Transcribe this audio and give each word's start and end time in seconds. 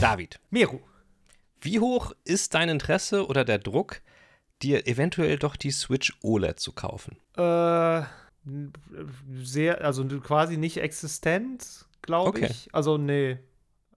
David, 0.00 0.40
Meru. 0.50 0.80
wie 1.60 1.78
hoch 1.78 2.12
ist 2.24 2.54
dein 2.54 2.68
Interesse 2.68 3.26
oder 3.26 3.44
der 3.44 3.58
Druck, 3.58 4.00
dir 4.62 4.86
eventuell 4.86 5.38
doch 5.38 5.56
die 5.56 5.70
Switch 5.70 6.16
OLED 6.22 6.58
zu 6.58 6.72
kaufen? 6.72 7.18
Äh, 7.36 8.02
sehr, 9.42 9.84
also 9.84 10.04
quasi 10.20 10.56
nicht 10.56 10.78
existent, 10.78 11.84
glaube 12.02 12.30
Okay. 12.30 12.48
ich. 12.50 12.68
Also, 12.72 12.96
nee. 12.98 13.38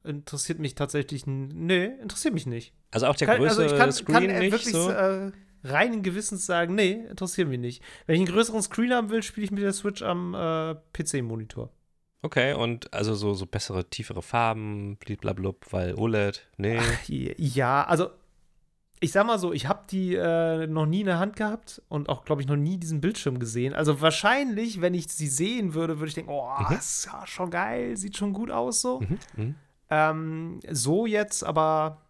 Interessiert 0.03 0.59
mich 0.59 0.75
tatsächlich, 0.75 1.25
nee, 1.25 1.85
interessiert 2.01 2.33
mich 2.33 2.45
nicht. 2.45 2.73
Also 2.91 3.07
auch 3.07 3.15
der 3.15 3.27
Kann, 3.27 3.37
größere 3.37 3.63
also 3.63 3.73
ich 3.75 3.79
kann, 3.79 3.91
Screen 3.93 4.13
kann 4.29 4.39
nicht 4.39 4.51
wirklich 4.51 4.73
so? 4.73 4.89
äh, 4.89 5.31
reinen 5.63 6.03
Gewissens 6.03 6.45
sagen, 6.45 6.75
nee, 6.75 7.05
interessiert 7.09 7.47
mich 7.47 7.59
nicht. 7.59 7.81
Wenn 8.05 8.15
ich 8.15 8.27
einen 8.27 8.35
größeren 8.35 8.61
Screen 8.61 8.91
haben 8.93 9.09
will, 9.09 9.23
spiele 9.23 9.45
ich 9.45 9.51
mit 9.51 9.63
der 9.63 9.71
Switch 9.71 10.01
am 10.01 10.33
äh, 10.33 10.75
PC-Monitor. 10.91 11.69
Okay, 12.23 12.53
und 12.53 12.91
also 12.93 13.13
so, 13.15 13.33
so 13.33 13.45
bessere, 13.45 13.89
tiefere 13.89 14.21
Farben, 14.21 14.95
bliblablub, 14.97 15.65
weil 15.71 15.93
OLED, 15.95 16.47
nee. 16.57 16.79
Ja, 17.07 17.83
also 17.83 18.09
ich 19.01 19.11
sag 19.11 19.27
mal 19.27 19.37
so, 19.37 19.51
ich 19.51 19.67
habe 19.67 19.81
die 19.91 20.15
äh, 20.15 20.65
noch 20.65 20.85
nie 20.85 21.01
in 21.01 21.07
der 21.07 21.19
Hand 21.19 21.35
gehabt 21.35 21.81
und 21.89 22.07
auch, 22.07 22.23
glaube 22.23 22.41
ich, 22.41 22.47
noch 22.47 22.55
nie 22.55 22.77
diesen 22.77 23.01
Bildschirm 23.01 23.37
gesehen. 23.37 23.73
Also 23.73 23.99
wahrscheinlich, 23.99 24.79
wenn 24.79 24.93
ich 24.93 25.09
sie 25.09 25.27
sehen 25.27 25.73
würde, 25.73 25.99
würde 25.99 26.07
ich 26.07 26.13
denken, 26.15 26.31
oh, 26.31 26.47
Mhm. 26.69 26.77
ist 26.77 27.05
ja 27.11 27.27
schon 27.27 27.51
geil, 27.51 27.97
sieht 27.97 28.15
schon 28.15 28.31
gut 28.31 28.49
aus 28.49 28.79
so. 28.79 29.01
Mhm, 29.01 29.19
mhm. 29.35 29.55
Ähm, 29.89 30.59
so 30.71 31.05
jetzt, 31.05 31.43
aber 31.43 32.02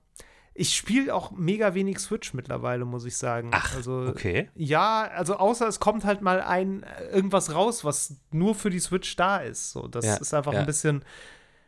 ich 0.56 0.76
spiele 0.76 1.14
auch 1.16 1.32
mega 1.32 1.74
wenig 1.74 2.00
Switch 2.00 2.34
mittlerweile, 2.34 2.86
muss 2.86 3.06
ich 3.06 3.18
sagen. 3.18 3.50
Ach, 3.54 3.76
also, 3.76 4.06
okay. 4.08 4.50
Ja, 4.56 5.10
also 5.16 5.38
außer 5.38 5.68
es 5.68 5.80
kommt 5.80 6.06
halt 6.06 6.22
mal 6.22 6.42
ein 6.42 6.86
irgendwas 7.12 7.54
raus, 7.56 7.84
was 7.84 8.18
nur 8.32 8.54
für 8.54 8.70
die 8.70 8.80
Switch 8.80 9.16
da 9.16 9.38
ist. 9.38 9.72
So, 9.72 9.88
das 9.88 10.06
Ja, 10.06 10.16
ist 10.18 10.34
einfach 10.34 10.54
ja. 10.54 10.60
ein 10.60 10.66
bisschen. 10.66 11.04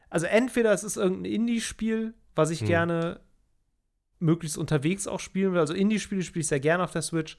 Also 0.09 0.27
entweder 0.27 0.71
es 0.71 0.83
ist 0.83 0.97
irgendein 0.97 1.31
Indie-Spiel, 1.31 2.13
was 2.35 2.51
ich 2.51 2.59
Hm. 2.61 2.67
gerne 2.67 3.19
möglichst 4.19 4.57
unterwegs 4.57 5.07
auch 5.07 5.19
spielen 5.19 5.53
will. 5.53 5.59
Also 5.59 5.73
Indie-Spiele 5.73 6.21
spiele 6.21 6.41
ich 6.41 6.47
sehr 6.47 6.59
gerne 6.59 6.83
auf 6.83 6.91
der 6.91 7.01
Switch. 7.01 7.37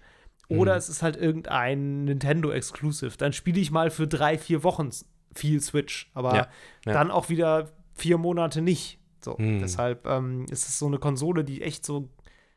Oder 0.49 0.73
Hm. 0.73 0.79
es 0.79 0.89
ist 0.89 1.03
halt 1.03 1.17
irgendein 1.17 2.05
Nintendo 2.05 2.51
Exclusive. 2.51 3.17
Dann 3.17 3.33
spiele 3.33 3.61
ich 3.61 3.71
mal 3.71 3.91
für 3.91 4.07
drei, 4.09 4.37
vier 4.37 4.63
Wochen 4.65 4.91
viel 5.35 5.61
Switch. 5.61 6.11
Aber 6.13 6.35
ja. 6.35 6.49
dann 6.85 7.11
auch 7.11 7.29
wieder 7.29 7.71
vier 7.95 8.19
Monate 8.19 8.63
nicht. 8.63 8.99
So, 9.27 9.37
Hm. 9.39 9.59
deshalb 9.59 10.07
ähm, 10.07 10.47
ist 10.51 10.69
es 10.69 10.79
so 10.79 10.87
eine 10.87 10.99
Konsole, 10.99 11.43
die 11.43 11.61
echt 11.63 11.85
so 11.85 12.09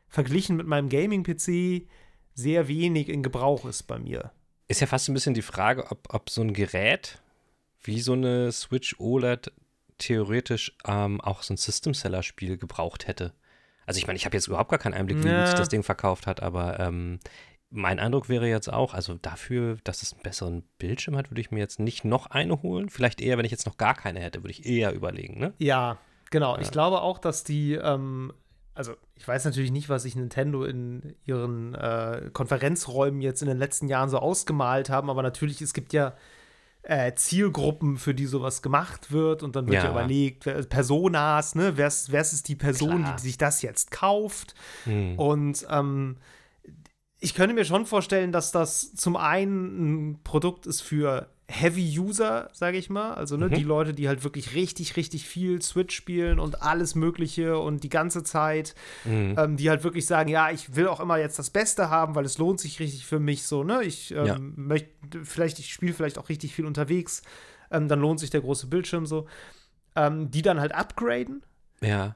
verglichen 0.06 0.56
mit 0.56 0.68
meinem 0.68 0.88
Gaming-PC 0.88 1.88
sehr 2.34 2.68
wenig 2.68 3.08
in 3.08 3.24
Gebrauch 3.24 3.64
ist 3.64 3.82
bei 3.88 3.98
mir. 3.98 4.30
Ist 4.68 4.80
ja 4.80 4.86
fast 4.86 5.08
ein 5.08 5.14
bisschen 5.14 5.34
die 5.34 5.42
Frage, 5.42 5.90
ob, 5.90 6.14
ob 6.14 6.30
so 6.30 6.42
ein 6.42 6.54
Gerät 6.54 7.20
wie 7.82 8.00
so 8.00 8.12
eine 8.12 8.52
Switch 8.52 8.94
OLED 9.00 9.50
theoretisch 9.98 10.76
ähm, 10.86 11.20
auch 11.20 11.42
so 11.42 11.54
ein 11.54 11.56
System-Seller-Spiel 11.56 12.56
gebraucht 12.56 13.08
hätte. 13.08 13.32
Also 13.84 13.98
ich 13.98 14.06
meine, 14.06 14.16
ich 14.16 14.24
habe 14.26 14.36
jetzt 14.36 14.46
überhaupt 14.46 14.70
gar 14.70 14.78
keinen 14.78 14.94
Einblick, 14.94 15.18
wie 15.24 15.28
Ja. 15.28 15.38
gut 15.38 15.46
sich 15.46 15.56
das 15.56 15.68
Ding 15.68 15.82
verkauft 15.82 16.28
hat, 16.28 16.40
aber 16.40 16.78
ähm, 16.78 17.18
mein 17.70 17.98
Eindruck 17.98 18.28
wäre 18.28 18.48
jetzt 18.48 18.72
auch, 18.72 18.94
also 18.94 19.14
dafür, 19.14 19.78
dass 19.82 20.02
es 20.02 20.12
einen 20.12 20.22
besseren 20.22 20.62
Bildschirm 20.78 21.16
hat, 21.16 21.30
würde 21.32 21.40
ich 21.40 21.50
mir 21.50 21.58
jetzt 21.58 21.80
nicht 21.80 22.04
noch 22.04 22.26
eine 22.26 22.62
holen. 22.62 22.90
Vielleicht 22.90 23.20
eher, 23.20 23.38
wenn 23.38 23.44
ich 23.44 23.50
jetzt 23.50 23.66
noch 23.66 23.76
gar 23.76 23.94
keine 23.94 24.20
hätte, 24.20 24.42
würde 24.44 24.52
ich 24.52 24.66
eher 24.66 24.92
überlegen, 24.92 25.40
ne? 25.40 25.52
Ja, 25.58 25.98
genau. 26.30 26.56
Ich 26.58 26.70
glaube 26.70 27.02
auch, 27.02 27.18
dass 27.18 27.44
die, 27.44 27.74
ähm, 27.74 28.32
also 28.74 28.94
ich 29.14 29.26
weiß 29.26 29.44
natürlich 29.44 29.70
nicht, 29.72 29.88
was 29.88 30.04
sich 30.04 30.16
Nintendo 30.16 30.64
in 30.64 31.14
ihren 31.26 31.74
äh, 31.74 32.30
Konferenzräumen 32.32 33.20
jetzt 33.20 33.42
in 33.42 33.48
den 33.48 33.58
letzten 33.58 33.88
Jahren 33.88 34.08
so 34.08 34.18
ausgemalt 34.18 34.88
haben, 34.90 35.10
aber 35.10 35.22
natürlich, 35.22 35.60
es 35.60 35.74
gibt 35.74 35.92
ja 35.92 36.14
äh, 36.82 37.12
Zielgruppen, 37.14 37.98
für 37.98 38.14
die 38.14 38.24
sowas 38.24 38.62
gemacht 38.62 39.12
wird 39.12 39.42
und 39.42 39.54
dann 39.54 39.66
wird 39.66 39.76
ja, 39.76 39.84
Ja. 39.84 39.90
überlegt, 39.90 40.46
wer, 40.46 40.62
Personas, 40.62 41.54
ne, 41.54 41.76
wer 41.76 41.88
ist, 41.88 42.10
wer 42.10 42.22
ist 42.22 42.48
die 42.48 42.56
Person, 42.56 43.02
Klar. 43.02 43.16
die 43.16 43.22
sich 43.22 43.36
das 43.36 43.60
jetzt 43.60 43.90
kauft 43.90 44.54
Hm. 44.84 45.18
Und 45.18 45.66
ähm, 45.68 46.16
ich 47.18 47.34
könnte 47.34 47.54
mir 47.54 47.66
schon 47.66 47.84
vorstellen, 47.84 48.32
dass 48.32 48.50
das 48.50 48.94
zum 48.94 49.16
einen 49.16 50.12
ein 50.12 50.22
Produkt 50.24 50.66
ist 50.66 50.80
für 50.80 51.28
Heavy-User, 51.50 52.48
sage 52.52 52.78
ich 52.78 52.88
mal. 52.90 53.14
Also 53.14 53.36
ne, 53.36 53.46
Mhm. 53.48 53.54
die 53.54 53.62
Leute, 53.62 53.92
die 53.94 54.08
halt 54.08 54.24
wirklich 54.24 54.54
richtig, 54.54 54.96
richtig 54.96 55.26
viel 55.26 55.60
Switch 55.62 55.94
spielen 55.94 56.38
und 56.38 56.62
alles 56.62 56.94
Mögliche 56.94 57.58
und 57.58 57.82
die 57.82 57.88
ganze 57.88 58.22
Zeit, 58.22 58.74
Mhm. 59.04 59.34
ähm, 59.38 59.56
die 59.56 59.68
halt 59.68 59.84
wirklich 59.84 60.06
sagen, 60.06 60.28
ja, 60.30 60.50
ich 60.50 60.76
will 60.76 60.86
auch 60.88 61.00
immer 61.00 61.18
jetzt 61.18 61.38
das 61.38 61.50
Beste 61.50 61.90
haben, 61.90 62.14
weil 62.14 62.24
es 62.24 62.38
lohnt 62.38 62.60
sich 62.60 62.78
richtig 62.80 63.04
für 63.06 63.18
mich 63.18 63.42
so, 63.44 63.64
ne? 63.64 63.82
Ich 63.82 64.12
ähm, 64.12 64.26
Ja. 64.26 64.36
möchte, 64.38 64.88
vielleicht, 65.24 65.58
ich 65.58 65.72
spiele 65.72 65.92
vielleicht 65.92 66.18
auch 66.18 66.28
richtig 66.28 66.54
viel 66.54 66.66
unterwegs, 66.66 67.22
ähm, 67.70 67.88
dann 67.88 68.00
lohnt 68.00 68.20
sich 68.20 68.30
der 68.30 68.40
große 68.40 68.66
Bildschirm 68.68 69.06
so. 69.06 69.26
Ähm, 69.96 70.30
die 70.30 70.42
dann 70.42 70.60
halt 70.60 70.72
upgraden 70.72 71.42
Ja. 71.82 72.14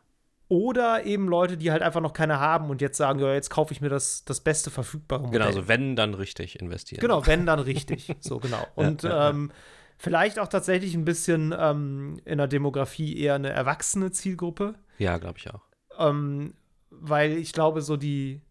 Oder 0.48 1.04
eben 1.04 1.28
Leute, 1.28 1.56
die 1.56 1.70
halt 1.72 1.82
einfach 1.82 2.00
noch 2.00 2.12
keine 2.12 2.38
haben 2.38 2.70
und 2.70 2.80
jetzt 2.80 2.96
sagen, 2.96 3.18
ja, 3.18 3.32
jetzt 3.32 3.50
kaufe 3.50 3.72
ich 3.72 3.80
mir 3.80 3.88
das, 3.88 4.24
das 4.24 4.40
beste 4.40 4.70
verfügbare 4.70 5.22
Modell. 5.22 5.38
Genau, 5.38 5.46
also 5.46 5.68
wenn, 5.68 5.96
dann 5.96 6.14
richtig 6.14 6.60
investieren. 6.60 7.00
Genau, 7.00 7.26
wenn, 7.26 7.46
dann 7.46 7.60
richtig. 7.60 8.14
so, 8.20 8.38
genau. 8.38 8.66
Und 8.74 9.02
ja, 9.02 9.10
ja. 9.10 9.30
Ähm, 9.30 9.52
vielleicht 9.96 10.38
auch 10.38 10.48
tatsächlich 10.48 10.94
ein 10.94 11.04
bisschen 11.04 11.54
ähm, 11.58 12.20
in 12.24 12.38
der 12.38 12.46
Demografie 12.46 13.18
eher 13.18 13.34
eine 13.34 13.50
erwachsene 13.50 14.10
Zielgruppe. 14.10 14.74
Ja, 14.98 15.18
glaube 15.18 15.38
ich 15.38 15.50
auch. 15.50 15.62
Ähm, 15.98 16.54
weil 16.90 17.32
ich 17.32 17.52
glaube, 17.52 17.80
so 17.80 17.96
die, 17.96 18.42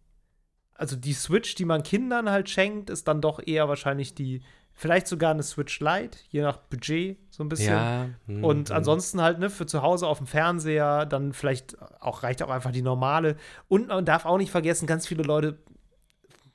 also 0.74 0.96
die 0.96 1.12
Switch, 1.12 1.54
die 1.54 1.64
man 1.64 1.82
Kindern 1.82 2.30
halt 2.30 2.50
schenkt, 2.50 2.90
ist 2.90 3.06
dann 3.06 3.20
doch 3.20 3.40
eher 3.44 3.68
wahrscheinlich 3.68 4.14
die, 4.14 4.42
vielleicht 4.74 5.06
sogar 5.06 5.30
eine 5.30 5.42
Switch 5.42 5.80
Lite, 5.80 6.18
je 6.28 6.42
nach 6.42 6.56
Budget, 6.56 7.18
so 7.30 7.44
ein 7.44 7.48
bisschen. 7.48 7.72
Ja. 7.74 8.08
Und 8.26 8.70
hm. 8.70 8.76
ansonsten 8.76 9.22
halt, 9.22 9.38
ne, 9.38 9.50
für 9.50 9.66
zu 9.66 9.82
Hause 9.82 10.06
auf 10.06 10.18
dem 10.18 10.26
Fernseher, 10.26 11.06
dann 11.06 11.32
vielleicht 11.32 11.80
auch 12.00 12.22
reicht 12.22 12.42
auch 12.42 12.50
einfach 12.50 12.72
die 12.72 12.82
normale. 12.82 13.36
Und 13.68 13.88
man 13.88 14.04
darf 14.04 14.26
auch 14.26 14.38
nicht 14.38 14.50
vergessen, 14.50 14.86
ganz 14.86 15.06
viele 15.06 15.22
Leute 15.22 15.58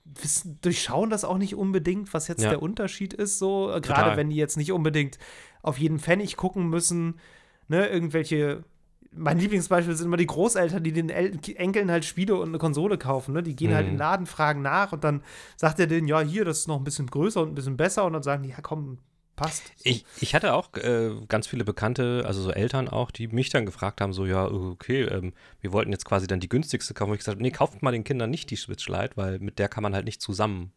wissen, 0.03 0.59
durchschauen 0.62 1.09
das 1.09 1.24
auch 1.24 1.38
nicht 1.38 1.56
unbedingt, 1.56 2.13
was 2.13 2.28
jetzt 2.28 2.44
Ja. 2.44 2.50
der 2.50 2.62
Unterschied 2.62 3.13
ist, 3.13 3.40
so. 3.40 3.78
Gerade 3.81 4.18
wenn 4.18 4.30
die 4.30 4.36
jetzt 4.36 4.57
nicht 4.57 4.72
unbedingt 4.72 5.18
auf 5.62 5.78
jeden 5.78 6.00
Pfennig 6.00 6.36
gucken 6.36 6.68
müssen, 6.69 7.19
ne, 7.68 7.88
irgendwelche. 7.88 8.63
Mein 9.12 9.40
Lieblingsbeispiel 9.40 9.96
sind 9.96 10.06
immer 10.08 10.18
die 10.18 10.28
Großeltern, 10.28 10.84
die 10.84 10.92
den 10.92 11.09
El 11.09 11.40
Enkeln 11.56 11.90
halt 11.90 12.06
Spiele 12.06 12.36
und 12.36 12.50
eine 12.50 12.58
Konsole 12.59 12.97
kaufen. 12.97 13.34
Ne? 13.34 13.42
Die 13.44 13.56
gehen 13.56 13.74
halt 13.74 13.86
Mhm. 13.86 13.92
in 13.92 13.96
den 13.96 14.00
Laden, 14.00 14.25
fragen 14.28 14.62
nach 14.62 14.92
und 14.92 15.03
dann 15.03 15.24
sagt 15.56 15.80
er 15.80 15.88
denen, 15.88 16.08
ja, 16.08 16.20
hier, 16.22 16.46
das 16.46 16.59
ist 16.59 16.68
noch 16.68 16.78
ein 16.78 16.84
bisschen 16.84 17.08
größer 17.08 17.42
und 17.42 17.50
ein 17.50 17.56
bisschen 17.56 17.78
besser. 17.78 18.06
Und 18.06 18.14
dann 18.14 18.24
sagen 18.24 18.44
die, 18.44 18.50
ja, 18.50 18.62
komm, 18.62 19.00
passt. 19.36 19.64
So. 19.78 19.90
Ich, 19.90 20.06
ich 20.19 20.36
hatte 20.36 20.53
auch 20.53 20.74
äh, 20.75 21.12
ganz 21.28 21.48
viele 21.48 21.64
Bekannte, 21.64 22.24
also 22.28 22.42
so 22.42 22.52
Eltern 22.52 22.88
auch, 22.88 23.09
die 23.09 23.28
mich 23.28 23.50
dann 23.50 23.66
gefragt 23.66 24.02
haben, 24.02 24.14
so, 24.14 24.25
ja, 24.25 24.46
okay, 24.46 25.03
ähm, 25.03 25.34
wir 25.62 25.72
wollten 25.72 25.92
jetzt 25.92 26.06
quasi 26.06 26.28
dann 26.28 26.40
die 26.40 26.50
günstigste 26.50 26.94
kaufen. 26.94 27.09
Wo 27.09 27.14
ich 27.14 27.19
gesagt 27.19 27.40
nee, 27.40 27.52
kauft 27.52 27.81
mal 27.81 27.92
den 27.92 28.03
Kindern 28.03 28.30
nicht 28.30 28.52
die 28.52 28.58
Switch 28.58 28.88
Lite, 28.88 29.12
weil 29.16 29.40
mit 29.40 29.58
der 29.58 29.69
kann 29.69 29.81
man 29.84 29.96
halt 29.96 30.06
nicht 30.06 30.22
zusammen 30.22 30.72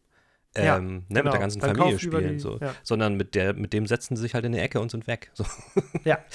ähm, 0.55 0.65
Ja, 0.65 0.79
ne, 0.79 0.83
mit 0.91 1.05
genau. 1.09 1.31
der 1.31 1.39
ganzen 1.39 1.59
Dann 1.59 1.75
Familie 1.75 1.99
spielen, 1.99 2.33
die- 2.33 2.39
so. 2.39 2.57
ja. 2.59 2.73
sondern 2.83 3.15
mit, 3.15 3.35
der, 3.35 3.53
mit 3.53 3.73
dem 3.73 3.85
setzen 3.87 4.15
sie 4.15 4.21
sich 4.21 4.33
halt 4.33 4.45
in 4.45 4.51
die 4.51 4.59
Ecke 4.59 4.79
und 4.79 4.91
sind 4.91 5.07
weg. 5.07 5.31
So. 5.33 5.45
Ja. 6.03 6.19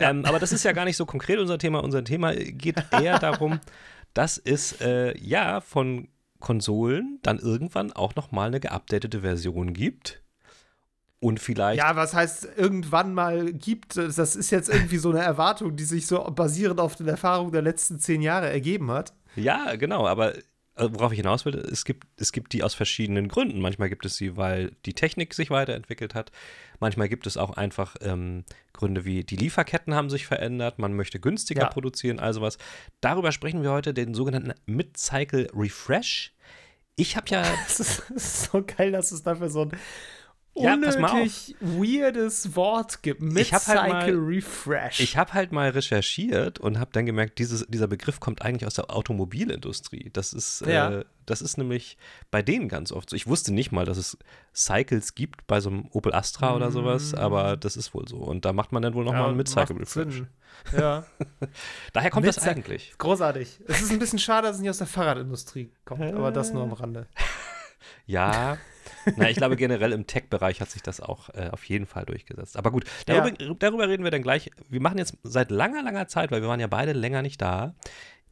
Ähm, 0.00 0.24
aber 0.26 0.38
das 0.38 0.52
ist 0.52 0.64
ja 0.64 0.70
gar 0.70 0.84
nicht 0.84 0.96
so 0.96 1.06
konkret 1.06 1.40
unser 1.40 1.58
Thema. 1.58 1.82
Unser 1.82 2.04
Thema 2.04 2.32
geht 2.36 2.76
eher 2.92 3.18
darum, 3.18 3.58
dass 4.14 4.38
es 4.38 4.80
äh, 4.80 5.18
ja 5.18 5.60
von 5.60 6.06
Konsolen 6.38 7.18
dann 7.22 7.40
irgendwann 7.40 7.92
auch 7.92 8.14
noch 8.14 8.30
mal 8.30 8.46
eine 8.46 8.60
geupdatete 8.60 9.22
Version 9.22 9.72
gibt. 9.74 10.22
Und 11.18 11.40
vielleicht 11.40 11.78
Ja, 11.80 11.96
was 11.96 12.14
heißt 12.14 12.48
irgendwann 12.56 13.12
mal 13.12 13.52
gibt, 13.52 13.96
das 13.96 14.36
ist 14.36 14.50
jetzt 14.52 14.68
irgendwie 14.68 14.98
so 14.98 15.10
eine 15.10 15.18
Erwartung, 15.18 15.74
die 15.74 15.82
sich 15.82 16.06
so 16.06 16.22
basierend 16.30 16.78
auf 16.78 16.94
den 16.94 17.08
Erfahrungen 17.08 17.50
der 17.50 17.62
letzten 17.62 17.98
zehn 17.98 18.22
Jahre 18.22 18.48
ergeben 18.48 18.92
hat. 18.92 19.12
Ja, 19.34 19.74
genau, 19.74 20.06
aber 20.06 20.34
worauf 20.78 21.12
ich 21.12 21.18
hinaus 21.18 21.44
will, 21.44 21.56
es 21.56 21.84
gibt, 21.84 22.06
es 22.16 22.32
gibt 22.32 22.52
die 22.52 22.62
aus 22.62 22.74
verschiedenen 22.74 23.28
Gründen. 23.28 23.60
Manchmal 23.60 23.88
gibt 23.88 24.04
es 24.06 24.16
sie, 24.16 24.36
weil 24.36 24.72
die 24.86 24.94
Technik 24.94 25.34
sich 25.34 25.50
weiterentwickelt 25.50 26.14
hat. 26.14 26.30
Manchmal 26.80 27.08
gibt 27.08 27.26
es 27.26 27.36
auch 27.36 27.56
einfach 27.56 27.96
ähm, 28.00 28.44
Gründe 28.72 29.04
wie 29.04 29.24
die 29.24 29.36
Lieferketten 29.36 29.94
haben 29.94 30.10
sich 30.10 30.26
verändert, 30.26 30.78
man 30.78 30.92
möchte 30.94 31.18
günstiger 31.20 31.62
Ja. 31.62 31.68
produzieren, 31.68 32.20
also 32.20 32.40
was. 32.40 32.58
Darüber 33.00 33.32
sprechen 33.32 33.62
wir 33.62 33.72
heute, 33.72 33.92
den 33.92 34.14
sogenannten 34.14 34.52
Mid-Cycle 34.66 35.50
Refresh. 35.54 36.32
Ich 36.96 37.16
habe 37.16 37.26
ja, 37.30 37.42
Das 37.66 37.80
ist, 37.80 38.02
das 38.08 38.10
ist 38.10 38.50
so 38.52 38.62
geil, 38.64 38.92
dass 38.92 39.12
es 39.12 39.22
dafür 39.22 39.48
so 39.50 39.62
ein 39.62 39.72
Ja, 40.60 40.74
unnötig 40.74 41.54
weirdes 41.60 42.54
Wort 42.56 43.02
gibt. 43.02 43.22
Ich 43.38 43.52
hab 43.52 43.66
halt 43.66 44.14
Refresh. 44.16 45.00
ich 45.00 45.16
habe 45.16 45.32
halt 45.34 45.52
mal 45.52 45.70
recherchiert 45.70 46.58
und 46.58 46.78
habe 46.78 46.90
dann 46.92 47.06
gemerkt, 47.06 47.38
dieses, 47.38 47.66
dieser 47.68 47.86
Begriff 47.86 48.20
kommt 48.20 48.42
eigentlich 48.42 48.66
aus 48.66 48.74
der 48.74 48.90
Automobilindustrie. 48.90 50.10
Das 50.12 50.32
ist, 50.32 50.60
Ja. 50.66 50.90
äh, 51.00 51.04
das 51.26 51.42
ist 51.42 51.58
nämlich 51.58 51.98
bei 52.30 52.40
denen 52.42 52.68
ganz 52.68 52.90
oft 52.92 53.10
so. 53.10 53.16
Ich 53.16 53.26
wusste 53.26 53.52
nicht 53.52 53.70
mal, 53.72 53.84
dass 53.84 53.98
es 53.98 54.16
Cycles 54.54 55.14
gibt 55.14 55.46
bei 55.46 55.60
so 55.60 55.68
einem 55.70 55.86
Opel 55.92 56.14
Astra 56.14 56.54
oder 56.56 56.70
sowas, 56.70 57.12
aber 57.14 57.56
das 57.56 57.76
ist 57.76 57.92
wohl 57.94 58.08
so. 58.08 58.16
Und 58.16 58.44
da 58.44 58.52
macht 58.52 58.72
man 58.72 58.82
dann 58.82 58.94
wohl 58.94 59.04
nochmal 59.04 59.20
Mm. 59.20 59.24
Ja, 59.24 59.28
einen 59.28 59.36
Mid-Cycle 59.36 59.76
Refresh. 59.76 60.14
Sinn. 60.14 60.26
Ja, 60.76 61.04
Daher 61.92 62.10
kommt 62.10 62.26
das 62.26 62.38
eigentlich. 62.38 62.94
großartig. 62.98 63.60
Es 63.68 63.82
ist 63.82 63.92
ein 63.92 63.98
bisschen 63.98 64.18
schade, 64.18 64.46
dass 64.48 64.56
es 64.56 64.62
nicht 64.62 64.70
aus 64.70 64.78
der 64.78 64.86
Fahrradindustrie 64.86 65.70
kommt, 65.84 66.02
aber 66.02 66.32
das 66.32 66.52
nur 66.52 66.62
am 66.62 66.72
Rande. 66.72 67.06
Ja, 68.06 68.58
Na, 69.16 69.30
ich 69.30 69.36
glaube 69.36 69.56
generell 69.56 69.92
im 69.92 70.06
Tech-Bereich 70.06 70.60
hat 70.60 70.70
sich 70.70 70.82
das 70.82 71.00
auch 71.00 71.28
äh, 71.30 71.48
auf 71.50 71.64
jeden 71.64 71.86
Fall 71.86 72.04
durchgesetzt. 72.04 72.56
Aber 72.56 72.70
gut, 72.70 72.84
darüber, 73.06 73.30
ja. 73.40 73.54
darüber, 73.58 73.88
reden 73.88 74.04
wir 74.04 74.10
dann 74.10 74.22
gleich. 74.22 74.50
Wir 74.68 74.80
machen 74.80 74.98
jetzt 74.98 75.16
seit 75.22 75.50
langer, 75.50 75.82
langer 75.82 76.08
Zeit, 76.08 76.30
weil 76.30 76.42
wir 76.42 76.48
waren 76.48 76.60
ja 76.60 76.66
beide 76.66 76.92
länger 76.92 77.22
nicht 77.22 77.40
da. 77.40 77.74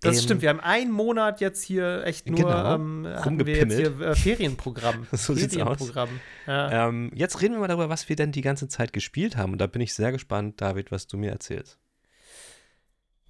Das 0.01 0.17
ähm, 0.17 0.23
stimmt, 0.23 0.43
wir 0.43 0.51
haben 0.51 0.61
einen 0.61 0.91
Monat 0.91 1.41
jetzt 1.41 1.63
hier 1.63 2.05
echt 2.05 2.29
nur 2.29 2.39
genau, 2.39 2.75
ähm, 2.75 3.05
wir 3.05 3.57
jetzt 3.57 3.77
hier 3.77 4.01
äh, 4.01 4.15
Ferienprogramm. 4.15 5.07
so 5.13 5.35
Ferienprogramm. 5.35 6.21
Ja. 6.47 6.89
Ähm, 6.89 7.11
jetzt 7.15 7.41
reden 7.41 7.55
wir 7.55 7.61
mal 7.61 7.69
darüber, 7.69 7.89
was 7.89 8.09
wir 8.09 8.17
denn 8.17 8.33
die 8.33 8.43
ganze 8.43 8.69
Zeit 8.69 8.93
gespielt 8.93 9.37
haben. 9.37 9.53
Und 9.53 9.59
da 9.59 9.67
bin 9.67 9.81
ich 9.81 9.95
sehr 9.95 10.13
gespannt, 10.13 10.61
David, 10.61 10.93
was 10.93 11.07
du 11.07 11.17
mir 11.17 11.31
erzählst. 11.31 11.79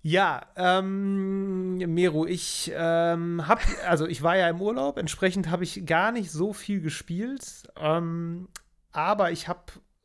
Ja, 0.03 0.47
ähm, 0.55 1.79
Meru, 1.79 2.27
ich 2.27 2.71
ähm, 2.75 3.47
habe, 3.47 3.61
also 3.89 4.07
ich 4.07 4.23
war 4.23 4.37
ja 4.37 4.49
im 4.49 4.61
Urlaub, 4.61 4.99
entsprechend 4.99 5.51
habe 5.51 5.65
ich 5.65 5.85
gar 5.85 6.13
nicht 6.13 6.31
so 6.31 6.53
viel 6.53 6.81
gespielt, 6.81 7.65
ähm, 7.77 8.49
aber 8.93 9.33
ich 9.33 9.49
habe 9.49 9.65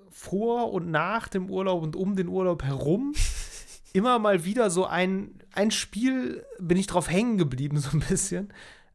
vor 0.09 0.73
und 0.73 0.89
nach 0.89 1.27
dem 1.27 1.49
Urlaub 1.49 1.83
und 1.83 1.95
um 1.95 2.15
den 2.15 2.27
Urlaub 2.27 2.63
herum 2.63 3.13
immer 3.93 4.19
mal 4.19 4.43
wieder 4.43 4.69
so 4.69 4.85
ein, 4.85 5.39
ein 5.53 5.71
Spiel, 5.71 6.45
bin 6.59 6.77
ich 6.77 6.87
drauf 6.87 7.09
hängen 7.09 7.37
geblieben, 7.37 7.79
so 7.79 7.91
ein 7.91 8.03
bisschen, 8.07 8.51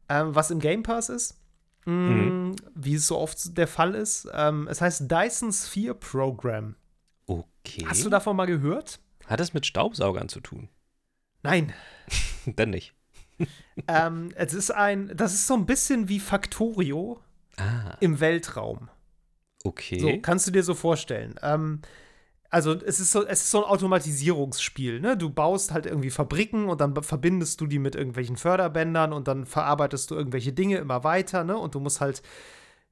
ähm, 0.09 0.35
was 0.35 0.51
im 0.51 0.59
Game 0.59 0.83
Pass 0.83 1.09
ist. 1.09 1.39
Mm, 1.85 1.91
mhm. 1.91 2.55
Wie 2.75 2.95
es 2.95 3.07
so 3.07 3.17
oft 3.17 3.57
der 3.57 3.67
Fall 3.67 3.95
ist. 3.95 4.27
Ähm, 4.33 4.67
es 4.69 4.81
heißt 4.81 5.09
Dyson 5.09 5.53
Sphere 5.53 5.95
Program. 5.95 6.75
Okay. 7.25 7.85
Hast 7.87 8.05
du 8.05 8.09
davon 8.09 8.35
mal 8.35 8.45
gehört? 8.45 8.99
Hat 9.25 9.39
es 9.39 9.53
mit 9.53 9.65
Staubsaugern 9.65 10.29
zu 10.29 10.41
tun? 10.41 10.69
Nein. 11.43 11.73
Dann 12.45 12.71
nicht. 12.71 12.93
ähm, 13.87 14.29
es 14.35 14.53
ist 14.53 14.71
ein, 14.71 15.11
das 15.15 15.33
ist 15.33 15.47
so 15.47 15.53
ein 15.53 15.65
bisschen 15.65 16.09
wie 16.09 16.19
Factorio 16.19 17.21
ah. 17.57 17.95
im 17.99 18.19
Weltraum. 18.19 18.89
Okay. 19.63 19.99
So, 19.99 20.19
kannst 20.21 20.47
du 20.47 20.51
dir 20.51 20.63
so 20.63 20.73
vorstellen. 20.73 21.35
Ähm, 21.41 21.81
also 22.49 22.73
es 22.73 22.99
ist 22.99 23.11
so, 23.11 23.25
es 23.25 23.41
ist 23.41 23.51
so 23.51 23.63
ein 23.63 23.69
Automatisierungsspiel, 23.69 25.01
ne? 25.01 25.17
Du 25.17 25.29
baust 25.29 25.73
halt 25.73 25.85
irgendwie 25.85 26.09
Fabriken 26.09 26.69
und 26.69 26.79
dann 26.79 26.95
verbindest 27.03 27.59
du 27.59 27.67
die 27.67 27.79
mit 27.79 27.95
irgendwelchen 27.95 28.37
Förderbändern 28.37 29.11
und 29.11 29.27
dann 29.27 29.45
verarbeitest 29.45 30.11
du 30.11 30.15
irgendwelche 30.15 30.53
Dinge 30.53 30.77
immer 30.77 31.03
weiter, 31.03 31.43
ne? 31.43 31.57
Und 31.57 31.75
du 31.75 31.79
musst 31.79 31.99
halt 31.99 32.21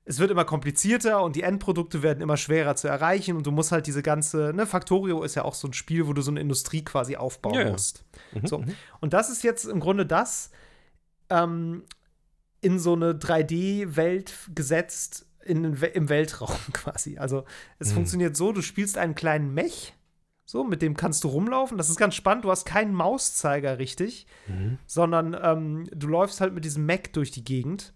es 0.06 0.20
wird 0.20 0.30
immer 0.30 0.46
komplizierter 0.46 1.24
und 1.24 1.36
die 1.36 1.42
Endprodukte 1.42 2.04
werden 2.04 2.22
immer 2.22 2.38
schwerer 2.38 2.76
zu 2.76 2.88
erreichen 2.88 3.36
und 3.36 3.48
du 3.48 3.52
musst 3.52 3.72
halt 3.72 3.88
diese 3.88 4.04
ganze, 4.04 4.54
ne, 4.54 4.68
Factorio 4.68 5.24
ist 5.24 5.36
ja 5.36 5.44
auch 5.44 5.56
so 5.56 5.68
ein 5.68 5.74
Spiel, 5.74 6.08
wo 6.08 6.14
du 6.14 6.22
so 6.22 6.30
eine 6.30 6.40
Industrie 6.40 6.84
quasi 6.84 7.16
aufbauen 7.16 7.56
ja, 7.56 7.72
musst. 7.72 8.06
Ja. 8.34 8.42
Mhm, 8.42 8.48
so. 8.48 8.58
Mhm. 8.60 8.76
Und 9.02 9.14
das 9.14 9.32
ist 9.32 9.44
jetzt 9.44 9.66
im 9.66 9.80
Grunde 9.80 10.06
das 10.06 10.52
ähm, 11.32 11.84
in 12.62 12.80
so 12.80 12.94
eine 12.94 13.14
3D-Welt 13.14 14.34
gesetzt 14.54 15.26
in, 15.44 15.64
im 15.64 16.10
Weltraum 16.10 16.56
quasi. 16.74 17.18
Also 17.18 17.44
es 17.80 17.90
mhm. 17.90 17.96
funktioniert 17.96 18.38
so, 18.38 18.52
du 18.52 18.62
spielst 18.62 19.00
einen 19.00 19.16
kleinen 19.16 19.56
Mech, 19.56 19.96
so, 20.48 20.64
mit 20.64 20.84
dem 20.84 20.96
kannst 20.96 21.24
du 21.24 21.30
rumlaufen. 21.30 21.80
Das 21.80 21.90
ist 21.90 21.98
ganz 21.98 22.14
spannend. 22.14 22.46
Du 22.46 22.52
hast 22.52 22.66
keinen 22.66 22.94
Mauszeiger 22.94 23.80
richtig, 23.80 24.28
mhm. 24.48 24.78
sondern 24.86 25.36
ähm, 25.42 25.90
du 25.92 26.06
läufst 26.06 26.40
halt 26.40 26.54
mit 26.54 26.64
diesem 26.64 26.86
Mech 26.86 27.12
durch 27.14 27.32
die 27.32 27.44
Gegend 27.44 27.95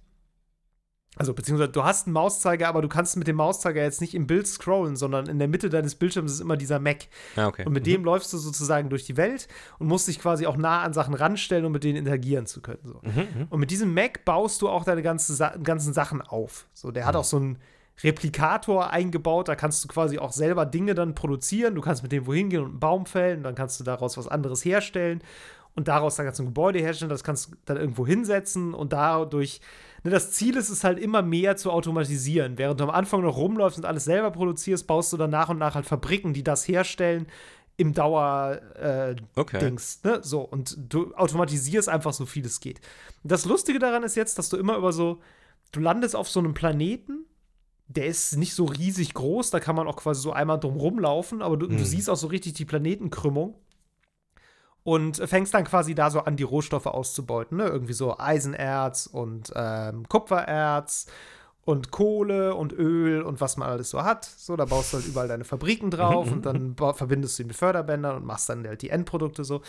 also, 1.15 1.33
beziehungsweise 1.33 1.71
du 1.71 1.83
hast 1.83 2.07
einen 2.07 2.13
Mauszeiger, 2.13 2.67
aber 2.67 2.81
du 2.81 2.87
kannst 2.87 3.17
mit 3.17 3.27
dem 3.27 3.35
Mauszeiger 3.35 3.81
jetzt 3.81 3.99
nicht 3.99 4.13
im 4.13 4.27
Bild 4.27 4.47
scrollen, 4.47 4.95
sondern 4.95 5.25
in 5.25 5.39
der 5.39 5.47
Mitte 5.47 5.69
deines 5.69 5.95
Bildschirms 5.95 6.33
ist 6.33 6.39
immer 6.39 6.55
dieser 6.55 6.79
Mac. 6.79 7.07
Ah, 7.35 7.47
okay. 7.47 7.65
Und 7.65 7.73
mit 7.73 7.83
mhm. 7.83 7.91
dem 7.91 8.03
läufst 8.05 8.31
du 8.31 8.37
sozusagen 8.37 8.89
durch 8.89 9.05
die 9.05 9.17
Welt 9.17 9.47
und 9.79 9.87
musst 9.87 10.07
dich 10.07 10.19
quasi 10.19 10.45
auch 10.45 10.55
nah 10.55 10.81
an 10.81 10.93
Sachen 10.93 11.13
ranstellen, 11.13 11.65
um 11.65 11.71
mit 11.71 11.83
denen 11.83 11.97
interagieren 11.97 12.45
zu 12.45 12.61
können. 12.61 12.79
So. 12.83 13.01
Mhm, 13.03 13.11
mhm. 13.11 13.47
und 13.49 13.59
mit 13.59 13.71
diesem 13.71 13.93
Mac 13.93 14.23
baust 14.23 14.61
du 14.61 14.69
auch 14.69 14.85
deine 14.85 15.01
ganze, 15.01 15.35
ganzen 15.63 15.93
Sachen 15.93 16.21
auf. 16.21 16.67
So, 16.73 16.91
der 16.91 17.03
mhm. 17.03 17.07
hat 17.07 17.15
auch 17.15 17.25
so 17.25 17.37
einen 17.37 17.57
Replikator 18.01 18.91
eingebaut, 18.91 19.49
da 19.49 19.55
kannst 19.55 19.83
du 19.83 19.87
quasi 19.89 20.19
auch 20.19 20.31
selber 20.31 20.65
Dinge 20.65 20.95
dann 20.95 21.15
produzieren. 21.15 21.75
Du 21.75 21.81
kannst 21.81 22.01
mit 22.03 22.11
dem 22.11 22.27
wohin 22.27 22.49
gehen 22.49 22.61
und 22.61 22.69
einen 22.69 22.79
Baum 22.79 23.05
fällen, 23.05 23.43
dann 23.43 23.55
kannst 23.55 23.79
du 23.79 23.83
daraus 23.83 24.15
was 24.17 24.27
anderes 24.27 24.63
herstellen 24.63 25.21
und 25.75 25.87
daraus 25.87 26.15
dann 26.15 26.25
kannst 26.25 26.39
du 26.39 26.43
ein 26.43 26.47
Gebäude 26.47 26.79
herstellen, 26.79 27.09
das 27.09 27.23
kannst 27.23 27.51
du 27.51 27.55
dann 27.65 27.77
irgendwo 27.77 28.07
hinsetzen 28.07 28.73
und 28.73 28.93
dadurch 28.93 29.59
ne, 30.03 30.11
das 30.11 30.31
Ziel 30.31 30.55
ist 30.55 30.69
es 30.69 30.83
halt 30.83 30.99
immer 30.99 31.21
mehr 31.21 31.57
zu 31.57 31.71
automatisieren. 31.71 32.57
Während 32.57 32.79
du 32.79 32.83
am 32.85 32.89
Anfang 32.89 33.21
noch 33.21 33.37
rumläufst 33.37 33.77
und 33.77 33.85
alles 33.85 34.05
selber 34.05 34.31
produzierst, 34.31 34.87
baust 34.87 35.13
du 35.13 35.17
dann 35.17 35.29
nach 35.29 35.49
und 35.49 35.57
nach 35.57 35.75
halt 35.75 35.85
Fabriken, 35.85 36.33
die 36.33 36.43
das 36.43 36.67
herstellen 36.67 37.27
im 37.77 37.93
Dauer 37.93 38.59
äh, 38.75 39.15
okay. 39.35 39.59
Dings, 39.59 40.03
ne? 40.03 40.19
So 40.21 40.41
und 40.41 40.77
du 40.77 41.13
automatisierst 41.13 41.87
einfach 41.87 42.13
so 42.13 42.25
viel 42.25 42.45
es 42.45 42.59
geht. 42.59 42.81
Das 43.23 43.45
Lustige 43.45 43.79
daran 43.79 44.03
ist 44.03 44.15
jetzt, 44.15 44.37
dass 44.37 44.49
du 44.49 44.57
immer 44.57 44.75
über 44.75 44.91
so 44.91 45.21
du 45.71 45.79
landest 45.79 46.15
auf 46.15 46.29
so 46.29 46.39
einem 46.39 46.53
Planeten, 46.53 47.25
der 47.87 48.05
ist 48.07 48.37
nicht 48.37 48.53
so 48.53 48.65
riesig 48.65 49.13
groß, 49.13 49.49
da 49.49 49.59
kann 49.59 49.75
man 49.75 49.87
auch 49.87 49.97
quasi 49.97 50.21
so 50.21 50.31
einmal 50.31 50.59
drum 50.59 50.77
rumlaufen, 50.77 51.41
aber 51.41 51.57
du, 51.57 51.67
hm. 51.67 51.77
du 51.77 51.85
siehst 51.85 52.09
auch 52.09 52.17
so 52.17 52.27
richtig 52.27 52.53
die 52.53 52.65
Planetenkrümmung 52.65 53.55
und 54.83 55.17
fängst 55.17 55.53
dann 55.53 55.65
quasi 55.65 55.95
da 55.95 56.09
so 56.09 56.21
an, 56.21 56.35
die 56.35 56.43
Rohstoffe 56.43 56.85
auszubeuten. 56.85 57.57
Ne? 57.57 57.65
Irgendwie 57.65 57.93
so 57.93 58.17
Eisenerz 58.17 59.07
und 59.07 59.51
ähm, 59.55 60.07
Kupfererz 60.07 61.07
und 61.65 61.91
Kohle 61.91 62.55
und 62.55 62.73
Öl 62.73 63.21
und 63.21 63.41
was 63.41 63.57
man 63.57 63.69
alles 63.69 63.89
so 63.89 64.03
hat. 64.03 64.25
So, 64.25 64.55
da 64.55 64.65
baust 64.65 64.93
du 64.93 64.97
halt 64.97 65.07
überall 65.07 65.27
deine 65.27 65.43
Fabriken 65.43 65.91
drauf 65.91 66.31
und 66.31 66.45
dann 66.45 66.75
verbindest 66.75 67.37
du 67.37 67.43
die 67.43 67.47
mit 67.47 67.57
Förderbändern 67.57 68.15
und 68.15 68.25
machst 68.25 68.49
dann 68.49 68.65
halt 68.67 68.81
die 68.81 68.89
Endprodukte 68.89 69.43
so. 69.43 69.61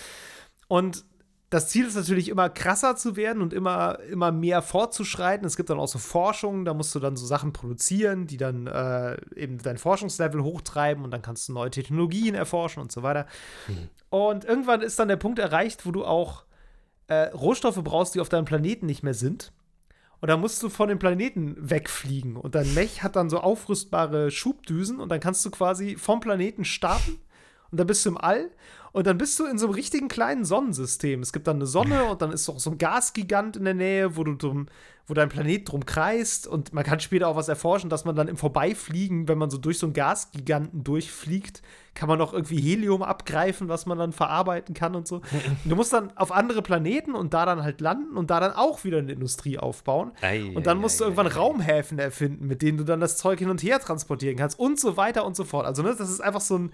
Und 0.69 1.05
das 1.51 1.69
Ziel 1.69 1.85
ist 1.85 1.97
natürlich 1.97 2.29
immer 2.29 2.49
krasser 2.49 2.95
zu 2.95 3.17
werden 3.17 3.43
und 3.43 3.53
immer, 3.53 3.99
immer 4.09 4.31
mehr 4.31 4.63
fortzuschreiten. 4.63 5.45
Es 5.45 5.57
gibt 5.57 5.69
dann 5.69 5.81
auch 5.81 5.89
so 5.89 5.99
Forschungen, 5.99 6.65
da 6.65 6.75
musst 6.75 6.95
du 6.95 7.01
dann 7.01 7.17
so 7.17 7.27
Sachen 7.27 7.53
produzieren, 7.53 8.29
die 8.29 8.37
dann 8.37 8.69
äh, 8.69 9.17
eben 9.35 9.59
dein 9.59 9.77
Forschungslevel 9.77 10.45
hochtreiben 10.45 11.03
und 11.03 11.11
dann 11.11 11.23
kannst 11.23 11.49
du 11.49 11.53
neue 11.53 11.71
Technologien 11.71 12.37
erforschen 12.37 12.81
und 12.81 12.93
so 12.93 13.03
weiter. 13.03 13.27
Mhm. 13.67 13.89
Und 14.11 14.45
irgendwann 14.45 14.81
ist 14.81 14.97
dann 15.01 15.09
der 15.09 15.17
Punkt 15.17 15.41
erreicht, 15.41 15.87
wo 15.87 15.91
du 15.91 16.05
auch 16.05 16.45
äh, 17.09 17.27
Rohstoffe 17.33 17.83
brauchst, 17.83 18.15
die 18.15 18.21
auf 18.21 18.29
deinem 18.29 18.45
Planeten 18.45 18.87
nicht 18.87 19.03
mehr 19.03 19.15
sind. 19.15 19.53
Und 20.21 20.29
dann 20.29 20.41
musst 20.41 20.63
du 20.63 20.69
von 20.69 20.89
dem 20.89 21.01
Planeten 21.01 21.57
wegfliegen. 21.59 22.37
Und 22.37 22.55
dein 22.55 22.73
Mech 22.75 23.03
hat 23.03 23.17
dann 23.17 23.29
so 23.29 23.41
aufrüstbare 23.41 24.31
Schubdüsen 24.31 25.01
und 25.01 25.09
dann 25.09 25.19
kannst 25.19 25.45
du 25.45 25.51
quasi 25.51 25.97
vom 25.97 26.21
Planeten 26.21 26.65
starten 26.65 27.19
und 27.71 27.79
dann 27.79 27.87
bist 27.87 28.05
du 28.05 28.11
im 28.11 28.19
All 28.19 28.51
und 28.93 29.07
dann 29.07 29.19
bist 29.19 29.39
du 29.39 29.47
in 29.47 29.59
so 29.59 29.67
einem 29.67 29.75
richtigen 29.75 30.09
kleinen 30.09 30.45
Sonnensystem. 30.45 31.21
Es 31.21 31.33
gibt 31.33 31.47
dann 31.47 31.57
eine 31.57 31.67
Sonne 31.67 32.05
und 32.11 32.23
dann 32.23 32.33
ist 32.33 32.49
auch 32.49 32.59
so 32.59 32.71
ein 32.71 32.79
Gasgigant 32.79 33.57
in 33.57 33.65
der 33.65 33.75
Nähe, 33.75 34.17
wo 34.17 34.25
du 34.25 34.35
drum, 34.35 34.67
wo 35.07 35.15
dein 35.15 35.29
Planet 35.29 35.71
drum 35.71 35.87
kreist 35.87 36.47
und 36.47 36.73
man 36.73 36.85
kann 36.85 37.01
später 37.01 37.29
auch 37.29 37.37
was 37.37 37.49
erforschen, 37.49 37.91
dass 37.91 38.05
man 38.05 38.15
dann 38.17 38.29
im 38.29 38.37
Vorbeifliegen, 38.37 39.29
wenn 39.29 39.39
man 39.39 39.51
so 39.51 39.59
durch 39.59 39.79
so 39.79 39.87
einen 39.87 39.93
Gasgiganten 39.93 40.85
durchfliegt, 40.85 41.63
kann 41.95 42.09
man 42.09 42.21
auch 42.21 42.33
irgendwie 42.33 42.61
Helium 42.61 43.03
abgreifen, 43.03 43.69
was 43.69 43.87
man 43.87 43.99
dann 43.99 44.13
verarbeiten 44.13 44.75
kann 44.75 44.95
und 44.95 45.09
so. 45.09 45.17
Und 45.17 45.25
du 45.65 45.77
musst 45.77 45.93
dann 45.93 46.17
auf 46.17 46.33
andere 46.33 46.63
Planeten 46.63 47.15
und 47.15 47.35
da 47.35 47.45
dann 47.45 47.63
halt 47.63 47.81
landen 47.81 48.17
und 48.17 48.31
da 48.31 48.39
dann 48.39 48.53
auch 48.53 48.85
wieder 48.85 48.99
eine 48.99 49.13
Industrie 49.13 49.59
aufbauen. 49.59 50.13
Ei, 50.21 50.53
und 50.55 50.67
dann 50.67 50.79
musst 50.79 50.97
ei, 50.97 50.99
du 50.99 51.05
irgendwann 51.11 51.27
ei, 51.27 51.35
Raumhäfen 51.35 51.99
erfinden, 51.99 52.47
mit 52.47 52.63
denen 52.63 52.79
du 52.79 52.85
dann 52.85 53.01
das 53.01 53.19
Zeug 53.19 53.41
hin 53.41 53.51
und 53.51 53.63
her 53.63 53.81
transportieren 53.81 54.37
kannst 54.37 54.59
und 54.59 54.79
so 54.79 54.97
weiter 54.97 55.25
und 55.25 55.35
so 55.35 55.45
fort. 55.45 55.67
Also, 55.67 55.83
ne, 55.83 55.95
das 55.97 56.09
ist 56.09 56.21
einfach 56.21 56.41
so 56.41 56.57
ein 56.57 56.73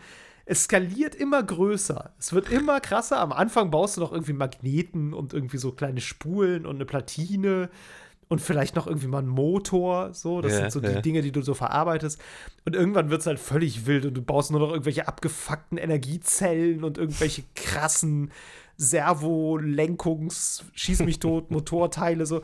es 0.48 0.64
skaliert 0.64 1.16
immer 1.16 1.42
größer. 1.42 2.14
Es 2.18 2.32
wird 2.32 2.50
immer 2.50 2.80
krasser. 2.80 3.18
Am 3.18 3.32
Anfang 3.32 3.72
baust 3.72 3.96
du 3.96 4.00
noch 4.00 4.12
irgendwie 4.12 4.32
Magneten 4.32 5.12
und 5.12 5.34
irgendwie 5.34 5.58
so 5.58 5.72
kleine 5.72 6.00
Spulen 6.00 6.66
und 6.66 6.76
eine 6.76 6.84
Platine 6.84 7.68
und 8.28 8.40
vielleicht 8.40 8.76
noch 8.76 8.86
irgendwie 8.86 9.08
mal 9.08 9.18
einen 9.18 9.28
Motor. 9.28 10.14
So, 10.14 10.40
das 10.40 10.52
ja, 10.52 10.58
sind 10.58 10.70
so 10.70 10.80
ja. 10.80 10.94
die 10.94 11.02
Dinge, 11.02 11.22
die 11.22 11.32
du 11.32 11.42
so 11.42 11.54
verarbeitest. 11.54 12.20
Und 12.64 12.76
irgendwann 12.76 13.10
wird 13.10 13.22
es 13.22 13.26
halt 13.26 13.40
völlig 13.40 13.86
wild 13.86 14.06
und 14.06 14.14
du 14.14 14.22
baust 14.22 14.52
nur 14.52 14.60
noch 14.60 14.70
irgendwelche 14.70 15.08
abgefuckten 15.08 15.78
Energiezellen 15.78 16.84
und 16.84 16.96
irgendwelche 16.96 17.42
krassen 17.56 18.30
Servo-Lenkungs-, 18.78 20.62
Schieß 20.74 21.00
mich 21.00 21.18
tot, 21.18 21.50
Motorteile 21.50 22.24
so. 22.24 22.42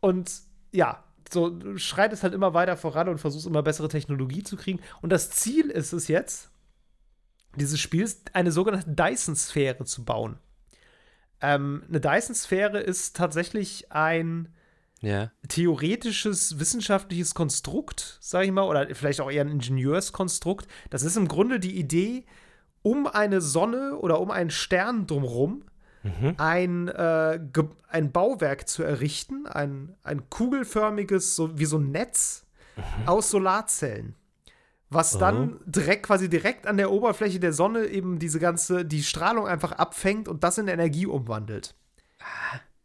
Und 0.00 0.32
ja, 0.72 1.04
so 1.30 1.58
schreitest 1.76 2.22
halt 2.22 2.32
immer 2.32 2.54
weiter 2.54 2.78
voran 2.78 3.10
und 3.10 3.18
versuchst 3.18 3.46
immer 3.46 3.62
bessere 3.62 3.88
Technologie 3.88 4.42
zu 4.42 4.56
kriegen. 4.56 4.80
Und 5.02 5.10
das 5.10 5.30
Ziel 5.30 5.68
ist 5.70 5.92
es 5.92 6.08
jetzt, 6.08 6.50
dieses 7.56 7.80
Spiels 7.80 8.22
eine 8.32 8.52
sogenannte 8.52 8.90
Dyson-Sphäre 8.90 9.84
zu 9.84 10.04
bauen. 10.04 10.38
Ähm, 11.40 11.84
eine 11.88 12.00
Dyson-Sphäre 12.00 12.80
ist 12.80 13.16
tatsächlich 13.16 13.92
ein 13.92 14.48
ja. 15.00 15.30
theoretisches 15.48 16.58
wissenschaftliches 16.58 17.34
Konstrukt, 17.34 18.18
sage 18.20 18.46
ich 18.46 18.52
mal, 18.52 18.64
oder 18.64 18.94
vielleicht 18.94 19.20
auch 19.20 19.30
eher 19.30 19.44
ein 19.44 19.50
Ingenieurskonstrukt. 19.50 20.66
Das 20.90 21.02
ist 21.02 21.16
im 21.16 21.28
Grunde 21.28 21.60
die 21.60 21.78
Idee, 21.78 22.24
um 22.82 23.06
eine 23.06 23.40
Sonne 23.40 23.96
oder 23.96 24.20
um 24.20 24.30
einen 24.30 24.50
Stern 24.50 25.06
drumherum 25.06 25.64
mhm. 26.02 26.34
ein, 26.38 26.88
äh, 26.88 27.38
ein 27.88 28.12
Bauwerk 28.12 28.68
zu 28.68 28.82
errichten, 28.82 29.46
ein, 29.46 29.96
ein 30.02 30.30
kugelförmiges, 30.30 31.36
so 31.36 31.58
wie 31.58 31.66
so 31.66 31.78
ein 31.78 31.90
Netz 31.90 32.46
mhm. 32.76 33.08
aus 33.08 33.30
Solarzellen 33.30 34.14
was 34.88 35.18
dann 35.18 35.54
oh. 35.54 35.60
direkt 35.66 36.04
quasi 36.04 36.28
direkt 36.28 36.66
an 36.66 36.76
der 36.76 36.92
Oberfläche 36.92 37.40
der 37.40 37.52
Sonne 37.52 37.86
eben 37.86 38.18
diese 38.18 38.38
ganze 38.38 38.84
die 38.84 39.02
Strahlung 39.02 39.46
einfach 39.46 39.72
abfängt 39.72 40.28
und 40.28 40.44
das 40.44 40.58
in 40.58 40.68
Energie 40.68 41.06
umwandelt. 41.06 41.74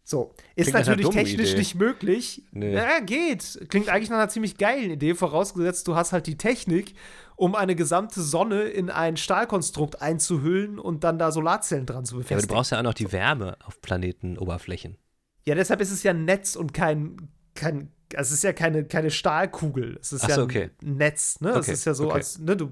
So, 0.04 0.34
ist 0.56 0.72
Klingt 0.72 0.88
natürlich 0.88 1.10
technisch 1.10 1.52
Idee. 1.52 1.60
nicht 1.60 1.76
möglich. 1.76 2.44
Nee. 2.52 2.74
Ja, 2.74 3.00
geht. 3.00 3.66
Klingt 3.70 3.88
eigentlich 3.88 4.10
nach 4.10 4.18
einer 4.18 4.30
ziemlich 4.30 4.58
geilen 4.58 4.92
Idee, 4.92 5.16
vorausgesetzt, 5.16 5.88
du 5.88 5.96
hast 5.96 6.12
halt 6.12 6.28
die 6.28 6.38
Technik, 6.38 6.96
um 7.38 7.56
eine 7.56 7.76
gesamte 7.76 8.22
Sonne 8.22 8.64
in 8.64 8.90
ein 8.90 9.16
Stahlkonstrukt 9.16 10.02
einzuhüllen 10.02 10.80
und 10.80 11.06
dann 11.06 11.18
da 11.18 11.32
Solarzellen 11.32 11.86
dran 11.86 12.04
zu 12.04 12.16
befestigen. 12.16 12.40
Ja, 12.40 12.44
aber 12.44 12.48
du 12.48 12.54
brauchst 12.56 12.72
ja 12.72 12.80
auch 12.80 12.84
noch 12.84 12.94
die 12.94 13.12
Wärme 13.14 13.58
auf 13.64 13.82
Planetenoberflächen. 13.82 14.98
Ja, 15.46 15.56
deshalb 15.56 15.80
ist 15.80 15.92
es 15.92 16.04
ja 16.04 16.12
ein 16.12 16.26
Netz 16.26 16.58
und 16.58 16.74
kein, 16.74 17.30
kein 17.56 17.92
also 18.18 18.30
es 18.30 18.38
ist 18.38 18.44
ja 18.44 18.54
keine, 18.54 18.86
keine 18.86 19.12
Stahlkugel. 19.12 19.98
Es 20.02 20.14
ist 20.14 20.22
so, 20.22 20.28
ja 20.28 20.36
ein 20.36 20.42
okay. 20.42 20.70
Netz, 20.82 21.40
ne? 21.42 21.52
Es 21.52 21.68
ist 21.68 21.86
ja 21.86 21.94
so, 21.94 22.06
okay. 22.06 22.16
als, 22.16 22.40
ne, 22.40 22.56
du 22.58 22.72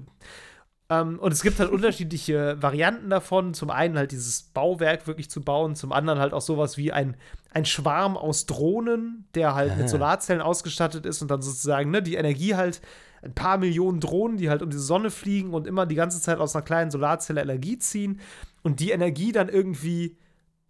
ähm, 0.90 1.20
und 1.20 1.32
es 1.32 1.42
gibt 1.42 1.60
halt 1.60 1.70
unterschiedliche 1.70 2.60
Varianten 2.60 3.08
davon. 3.08 3.54
Zum 3.54 3.70
einen 3.70 3.96
halt 3.96 4.10
dieses 4.10 4.42
Bauwerk 4.42 5.06
wirklich 5.06 5.30
zu 5.30 5.40
bauen, 5.40 5.76
zum 5.76 5.92
anderen 5.92 6.18
halt 6.18 6.34
auch 6.34 6.40
sowas 6.40 6.76
wie 6.76 6.92
ein, 6.92 7.16
ein 7.50 7.64
Schwarm 7.64 8.16
aus 8.16 8.46
Drohnen, 8.46 9.24
der 9.34 9.54
halt 9.54 9.70
Aha. 9.70 9.78
mit 9.78 9.88
Solarzellen 9.88 10.42
ausgestattet 10.42 11.06
ist 11.06 11.22
und 11.22 11.30
dann 11.30 11.42
sozusagen 11.42 11.90
ne, 11.90 12.02
die 12.02 12.16
Energie 12.16 12.56
halt 12.56 12.80
ein 13.22 13.34
paar 13.34 13.58
Millionen 13.58 14.00
Drohnen, 14.00 14.36
die 14.36 14.50
halt 14.50 14.62
um 14.62 14.70
die 14.70 14.78
Sonne 14.78 15.10
fliegen 15.10 15.54
und 15.54 15.66
immer 15.66 15.86
die 15.86 15.94
ganze 15.94 16.20
Zeit 16.20 16.38
aus 16.38 16.56
einer 16.56 16.64
kleinen 16.64 16.90
Solarzelle 16.90 17.42
Energie 17.42 17.78
ziehen 17.78 18.20
und 18.62 18.80
die 18.80 18.90
Energie 18.90 19.30
dann 19.30 19.48
irgendwie, 19.48 20.16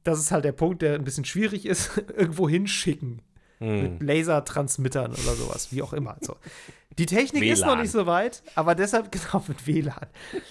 das 0.03 0.19
ist 0.19 0.33
halt 0.33 0.45
der 0.45 0.53
Punkt, 0.53 0.83
der 0.83 0.95
ein 0.95 1.05
bisschen 1.05 1.25
schwierig 1.25 1.65
ist, 1.65 1.97
irgendwo 2.17 2.49
hinschicken. 2.49 3.23
Hm. 3.61 3.83
Mit 3.83 4.03
Lasertransmittern 4.03 5.13
oder 5.13 5.35
sowas, 5.35 5.71
wie 5.71 5.83
auch 5.83 5.93
immer. 5.93 6.17
So. 6.23 6.37
Die 6.99 7.05
Technik 7.05 7.43
WLAN. 7.43 7.53
ist 7.53 7.65
noch 7.65 7.77
nicht 7.77 7.91
so 7.91 8.07
weit, 8.07 8.43
aber 8.55 8.75
deshalb, 8.75 9.13
genau, 9.13 9.45
mit 9.47 9.67
WLAN. 9.67 10.07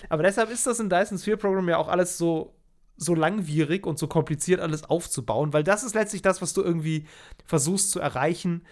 Aber 0.10 0.24
deshalb 0.24 0.51
ist 0.51 0.68
das 0.68 0.80
in 0.80 0.89
Dyson 0.89 1.18
Sphere 1.18 1.38
Program 1.38 1.68
ja 1.68 1.78
auch 1.78 1.88
alles 1.88 2.20
so, 2.20 2.54
so 2.98 3.16
langwierig 3.16 3.88
und 3.88 3.98
so 3.98 4.08
kompliziert, 4.08 4.60
alles 4.60 4.84
aufzubauen, 4.84 5.54
weil 5.54 5.63
das 5.63 5.84
ist 5.84 5.96
letztlich 5.96 6.22
das, 6.22 6.42
was 6.42 6.54
du 6.54 6.62
irgendwie 6.62 7.08
versuchst 7.46 7.89
zu 7.89 8.00
erreichen. 8.00 8.63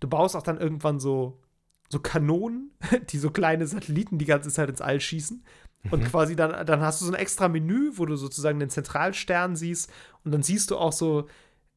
Du 0.00 0.08
baust 0.08 0.36
auch 0.36 0.42
dann 0.42 0.60
irgendwann 0.60 1.00
so, 1.00 1.40
so 1.88 1.98
Kanonen, 1.98 2.72
die 3.08 3.18
so 3.18 3.30
kleine 3.30 3.66
Satelliten 3.66 4.18
die 4.18 4.26
ganze 4.26 4.50
Zeit 4.50 4.68
ins 4.68 4.82
All 4.82 5.00
schießen. 5.00 5.42
Und 5.90 6.00
mhm. 6.00 6.06
quasi 6.06 6.36
dann, 6.36 6.66
dann 6.66 6.80
hast 6.80 7.00
du 7.00 7.06
so 7.06 7.12
ein 7.12 7.18
extra 7.18 7.48
Menü, 7.48 7.92
wo 7.94 8.06
du 8.06 8.16
sozusagen 8.16 8.58
den 8.58 8.70
Zentralstern 8.70 9.56
siehst. 9.56 9.90
Und 10.24 10.32
dann 10.32 10.42
siehst 10.42 10.70
du 10.70 10.76
auch 10.76 10.92
so 10.92 11.28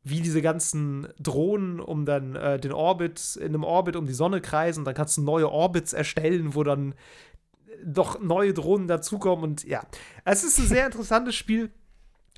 wie 0.09 0.21
diese 0.21 0.41
ganzen 0.41 1.07
Drohnen 1.19 1.79
um 1.79 2.05
dann 2.05 2.35
äh, 2.35 2.59
den 2.59 2.71
Orbit, 2.71 3.37
in 3.37 3.47
einem 3.47 3.63
Orbit 3.63 3.95
um 3.95 4.05
die 4.05 4.13
Sonne 4.13 4.41
kreisen. 4.41 4.85
Dann 4.85 4.93
kannst 4.93 5.17
du 5.17 5.21
neue 5.21 5.49
Orbits 5.49 5.93
erstellen, 5.93 6.55
wo 6.55 6.63
dann 6.63 6.95
doch 7.83 8.19
neue 8.19 8.53
Drohnen 8.53 8.87
dazukommen. 8.87 9.43
Und 9.43 9.63
ja, 9.63 9.83
es 10.25 10.43
ist 10.43 10.59
ein 10.59 10.67
sehr 10.67 10.85
interessantes 10.85 11.35
Spiel. 11.35 11.71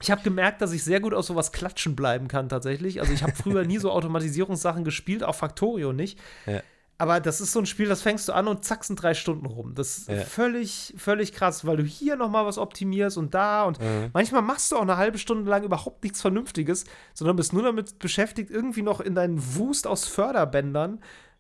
Ich 0.01 0.09
habe 0.09 0.23
gemerkt, 0.23 0.61
dass 0.61 0.71
ich 0.71 0.83
sehr 0.83 0.99
gut 0.99 1.13
aus 1.13 1.27
sowas 1.27 1.51
klatschen 1.51 1.95
bleiben 1.95 2.27
kann, 2.27 2.49
tatsächlich. 2.49 3.01
Also, 3.01 3.13
ich 3.13 3.21
habe 3.21 3.33
früher 3.33 3.65
nie 3.65 3.77
so 3.77 3.91
Automatisierungssachen 3.91 4.83
gespielt, 4.83 5.23
auch 5.23 5.35
Factorio 5.35 5.93
nicht. 5.93 6.19
Ja. 6.45 6.61
Aber 7.01 7.19
das 7.19 7.41
ist 7.41 7.51
so 7.51 7.57
ein 7.57 7.65
Spiel, 7.65 7.87
das 7.87 8.03
fängst 8.03 8.29
du 8.29 8.33
an 8.33 8.47
und 8.47 8.63
zack 8.63 8.83
sind 8.83 9.01
drei 9.01 9.15
Stunden 9.15 9.47
rum. 9.47 9.73
Das 9.73 9.97
ist 9.97 10.07
ja. 10.07 10.17
völlig, 10.17 10.93
völlig 10.97 11.33
krass, 11.33 11.65
weil 11.65 11.77
du 11.77 11.83
hier 11.83 12.15
noch 12.15 12.29
mal 12.29 12.45
was 12.45 12.59
optimierst 12.59 13.17
und 13.17 13.33
da 13.33 13.63
und 13.63 13.79
mhm. 13.79 14.11
manchmal 14.13 14.43
machst 14.43 14.71
du 14.71 14.77
auch 14.77 14.83
eine 14.83 14.97
halbe 14.97 15.17
Stunde 15.17 15.49
lang 15.49 15.63
überhaupt 15.63 16.03
nichts 16.03 16.21
Vernünftiges, 16.21 16.85
sondern 17.15 17.37
bist 17.37 17.53
nur 17.53 17.63
damit 17.63 17.97
beschäftigt, 17.97 18.51
irgendwie 18.51 18.83
noch 18.83 18.99
in 18.99 19.15
deinen 19.15 19.41
Wust 19.55 19.87
aus 19.87 20.07
Förderbändern 20.07 20.99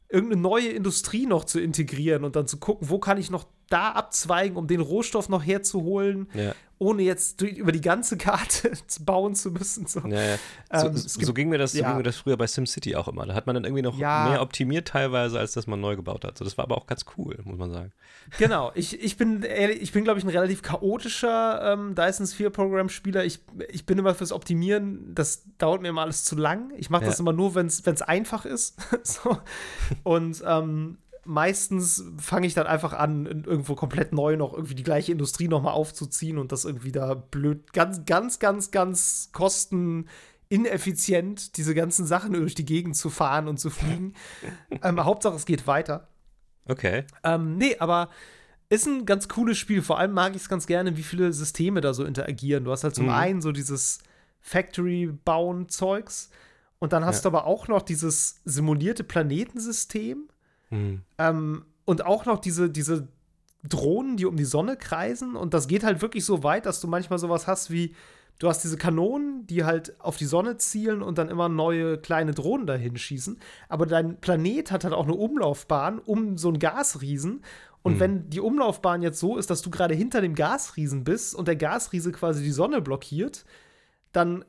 irgendeine 0.09 0.41
neue 0.41 0.69
Industrie 0.69 1.27
noch 1.27 1.45
zu 1.45 1.59
integrieren 1.59 2.23
und 2.23 2.35
dann 2.35 2.47
zu 2.47 2.57
gucken, 2.57 2.89
wo 2.89 2.97
kann 2.97 3.19
ich 3.19 3.29
noch 3.29 3.45
da 3.71 3.91
abzweigen, 3.91 4.57
um 4.57 4.67
den 4.67 4.81
Rohstoff 4.81 5.29
noch 5.29 5.43
herzuholen, 5.43 6.27
ja. 6.33 6.53
ohne 6.77 7.03
jetzt 7.03 7.41
durch, 7.41 7.53
über 7.53 7.71
die 7.71 7.81
ganze 7.81 8.17
Karte 8.17 8.71
bauen 9.01 9.35
zu 9.35 9.51
müssen. 9.51 9.87
So, 9.87 10.01
ja, 10.01 10.21
ja. 10.21 10.37
Ähm, 10.71 10.97
so, 10.97 11.17
gibt, 11.17 11.25
so, 11.25 11.33
ging 11.33 11.49
mir 11.49 11.57
das, 11.57 11.71
so 11.71 11.83
ging 11.83 11.97
mir 11.97 12.03
das 12.03 12.17
früher 12.17 12.37
bei 12.37 12.47
SimCity 12.47 12.95
auch 12.95 13.07
immer. 13.07 13.25
Da 13.25 13.33
hat 13.33 13.47
man 13.47 13.55
dann 13.55 13.63
irgendwie 13.63 13.81
noch 13.81 13.97
mehr 13.97 14.41
optimiert 14.41 14.89
teilweise, 14.89 15.39
als 15.39 15.53
dass 15.53 15.67
man 15.67 15.79
neu 15.79 15.95
gebaut 15.95 16.25
hat. 16.25 16.37
So, 16.37 16.43
das 16.43 16.57
war 16.57 16.65
aber 16.65 16.77
auch 16.77 16.87
ganz 16.87 17.05
cool, 17.17 17.39
muss 17.43 17.57
man 17.57 17.71
sagen. 17.71 17.91
Genau. 18.37 18.71
Ich, 18.75 19.01
ich 19.01 19.17
bin, 19.17 19.43
ich 19.79 19.91
bin 19.91 20.03
glaube 20.03 20.19
ich, 20.19 20.25
ein 20.25 20.29
relativ 20.29 20.61
chaotischer 20.61 21.73
ähm, 21.73 21.95
Dyson 21.95 22.27
Sphere 22.27 22.51
Program 22.51 22.89
Spieler. 22.89 23.25
Ich, 23.25 23.39
ich 23.69 23.85
bin 23.85 23.97
immer 23.97 24.13
fürs 24.15 24.31
Optimieren, 24.31 25.15
das 25.15 25.43
dauert 25.57 25.81
mir 25.81 25.89
immer 25.89 26.01
alles 26.01 26.23
zu 26.23 26.35
lang. 26.35 26.71
Ich 26.77 26.89
mache 26.89 27.05
das 27.05 27.19
immer 27.19 27.33
nur, 27.33 27.55
wenn 27.55 27.67
es 27.67 28.01
einfach 28.01 28.45
ist. 28.45 28.75
so. 29.03 29.37
Und 30.03 30.43
ähm, 30.45 30.97
meistens 31.25 32.03
fange 32.17 32.47
ich 32.47 32.53
dann 32.53 32.67
einfach 32.67 32.93
an, 32.93 33.25
irgendwo 33.25 33.75
komplett 33.75 34.13
neu 34.13 34.37
noch 34.37 34.53
irgendwie 34.53 34.75
die 34.75 34.83
gleiche 34.83 35.11
Industrie 35.11 35.47
nochmal 35.47 35.73
aufzuziehen 35.73 36.37
und 36.37 36.51
das 36.51 36.65
irgendwie 36.65 36.91
da 36.91 37.13
blöd, 37.13 37.73
ganz, 37.73 38.05
ganz, 38.05 38.39
ganz, 38.39 38.71
ganz 38.71 39.29
kostenineffizient, 39.31 41.57
diese 41.57 41.75
ganzen 41.75 42.05
Sachen 42.05 42.33
durch 42.33 42.55
die 42.55 42.65
Gegend 42.65 42.95
zu 42.95 43.09
fahren 43.09 43.47
und 43.47 43.59
zu 43.59 43.69
fliegen. 43.69 44.13
ähm, 44.83 45.03
Hauptsache, 45.03 45.35
es 45.35 45.45
geht 45.45 45.67
weiter. 45.67 46.07
Okay. 46.65 47.05
Ähm, 47.23 47.57
nee, 47.57 47.75
aber 47.79 48.09
ist 48.69 48.87
ein 48.87 49.05
ganz 49.05 49.27
cooles 49.27 49.57
Spiel. 49.57 49.81
Vor 49.81 49.99
allem 49.99 50.13
mag 50.13 50.35
ich 50.35 50.43
es 50.43 50.49
ganz 50.49 50.65
gerne, 50.65 50.95
wie 50.95 51.03
viele 51.03 51.33
Systeme 51.33 51.81
da 51.81 51.93
so 51.93 52.05
interagieren. 52.05 52.63
Du 52.63 52.71
hast 52.71 52.83
halt 52.83 52.95
zum 52.95 53.07
mhm. 53.07 53.11
einen 53.11 53.41
so 53.41 53.51
dieses 53.51 53.99
Factory-Bauen-Zeugs. 54.39 56.29
Und 56.79 56.93
dann 56.93 57.05
hast 57.05 57.23
ja. 57.23 57.29
du 57.29 57.37
aber 57.37 57.45
auch 57.45 57.67
noch 57.67 57.81
dieses 57.81 58.39
simulierte 58.45 59.03
Planetensystem, 59.03 60.29
Mhm. 60.71 61.01
Ähm, 61.17 61.65
und 61.85 62.05
auch 62.05 62.25
noch 62.25 62.39
diese, 62.39 62.69
diese 62.69 63.07
Drohnen, 63.63 64.17
die 64.17 64.25
um 64.25 64.37
die 64.37 64.45
Sonne 64.45 64.77
kreisen. 64.77 65.35
Und 65.35 65.53
das 65.53 65.67
geht 65.67 65.83
halt 65.83 66.01
wirklich 66.01 66.25
so 66.25 66.43
weit, 66.43 66.65
dass 66.65 66.81
du 66.81 66.87
manchmal 66.87 67.19
sowas 67.19 67.47
hast 67.47 67.69
wie, 67.69 67.93
du 68.39 68.49
hast 68.49 68.63
diese 68.63 68.77
Kanonen, 68.77 69.45
die 69.45 69.63
halt 69.63 69.99
auf 69.99 70.17
die 70.17 70.25
Sonne 70.25 70.57
zielen 70.57 71.03
und 71.03 71.17
dann 71.17 71.29
immer 71.29 71.47
neue 71.47 71.97
kleine 71.97 72.33
Drohnen 72.33 72.65
dahin 72.65 72.97
schießen. 72.97 73.39
Aber 73.69 73.85
dein 73.85 74.19
Planet 74.19 74.71
hat 74.71 74.83
halt 74.83 74.93
auch 74.93 75.05
eine 75.05 75.15
Umlaufbahn 75.15 75.99
um 75.99 76.37
so 76.37 76.47
einen 76.47 76.59
Gasriesen. 76.59 77.43
Und 77.83 77.95
mhm. 77.95 77.99
wenn 77.99 78.29
die 78.29 78.39
Umlaufbahn 78.39 79.01
jetzt 79.01 79.19
so 79.19 79.37
ist, 79.37 79.49
dass 79.49 79.61
du 79.61 79.69
gerade 79.69 79.93
hinter 79.93 80.21
dem 80.21 80.35
Gasriesen 80.35 81.03
bist 81.03 81.35
und 81.35 81.47
der 81.47 81.55
Gasriese 81.55 82.11
quasi 82.11 82.43
die 82.43 82.51
Sonne 82.51 82.81
blockiert, 82.81 83.45
dann 84.11 84.43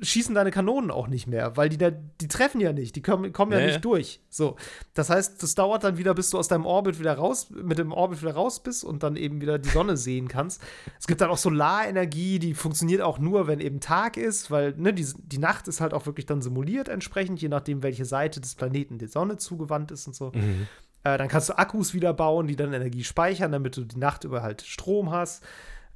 schießen 0.00 0.34
deine 0.34 0.50
Kanonen 0.50 0.90
auch 0.90 1.06
nicht 1.06 1.26
mehr, 1.26 1.56
weil 1.56 1.68
die, 1.68 1.78
da, 1.78 1.90
die 1.90 2.28
treffen 2.28 2.60
ja 2.60 2.72
nicht, 2.72 2.96
die 2.96 3.02
kommen, 3.02 3.32
kommen 3.32 3.52
ja, 3.52 3.60
ja 3.60 3.66
nicht 3.66 3.84
durch. 3.84 4.20
So. 4.30 4.56
Das 4.94 5.10
heißt, 5.10 5.42
das 5.42 5.54
dauert 5.54 5.84
dann 5.84 5.98
wieder, 5.98 6.14
bis 6.14 6.30
du 6.30 6.38
aus 6.38 6.48
deinem 6.48 6.66
Orbit 6.66 6.98
wieder 6.98 7.14
raus, 7.14 7.50
mit 7.50 7.78
dem 7.78 7.92
Orbit 7.92 8.22
wieder 8.22 8.34
raus 8.34 8.62
bist 8.62 8.84
und 8.84 9.02
dann 9.02 9.16
eben 9.16 9.40
wieder 9.40 9.58
die 9.58 9.68
Sonne 9.68 9.96
sehen 9.96 10.28
kannst. 10.28 10.62
Es 10.98 11.06
gibt 11.06 11.20
dann 11.20 11.30
auch 11.30 11.38
Solarenergie, 11.38 12.38
die 12.38 12.54
funktioniert 12.54 13.02
auch 13.02 13.18
nur, 13.18 13.46
wenn 13.46 13.60
eben 13.60 13.80
Tag 13.80 14.16
ist, 14.16 14.50
weil 14.50 14.74
ne, 14.76 14.92
die, 14.92 15.06
die 15.16 15.38
Nacht 15.38 15.68
ist 15.68 15.80
halt 15.80 15.94
auch 15.94 16.06
wirklich 16.06 16.26
dann 16.26 16.42
simuliert 16.42 16.88
entsprechend, 16.88 17.40
je 17.40 17.48
nachdem, 17.48 17.82
welche 17.82 18.04
Seite 18.04 18.40
des 18.40 18.54
Planeten 18.54 18.98
der 18.98 19.08
Sonne 19.08 19.36
zugewandt 19.36 19.90
ist 19.90 20.06
und 20.06 20.14
so. 20.14 20.32
Mhm. 20.34 20.66
Äh, 21.04 21.18
dann 21.18 21.28
kannst 21.28 21.50
du 21.50 21.58
Akkus 21.58 21.94
wieder 21.94 22.14
bauen, 22.14 22.46
die 22.46 22.56
dann 22.56 22.72
Energie 22.72 23.04
speichern, 23.04 23.52
damit 23.52 23.76
du 23.76 23.84
die 23.84 23.98
Nacht 23.98 24.24
über 24.24 24.42
halt 24.42 24.62
Strom 24.62 25.10
hast. 25.10 25.44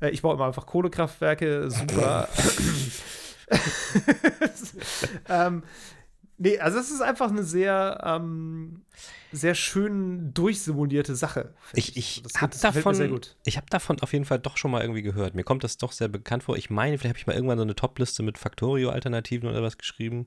Äh, 0.00 0.10
ich 0.10 0.22
baue 0.22 0.34
immer 0.34 0.46
einfach 0.46 0.66
Kohlekraftwerke, 0.66 1.70
super. 1.70 2.28
ähm, 5.28 5.62
nee, 6.38 6.58
also 6.58 6.78
es 6.78 6.90
ist 6.90 7.00
einfach 7.00 7.30
eine 7.30 7.44
sehr, 7.44 8.00
ähm, 8.04 8.82
sehr 9.32 9.54
schön 9.54 10.32
durchsimulierte 10.34 11.14
Sache. 11.14 11.54
Ich, 11.74 11.96
ich, 11.96 12.24
ich 12.24 12.40
habe 12.40 12.56
davon, 12.60 13.20
ich 13.44 13.56
habe 13.56 13.66
davon 13.70 14.00
auf 14.00 14.12
jeden 14.12 14.24
Fall 14.24 14.38
doch 14.38 14.56
schon 14.56 14.70
mal 14.70 14.82
irgendwie 14.82 15.02
gehört. 15.02 15.34
Mir 15.34 15.44
kommt 15.44 15.64
das 15.64 15.76
doch 15.78 15.92
sehr 15.92 16.08
bekannt 16.08 16.44
vor. 16.44 16.56
Ich 16.56 16.70
meine, 16.70 16.98
vielleicht 16.98 17.14
habe 17.14 17.18
ich 17.18 17.26
mal 17.26 17.34
irgendwann 17.34 17.58
so 17.58 17.64
eine 17.64 17.76
Topliste 17.76 18.22
mit 18.22 18.38
Factorio-Alternativen 18.38 19.48
oder 19.48 19.62
was 19.62 19.78
geschrieben 19.78 20.26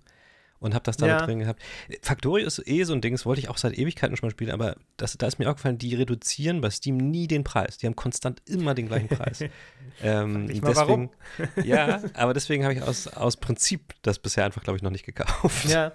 und 0.62 0.75
habe 0.75 0.84
das 0.84 0.96
da 0.96 1.08
ja. 1.08 1.25
drin 1.25 1.39
gehabt. 1.39 1.62
Factorio 2.01 2.46
ist 2.46 2.65
eh 2.65 2.84
so 2.84 2.94
ein 2.94 3.01
Ding, 3.01 3.13
das 3.13 3.25
wollte 3.25 3.41
ich 3.41 3.50
auch 3.50 3.58
seit 3.58 3.77
Ewigkeiten 3.77 4.15
schon 4.15 4.27
mal 4.27 4.32
spielen, 4.32 4.51
aber 4.51 4.77
das, 4.96 5.18
da 5.18 5.27
ist 5.27 5.39
mir 5.39 5.50
auch 5.50 5.56
gefallen, 5.56 5.80
die 5.80 5.96
reduzieren 5.96 6.62
bei 6.62 6.70
Steam 6.70 6.98
nie 6.98 7.27
den 7.27 7.44
Preis. 7.44 7.80
Die 7.80 7.88
haben 7.88 7.96
konstant 7.96 8.41
immer 8.46 8.74
den 8.75 8.88
gleichen 8.88 9.10
Preis. 9.10 9.44
ähm, 10.01 10.48
deswegen, 10.48 10.75
warum. 10.75 11.10
ja, 11.63 12.01
aber 12.13 12.34
deswegen 12.34 12.63
habe 12.63 12.75
ich 12.75 12.84
aus, 12.84 13.08
aus 13.08 13.38
Prinzip 13.38 13.96
das 14.03 14.20
bisher 14.20 14.46
einfach, 14.46 14.63
glaube 14.63 14.77
ich, 14.77 14.84
noch 14.84 14.91
nicht 14.91 15.06
gekauft. 15.06 15.65
Ja. 15.68 15.94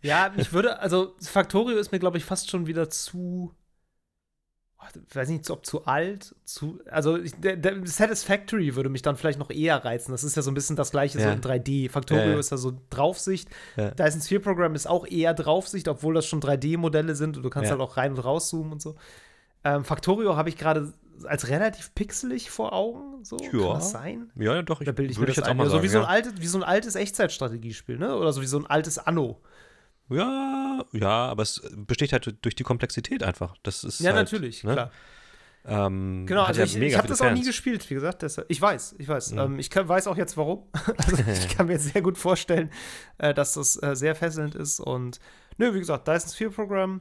Ja, 0.00 0.32
ich 0.36 0.52
würde, 0.52 0.78
also 0.78 1.16
Factorio 1.20 1.78
ist 1.78 1.90
mir, 1.90 1.98
glaube 1.98 2.18
ich, 2.18 2.24
fast 2.24 2.50
schon 2.50 2.68
wieder 2.68 2.88
zu 2.88 3.52
ich 5.08 5.16
weiß 5.16 5.28
nicht, 5.28 5.50
ob 5.50 5.66
zu 5.66 5.84
alt, 5.86 6.34
zu, 6.44 6.80
also 6.90 7.16
ich, 7.16 7.32
der, 7.34 7.56
der, 7.56 7.86
Satisfactory 7.86 8.76
würde 8.76 8.88
mich 8.88 9.02
dann 9.02 9.16
vielleicht 9.16 9.38
noch 9.38 9.50
eher 9.50 9.84
reizen. 9.84 10.12
Das 10.12 10.22
ist 10.22 10.36
ja 10.36 10.42
so 10.42 10.50
ein 10.50 10.54
bisschen 10.54 10.76
das 10.76 10.90
gleiche 10.90 11.18
ja. 11.18 11.24
so 11.24 11.30
in 11.30 11.40
3D. 11.40 11.90
Factorio 11.90 12.32
ja, 12.32 12.38
ist 12.38 12.50
ja 12.50 12.56
so 12.56 12.72
Draufsicht. 12.90 13.48
Ja. 13.76 13.90
Dyson 13.90 14.20
Sphere 14.20 14.40
Program 14.40 14.74
ist 14.74 14.86
auch 14.86 15.06
eher 15.06 15.34
Draufsicht, 15.34 15.88
obwohl 15.88 16.14
das 16.14 16.26
schon 16.26 16.40
3D-Modelle 16.40 17.14
sind 17.14 17.36
und 17.36 17.42
du 17.42 17.50
kannst 17.50 17.70
halt 17.70 17.80
auch 17.80 17.96
rein 17.96 18.12
und 18.12 18.18
rauszoomen 18.18 18.72
und 18.72 18.82
so. 18.82 18.96
Ähm, 19.64 19.84
Factorio 19.84 20.36
habe 20.36 20.48
ich 20.48 20.56
gerade 20.56 20.92
als 21.24 21.48
relativ 21.48 21.94
pixelig 21.94 22.50
vor 22.50 22.72
Augen. 22.72 23.24
So, 23.24 23.38
ja. 23.38 23.50
kann 23.50 23.68
das 23.74 23.90
sein? 23.90 24.30
Ja, 24.36 24.62
doch. 24.62 24.80
Ich, 24.80 24.86
da 24.86 24.92
bilde 24.92 25.12
ich 25.12 25.18
mir 25.18 25.26
das 25.26 25.36
jetzt 25.36 25.46
ein. 25.46 25.52
auch 25.52 25.56
mal 25.56 25.64
so, 25.64 25.72
sagen, 25.72 25.82
wie 25.82 25.88
so 25.88 25.98
ein 25.98 26.04
altes, 26.04 26.34
wie 26.38 26.46
so 26.46 26.58
ein 26.58 26.64
altes 26.64 26.94
Echtzeitstrategiespiel, 26.94 27.98
ne? 27.98 28.16
Oder 28.16 28.32
so 28.32 28.42
wie 28.42 28.46
so 28.46 28.58
ein 28.58 28.66
altes 28.66 28.98
Anno. 28.98 29.40
Ja, 30.08 30.84
ja, 30.92 31.26
aber 31.26 31.42
es 31.42 31.62
besticht 31.74 32.12
halt 32.12 32.36
durch 32.42 32.54
die 32.54 32.62
Komplexität 32.62 33.22
einfach. 33.22 33.56
Das 33.62 33.82
ist 33.84 34.00
ja, 34.00 34.12
halt, 34.12 34.16
natürlich, 34.16 34.62
ne? 34.64 34.72
klar. 34.72 34.90
Ähm, 35.68 36.26
genau, 36.26 36.44
also 36.44 36.60
ja 36.60 36.66
ich, 36.66 36.76
ich 36.76 36.96
habe 36.96 37.08
das 37.08 37.18
Fans. 37.18 37.32
auch 37.32 37.34
nie 37.34 37.44
gespielt, 37.44 37.88
wie 37.90 37.94
gesagt. 37.94 38.22
Deshalb, 38.22 38.48
ich 38.48 38.60
weiß, 38.60 38.96
ich 38.98 39.08
weiß. 39.08 39.32
Mhm. 39.32 39.38
Ähm, 39.38 39.58
ich 39.58 39.68
kann, 39.68 39.88
weiß 39.88 40.06
auch 40.06 40.16
jetzt 40.16 40.36
warum. 40.36 40.62
also 40.96 41.16
ich 41.16 41.48
kann 41.56 41.66
mir 41.66 41.78
sehr 41.78 42.02
gut 42.02 42.18
vorstellen, 42.18 42.70
äh, 43.18 43.34
dass 43.34 43.54
das 43.54 43.82
äh, 43.82 43.96
sehr 43.96 44.14
fesselnd 44.14 44.54
ist. 44.54 44.78
Und 44.78 45.18
nö, 45.58 45.74
wie 45.74 45.80
gesagt, 45.80 46.06
Dyson's 46.06 46.34
Fear 46.34 46.50
Program. 46.50 47.00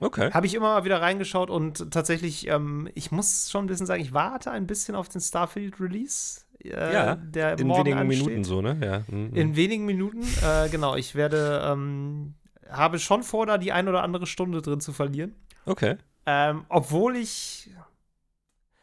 Okay. 0.00 0.32
Habe 0.32 0.46
ich 0.46 0.54
immer 0.54 0.74
mal 0.74 0.84
wieder 0.84 1.00
reingeschaut 1.00 1.48
und 1.48 1.92
tatsächlich, 1.92 2.48
ähm, 2.48 2.88
ich 2.94 3.12
muss 3.12 3.48
schon 3.52 3.64
ein 3.64 3.68
bisschen 3.68 3.86
sagen, 3.86 4.02
ich 4.02 4.12
warte 4.12 4.50
ein 4.50 4.66
bisschen 4.66 4.96
auf 4.96 5.08
den 5.08 5.20
Starfield 5.20 5.78
Release. 5.78 6.40
Äh, 6.64 6.92
ja, 6.92 7.16
der 7.16 7.58
in 7.58 7.68
wenigen 7.68 7.98
ansteht. 7.98 8.26
Minuten 8.26 8.44
so, 8.44 8.62
ne? 8.62 8.78
Ja. 8.82 9.14
Mhm. 9.14 9.34
In 9.34 9.56
wenigen 9.56 9.84
Minuten, 9.84 10.22
äh, 10.42 10.68
genau. 10.68 10.96
Ich 10.96 11.14
werde, 11.14 11.62
ähm, 11.64 12.34
habe 12.70 12.98
schon 12.98 13.22
vor, 13.22 13.46
da 13.46 13.58
die 13.58 13.72
ein 13.72 13.88
oder 13.88 14.02
andere 14.02 14.26
Stunde 14.26 14.62
drin 14.62 14.80
zu 14.80 14.92
verlieren. 14.92 15.34
Okay. 15.66 15.96
Ähm, 16.26 16.64
obwohl 16.68 17.16
ich 17.16 17.70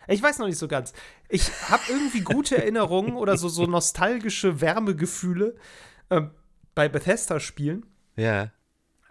ich 0.10 0.24
weiß 0.24 0.40
noch 0.40 0.48
nicht 0.48 0.58
so 0.58 0.68
ganz. 0.68 0.94
Ich 1.28 1.52
habe 1.70 1.84
irgendwie 1.88 2.22
gute 2.22 2.58
Erinnerungen 2.62 3.14
oder 3.14 3.38
so, 3.38 3.48
so 3.48 3.66
nostalgische 3.66 4.60
Wärmegefühle 4.60 5.56
äh, 6.10 6.22
bei 6.74 6.90
Bethesda-Spielen. 6.90 7.86
Ja. 8.16 8.50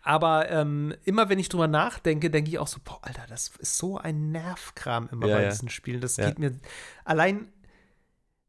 Aber 0.03 0.51
ähm, 0.51 0.95
immer 1.05 1.29
wenn 1.29 1.39
ich 1.39 1.49
drüber 1.49 1.69
nachdenke, 1.69 2.31
denke 2.31 2.51
ich 2.51 2.59
auch 2.59 2.67
so, 2.67 2.79
boah, 2.83 2.99
Alter, 3.03 3.27
das 3.29 3.53
ist 3.59 3.79
so 3.79 3.99
ein 3.99 4.33
Nervkram 4.33 5.09
immer 5.13 5.29
ja, 5.29 5.37
bei 5.37 5.43
ja. 5.45 5.51
diesen 5.51 5.69
Spielen. 5.69 6.01
Das 6.01 6.17
ja. 6.17 6.27
geht 6.27 6.39
mir 6.39 6.57
allein 7.05 7.53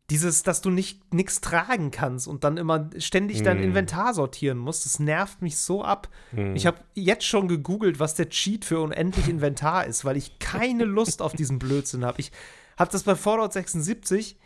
dieses, 0.09 0.43
dass 0.43 0.61
du 0.61 0.69
nicht 0.69 1.13
nichts 1.13 1.41
tragen 1.41 1.91
kannst 1.91 2.27
und 2.27 2.43
dann 2.43 2.57
immer 2.57 2.89
ständig 2.97 3.43
dein 3.43 3.59
mm. 3.59 3.63
Inventar 3.63 4.13
sortieren 4.13 4.57
musst, 4.57 4.85
das 4.85 4.99
nervt 4.99 5.41
mich 5.41 5.57
so 5.57 5.83
ab. 5.83 6.09
Mm. 6.31 6.55
Ich 6.55 6.65
habe 6.65 6.79
jetzt 6.95 7.25
schon 7.25 7.47
gegoogelt, 7.47 7.99
was 7.99 8.15
der 8.15 8.29
Cheat 8.29 8.65
für 8.65 8.79
unendlich 8.79 9.29
Inventar 9.29 9.85
ist, 9.85 10.05
weil 10.05 10.17
ich 10.17 10.39
keine 10.39 10.85
Lust 10.85 11.21
auf 11.21 11.33
diesen 11.33 11.59
Blödsinn 11.59 12.03
habe. 12.03 12.19
Ich 12.19 12.31
habe 12.77 12.91
das 12.91 13.03
bei 13.03 13.15
Fallout 13.15 13.53
76. 13.53 14.37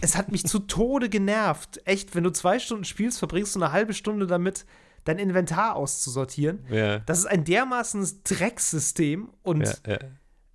Es 0.00 0.16
hat 0.16 0.32
mich 0.32 0.44
zu 0.44 0.60
Tode 0.60 1.08
genervt. 1.08 1.80
Echt, 1.84 2.14
wenn 2.14 2.24
du 2.24 2.30
zwei 2.30 2.58
Stunden 2.58 2.84
spielst, 2.84 3.18
verbringst 3.18 3.54
du 3.54 3.60
eine 3.60 3.72
halbe 3.72 3.94
Stunde 3.94 4.26
damit, 4.26 4.64
dein 5.04 5.18
Inventar 5.18 5.76
auszusortieren. 5.76 6.64
Ja. 6.70 6.98
Das 7.00 7.18
ist 7.18 7.26
ein 7.26 7.44
dermaßen 7.44 8.22
Drecksystem 8.24 9.28
und 9.42 9.66
ja, 9.66 9.92
ja 9.92 9.98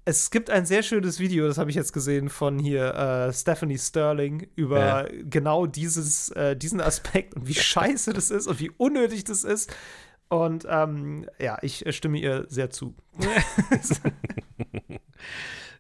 es 0.05 0.31
gibt 0.31 0.49
ein 0.49 0.65
sehr 0.65 0.83
schönes 0.83 1.19
Video, 1.19 1.47
das 1.47 1.57
habe 1.57 1.69
ich 1.69 1.75
jetzt 1.75 1.93
gesehen, 1.93 2.29
von 2.29 2.57
hier 2.57 2.93
äh, 2.95 3.33
Stephanie 3.33 3.77
Sterling 3.77 4.47
über 4.55 4.79
ja. 4.79 5.21
genau 5.23 5.67
dieses, 5.67 6.29
äh, 6.29 6.55
diesen 6.55 6.81
Aspekt 6.81 7.35
und 7.35 7.47
wie 7.47 7.53
scheiße 7.53 8.13
das 8.13 8.31
ist 8.31 8.47
und 8.47 8.59
wie 8.59 8.71
unnötig 8.71 9.23
das 9.23 9.43
ist. 9.43 9.73
Und 10.27 10.65
ähm, 10.69 11.27
ja, 11.39 11.57
ich 11.61 11.83
stimme 11.95 12.17
ihr 12.17 12.45
sehr 12.47 12.69
zu. 12.69 12.95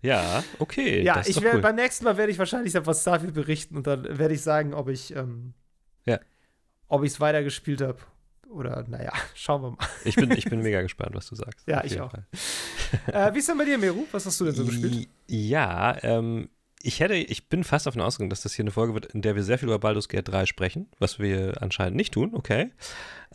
ja, 0.01 0.43
okay. 0.59 1.01
Ja, 1.03 1.23
ich 1.25 1.41
werde 1.41 1.57
cool. 1.57 1.61
beim 1.61 1.75
nächsten 1.75 2.03
Mal 2.03 2.17
werde 2.17 2.31
ich 2.31 2.37
wahrscheinlich 2.37 2.75
etwas 2.75 3.01
Starfield 3.01 3.33
berichten 3.33 3.77
und 3.77 3.87
dann 3.87 4.03
werde 4.19 4.33
ich 4.33 4.41
sagen, 4.41 4.73
ob 4.73 4.89
ich 4.89 5.15
ähm, 5.15 5.53
ja. 6.05 6.19
ob 6.89 7.03
ich 7.03 7.13
es 7.13 7.19
weitergespielt 7.21 7.81
habe 7.81 7.99
oder 8.51 8.85
naja, 8.87 9.13
schauen 9.33 9.61
wir 9.61 9.71
mal. 9.71 9.77
Ich 10.03 10.15
bin, 10.15 10.31
ich 10.31 10.45
bin 10.45 10.61
mega 10.61 10.81
gespannt, 10.81 11.11
was 11.13 11.27
du 11.27 11.35
sagst. 11.35 11.67
Ja, 11.67 11.83
ich 11.83 11.99
auch. 11.99 12.13
äh, 13.07 13.33
wie 13.33 13.39
ist 13.39 13.47
denn 13.49 13.57
bei 13.57 13.65
dir, 13.65 13.77
Meru? 13.77 14.05
Was 14.11 14.25
hast 14.25 14.39
du 14.39 14.45
denn 14.45 14.55
so 14.55 14.65
gespielt? 14.65 15.07
Ja, 15.27 15.97
ähm, 16.03 16.49
ich 16.83 16.99
hätte, 16.99 17.15
ich 17.15 17.49
bin 17.49 17.63
fast 17.63 17.85
davon 17.85 18.01
ausgegangen, 18.01 18.29
dass 18.29 18.41
das 18.41 18.53
hier 18.53 18.63
eine 18.63 18.71
Folge 18.71 18.93
wird, 18.93 19.07
in 19.07 19.21
der 19.21 19.35
wir 19.35 19.43
sehr 19.43 19.57
viel 19.57 19.67
über 19.67 19.79
Baldur's 19.79 20.09
Gate 20.09 20.27
3 20.27 20.45
sprechen, 20.45 20.89
was 20.99 21.19
wir 21.19 21.61
anscheinend 21.61 21.95
nicht 21.95 22.13
tun, 22.13 22.31
okay. 22.33 22.71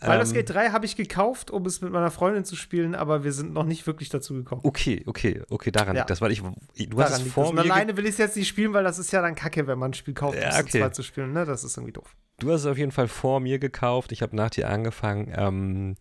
Baldur's 0.00 0.31
ähm, 0.31 0.37
Gate 0.37 0.50
3 0.50 0.71
habe 0.71 0.87
ich 0.87 0.97
gekauft, 0.97 1.50
um 1.50 1.65
es 1.67 1.81
mit 1.81 1.93
meiner 1.93 2.11
Freundin 2.11 2.45
zu 2.45 2.57
spielen, 2.57 2.95
aber 2.95 3.25
wir 3.25 3.33
sind 3.33 3.53
noch 3.53 3.65
nicht 3.65 3.87
wirklich 3.87 4.09
dazu 4.09 4.35
gekommen. 4.35 4.61
Okay, 4.65 5.03
okay, 5.07 5.43
okay, 5.49 5.71
daran 5.71 5.97
ja. 5.97 6.03
liegt 6.03 6.11
das, 6.11 6.21
weil 6.21 6.33
ich, 6.33 6.43
du 6.43 6.53
daran 6.75 7.12
hast 7.12 7.23
es 7.23 7.33
vor 7.33 7.53
mir. 7.53 7.61
Alleine 7.61 7.97
will 7.97 8.05
ich 8.05 8.12
es 8.12 8.19
jetzt 8.19 8.37
nicht 8.37 8.49
spielen, 8.49 8.73
weil 8.73 8.85
das 8.85 8.99
ist 8.99 9.12
ja 9.12 9.23
dann 9.23 9.35
kacke, 9.35 9.67
wenn 9.67 9.79
man 9.79 9.91
ein 9.91 9.95
Spiel 9.95 10.15
kauft, 10.15 10.37
um 10.37 10.43
ja, 10.43 10.59
okay. 10.59 10.81
es 10.81 10.93
zu 10.93 11.03
spielen, 11.03 11.33
ne? 11.33 11.45
Das 11.45 11.65
ist 11.65 11.76
irgendwie 11.76 11.93
doof. 11.93 12.15
Du 12.38 12.53
hast 12.53 12.62
es 12.62 12.67
auf 12.67 12.76
jeden 12.76 12.93
Fall 12.93 13.09
vor 13.09 13.41
mir 13.41 13.59
gekauft, 13.59 14.12
ich 14.12 14.21
habe 14.21 14.37
nach 14.37 14.50
dir 14.50 14.69
angefangen, 14.69 15.33
ähm, 15.35 15.97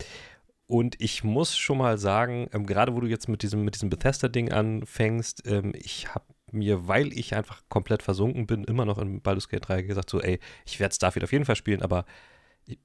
und 0.68 1.00
ich 1.00 1.24
muss 1.24 1.56
schon 1.56 1.78
mal 1.78 1.98
sagen, 1.98 2.50
ähm, 2.52 2.66
gerade 2.66 2.96
wo 2.96 3.00
du 3.00 3.08
jetzt 3.08 3.30
mit 3.30 3.44
diesem, 3.44 3.64
mit 3.64 3.76
diesem 3.76 3.90
Bethesda-Ding 3.90 4.52
anfängst, 4.52 5.44
ähm, 5.46 5.74
ich 5.76 6.14
habe 6.14 6.26
mir, 6.56 6.88
weil 6.88 7.14
ich 7.14 7.36
einfach 7.36 7.64
komplett 7.70 8.04
versunken 8.04 8.48
bin, 8.48 8.64
immer 8.64 8.86
noch 8.86 8.98
in 8.98 9.22
Baldur's 9.22 9.50
Gate 9.50 9.68
3 9.68 9.82
gesagt, 9.84 10.10
so, 10.10 10.22
ey, 10.22 10.40
ich 10.66 10.80
werde 10.80 10.96
Starfield 10.96 11.24
auf 11.24 11.32
jeden 11.32 11.46
Fall 11.46 11.56
spielen, 11.56 11.82
aber 11.82 12.06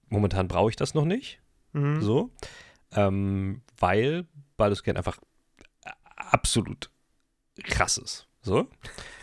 momentan 0.08 0.48
brauche 0.48 0.70
ich 0.70 0.76
das 0.76 0.94
noch 0.94 1.04
nicht. 1.04 1.40
Mhm. 1.72 2.02
So. 2.02 2.30
Ähm, 2.92 3.62
weil 3.78 4.26
Baldur's 4.56 4.82
Gate 4.82 4.96
einfach 4.96 5.18
absolut 6.16 6.90
krass 7.64 7.98
ist. 7.98 8.26
So. 8.42 8.68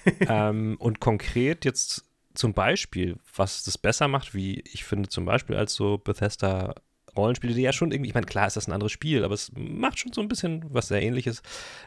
ähm, 0.21 0.77
und 0.79 0.99
konkret 0.99 1.65
jetzt 1.65 2.05
zum 2.33 2.53
Beispiel, 2.53 3.17
was 3.36 3.63
das 3.63 3.77
besser 3.77 4.07
macht, 4.07 4.33
wie 4.33 4.62
ich 4.62 4.83
finde, 4.83 5.10
zum 5.10 5.25
Beispiel 5.25 5.55
als 5.55 5.73
so 5.73 5.97
Bethesda 5.97 6.75
Rollenspiele, 7.15 7.55
die 7.55 7.62
ja 7.62 7.73
schon 7.73 7.91
irgendwie, 7.91 8.10
ich 8.10 8.13
meine, 8.13 8.27
klar 8.27 8.47
ist 8.47 8.55
das 8.55 8.67
ein 8.67 8.73
anderes 8.73 8.91
Spiel, 8.91 9.23
aber 9.23 9.33
es 9.33 9.51
macht 9.55 9.99
schon 9.99 10.13
so 10.13 10.21
ein 10.21 10.27
bisschen 10.27 10.63
was 10.69 10.88
sehr 10.88 11.01
ähnliches. 11.01 11.41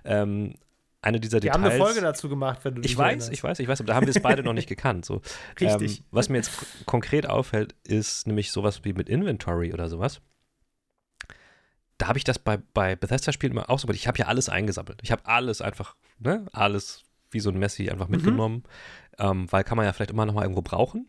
Ähm, 0.05 0.55
eine 1.03 1.21
dieser 1.21 1.41
Details. 1.41 1.59
Wir 1.59 1.65
haben 1.65 1.73
eine 1.73 1.83
Folge 1.85 2.01
dazu 2.01 2.29
gemacht, 2.29 2.61
wenn 2.65 2.77
du 2.77 2.83
Ich 2.83 2.97
weiß, 2.97 3.07
erinnerst. 3.07 3.33
ich 3.33 3.43
weiß, 3.43 3.59
ich 3.59 3.69
weiß, 3.69 3.81
aber 3.81 3.89
da 3.89 3.95
haben 3.95 4.07
wir 4.07 4.15
es 4.15 4.23
beide 4.23 4.43
noch 4.43 4.53
nicht 4.53 4.69
gekannt. 4.69 5.05
So. 5.05 5.23
Richtig. 5.61 6.01
Ähm, 6.01 6.05
was 6.11 6.29
mir 6.29 6.37
jetzt 6.37 6.51
konkret 6.87 7.27
auffällt, 7.27 7.75
ist 7.85 8.27
nämlich 8.27 8.53
sowas 8.53 8.85
wie 8.85 8.93
mit 8.93 9.09
Inventory 9.09 9.73
oder 9.73 9.89
sowas. 9.89 10.21
Da 11.97 12.09
habe 12.09 12.19
ich 12.19 12.25
das 12.25 12.39
bei, 12.39 12.59
bei 12.75 12.97
Bethesda-Spielen 12.97 13.53
immer 13.53 13.69
auch 13.69 13.79
so, 13.79 13.89
ich 13.91 14.09
habe 14.09 14.19
ja 14.19 14.27
alles 14.27 14.49
eingesammelt. 14.49 15.01
Ich 15.03 15.13
habe 15.13 15.25
alles 15.27 15.61
einfach, 15.61 15.97
ne, 16.19 16.47
alles 16.53 17.03
wie 17.31 17.41
so 17.41 17.51
ein 17.51 17.59
Messi 17.59 17.91
einfach 17.91 18.09
mhm. 18.09 18.17
mitgenommen, 18.17 18.57
mhm. 19.19 19.25
ähm, 19.25 19.53
weil 19.53 19.65
kann 19.65 19.77
man 19.77 19.87
ja 19.87 19.93
vielleicht 19.93 20.11
immer 20.11 20.27
noch 20.27 20.35
mal 20.35 20.43
irgendwo 20.43 20.63
brauchen. 20.63 21.07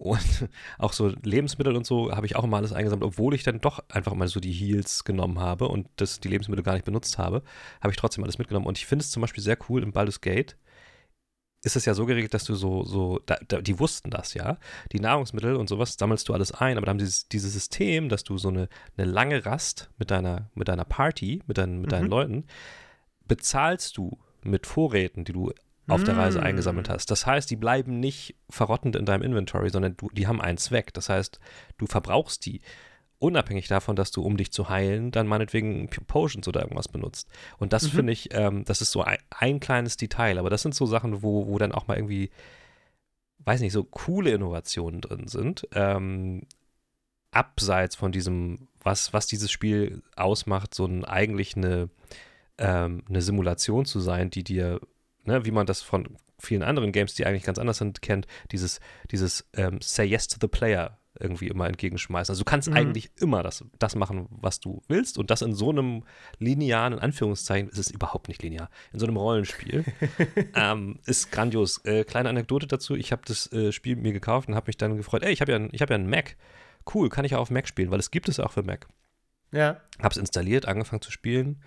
Und 0.00 0.48
auch 0.78 0.94
so 0.94 1.08
Lebensmittel 1.22 1.76
und 1.76 1.86
so 1.86 2.10
habe 2.10 2.24
ich 2.24 2.34
auch 2.34 2.44
immer 2.44 2.56
alles 2.56 2.72
eingesammelt, 2.72 3.06
obwohl 3.06 3.34
ich 3.34 3.42
dann 3.42 3.60
doch 3.60 3.84
einfach 3.90 4.14
mal 4.14 4.28
so 4.28 4.40
die 4.40 4.52
Heals 4.52 5.04
genommen 5.04 5.38
habe 5.38 5.68
und 5.68 5.88
das, 5.96 6.20
die 6.20 6.28
Lebensmittel 6.28 6.64
gar 6.64 6.72
nicht 6.72 6.86
benutzt 6.86 7.18
habe, 7.18 7.42
habe 7.82 7.92
ich 7.92 7.98
trotzdem 7.98 8.24
alles 8.24 8.38
mitgenommen. 8.38 8.66
Und 8.66 8.78
ich 8.78 8.86
finde 8.86 9.02
es 9.02 9.10
zum 9.10 9.20
Beispiel 9.20 9.44
sehr 9.44 9.58
cool 9.68 9.82
im 9.82 9.92
Baldur's 9.92 10.22
Gate. 10.22 10.56
Ist 11.62 11.76
es 11.76 11.84
ja 11.84 11.92
so 11.92 12.06
geregelt, 12.06 12.32
dass 12.32 12.44
du 12.44 12.54
so, 12.54 12.82
so, 12.84 13.20
da, 13.26 13.36
da, 13.46 13.60
die 13.60 13.78
wussten 13.78 14.10
das 14.10 14.32
ja. 14.32 14.56
Die 14.92 15.00
Nahrungsmittel 15.00 15.54
und 15.56 15.68
sowas 15.68 15.96
sammelst 15.98 16.26
du 16.30 16.32
alles 16.32 16.52
ein, 16.52 16.78
aber 16.78 16.86
da 16.86 16.90
haben 16.90 16.98
dieses, 16.98 17.28
dieses 17.28 17.52
System, 17.52 18.08
dass 18.08 18.24
du 18.24 18.38
so 18.38 18.48
eine, 18.48 18.70
eine 18.96 19.06
lange 19.06 19.44
Rast 19.44 19.90
mit 19.98 20.10
deiner, 20.10 20.48
mit 20.54 20.68
deiner 20.68 20.86
Party, 20.86 21.42
mit, 21.46 21.58
deinen, 21.58 21.82
mit 21.82 21.90
mhm. 21.90 21.90
deinen 21.90 22.08
Leuten, 22.08 22.44
bezahlst 23.28 23.98
du 23.98 24.18
mit 24.42 24.66
Vorräten, 24.66 25.26
die 25.26 25.34
du 25.34 25.52
auf 25.90 26.04
der 26.04 26.16
Reise 26.16 26.40
mm. 26.40 26.44
eingesammelt 26.44 26.88
hast. 26.88 27.10
Das 27.10 27.26
heißt, 27.26 27.50
die 27.50 27.56
bleiben 27.56 28.00
nicht 28.00 28.36
verrottend 28.48 28.96
in 28.96 29.04
deinem 29.04 29.22
Inventory, 29.22 29.70
sondern 29.70 29.96
du, 29.96 30.08
die 30.10 30.26
haben 30.26 30.40
einen 30.40 30.58
Zweck. 30.58 30.92
Das 30.94 31.08
heißt, 31.08 31.40
du 31.78 31.86
verbrauchst 31.86 32.46
die. 32.46 32.60
Unabhängig 33.18 33.68
davon, 33.68 33.96
dass 33.96 34.12
du, 34.12 34.22
um 34.22 34.38
dich 34.38 34.50
zu 34.50 34.70
heilen, 34.70 35.10
dann 35.10 35.26
meinetwegen 35.26 35.90
Potions 35.90 36.48
oder 36.48 36.62
irgendwas 36.62 36.88
benutzt. 36.88 37.28
Und 37.58 37.74
das 37.74 37.84
mhm. 37.84 37.88
finde 37.88 38.12
ich, 38.14 38.30
ähm, 38.32 38.64
das 38.64 38.80
ist 38.80 38.92
so 38.92 39.02
ein, 39.02 39.18
ein, 39.28 39.60
kleines 39.60 39.98
Detail, 39.98 40.38
aber 40.38 40.48
das 40.48 40.62
sind 40.62 40.74
so 40.74 40.86
Sachen, 40.86 41.22
wo, 41.22 41.46
wo 41.46 41.58
dann 41.58 41.72
auch 41.72 41.86
mal 41.86 41.98
irgendwie, 41.98 42.30
weiß 43.40 43.60
nicht, 43.60 43.74
so 43.74 43.84
coole 43.84 44.30
Innovationen 44.30 45.02
drin 45.02 45.28
sind. 45.28 45.68
Ähm, 45.74 46.46
abseits 47.30 47.94
von 47.94 48.10
diesem, 48.10 48.68
was, 48.82 49.12
was 49.12 49.26
dieses 49.26 49.50
Spiel 49.50 50.02
ausmacht, 50.16 50.74
so 50.74 50.86
ein, 50.86 51.04
eigentlich 51.04 51.56
eine, 51.56 51.90
ähm, 52.58 53.02
eine 53.08 53.22
Simulation 53.22 53.84
zu 53.84 54.00
sein, 54.00 54.30
die 54.30 54.44
dir 54.44 54.80
ne, 55.24 55.44
wie 55.44 55.50
man 55.50 55.66
das 55.66 55.82
von 55.82 56.16
vielen 56.38 56.62
anderen 56.62 56.92
Games, 56.92 57.14
die 57.14 57.26
eigentlich 57.26 57.44
ganz 57.44 57.58
anders 57.58 57.78
sind, 57.78 58.02
kennt, 58.02 58.26
dieses, 58.52 58.80
dieses 59.10 59.48
ähm, 59.54 59.78
Say 59.82 60.06
Yes 60.06 60.28
to 60.28 60.38
the 60.40 60.48
Player 60.48 60.98
irgendwie 61.18 61.48
immer 61.48 61.66
entgegenschmeißen. 61.66 62.32
Also 62.32 62.42
du 62.42 62.44
kannst 62.44 62.68
mhm. 62.68 62.76
eigentlich 62.76 63.10
immer 63.20 63.42
das, 63.42 63.64
das 63.78 63.96
machen, 63.96 64.28
was 64.30 64.60
du 64.60 64.82
willst 64.88 65.18
und 65.18 65.30
das 65.30 65.42
in 65.42 65.54
so 65.54 65.70
einem 65.70 66.04
linearen, 66.38 66.94
in 66.94 66.98
Anführungszeichen, 66.98 67.68
ist 67.68 67.78
es 67.78 67.90
überhaupt 67.90 68.28
nicht 68.28 68.42
linear, 68.42 68.70
in 68.92 69.00
so 69.00 69.06
einem 69.06 69.16
Rollenspiel, 69.16 69.84
ähm, 70.54 71.00
ist 71.06 71.32
grandios. 71.32 71.84
Äh, 71.84 72.04
kleine 72.04 72.28
Anekdote 72.28 72.66
dazu, 72.66 72.94
ich 72.94 73.12
habe 73.12 73.22
das 73.26 73.52
äh, 73.52 73.72
Spiel 73.72 73.96
mir 73.96 74.12
gekauft 74.12 74.48
und 74.48 74.54
habe 74.54 74.68
mich 74.68 74.76
dann 74.76 74.96
gefreut, 74.96 75.22
ey, 75.22 75.32
ich 75.32 75.40
habe 75.40 75.52
ja, 75.52 75.58
hab 75.58 75.90
ja 75.90 75.96
einen 75.96 76.08
Mac, 76.08 76.36
cool, 76.94 77.08
kann 77.08 77.24
ich 77.24 77.34
auch 77.34 77.40
auf 77.40 77.50
Mac 77.50 77.66
spielen, 77.66 77.90
weil 77.90 78.00
es 78.00 78.10
gibt 78.10 78.28
es 78.28 78.40
auch 78.40 78.52
für 78.52 78.62
Mac. 78.62 78.86
Ja. 79.52 79.80
Habe 79.98 80.12
es 80.12 80.16
installiert, 80.16 80.66
angefangen 80.66 81.02
zu 81.02 81.10
spielen, 81.10 81.62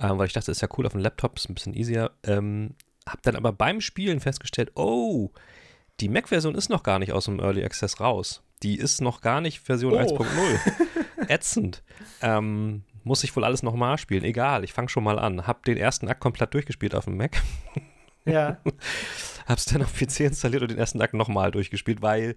ähm, 0.00 0.18
weil 0.18 0.26
ich 0.26 0.32
dachte, 0.32 0.50
ist 0.50 0.62
ja 0.62 0.68
cool 0.76 0.86
auf 0.86 0.92
dem 0.92 1.02
Laptop, 1.02 1.36
ist 1.36 1.48
ein 1.48 1.54
bisschen 1.54 1.74
easier. 1.74 2.12
Ähm, 2.24 2.74
habe 3.08 3.20
dann 3.22 3.36
aber 3.36 3.52
beim 3.52 3.80
Spielen 3.80 4.20
festgestellt, 4.20 4.72
oh, 4.74 5.30
die 6.00 6.08
Mac-Version 6.08 6.54
ist 6.54 6.68
noch 6.68 6.82
gar 6.82 6.98
nicht 6.98 7.12
aus 7.12 7.26
dem 7.26 7.40
Early 7.40 7.64
Access 7.64 8.00
raus. 8.00 8.42
Die 8.62 8.76
ist 8.76 9.00
noch 9.00 9.20
gar 9.20 9.40
nicht 9.40 9.60
Version 9.60 9.94
oh. 9.94 9.98
1.0. 9.98 11.28
Ätzend. 11.28 11.82
Ähm, 12.22 12.82
muss 13.04 13.24
ich 13.24 13.34
wohl 13.36 13.44
alles 13.44 13.62
nochmal 13.62 13.98
spielen. 13.98 14.24
Egal, 14.24 14.64
ich 14.64 14.72
fange 14.72 14.88
schon 14.88 15.04
mal 15.04 15.18
an. 15.18 15.46
Hab 15.46 15.64
den 15.64 15.76
ersten 15.76 16.08
Akt 16.08 16.20
komplett 16.20 16.52
durchgespielt 16.54 16.94
auf 16.94 17.04
dem 17.04 17.16
Mac. 17.16 17.40
Ja. 18.24 18.58
habe 19.46 19.58
es 19.58 19.64
dann 19.66 19.82
auf 19.82 19.94
PC 19.94 20.20
installiert 20.20 20.62
und 20.62 20.70
den 20.72 20.78
ersten 20.78 21.00
Akt 21.00 21.14
nochmal 21.14 21.52
durchgespielt, 21.52 22.02
weil 22.02 22.34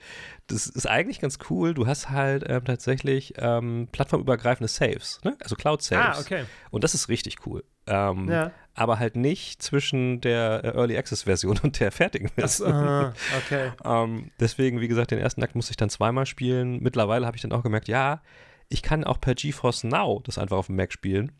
das 0.47 0.67
ist 0.67 0.87
eigentlich 0.87 1.19
ganz 1.19 1.39
cool. 1.49 1.73
Du 1.73 1.87
hast 1.87 2.09
halt 2.09 2.45
ähm, 2.47 2.63
tatsächlich 2.63 3.33
ähm, 3.37 3.87
plattformübergreifende 3.91 4.67
Saves, 4.67 5.19
ne? 5.23 5.35
also 5.41 5.55
Cloud-Saves. 5.55 6.17
Ah, 6.17 6.21
okay. 6.21 6.45
Und 6.69 6.83
das 6.83 6.93
ist 6.93 7.09
richtig 7.09 7.47
cool. 7.47 7.63
Ähm, 7.87 8.29
Ja. 8.29 8.51
Aber 8.79 8.97
halt 8.97 9.17
nicht 9.17 9.61
zwischen 9.61 10.21
der 10.21 10.61
äh, 10.63 10.67
Early 10.69 10.97
Access-Version 10.97 11.59
und 11.63 11.81
der 11.81 11.91
fertigen 11.91 12.29
Version. 12.29 12.71
Ah, 12.73 13.13
okay. 13.37 13.71
Ähm, 13.83 14.31
deswegen, 14.39 14.79
wie 14.79 14.87
gesagt, 14.87 15.11
den 15.11 15.19
ersten 15.19 15.43
Akt 15.43 15.53
musste 15.53 15.71
ich 15.71 15.77
dann 15.77 15.89
zweimal 15.89 16.25
spielen. 16.25 16.79
Mittlerweile 16.81 17.25
habe 17.25 17.35
ich 17.35 17.41
dann 17.41 17.51
auch 17.51 17.61
gemerkt, 17.61 17.89
ja, 17.89 18.21
ich 18.69 18.81
kann 18.81 19.03
auch 19.03 19.19
per 19.19 19.35
GeForce 19.35 19.83
Now 19.83 20.21
das 20.23 20.37
einfach 20.37 20.55
auf 20.55 20.67
dem 20.67 20.77
Mac 20.77 20.93
spielen. 20.93 21.33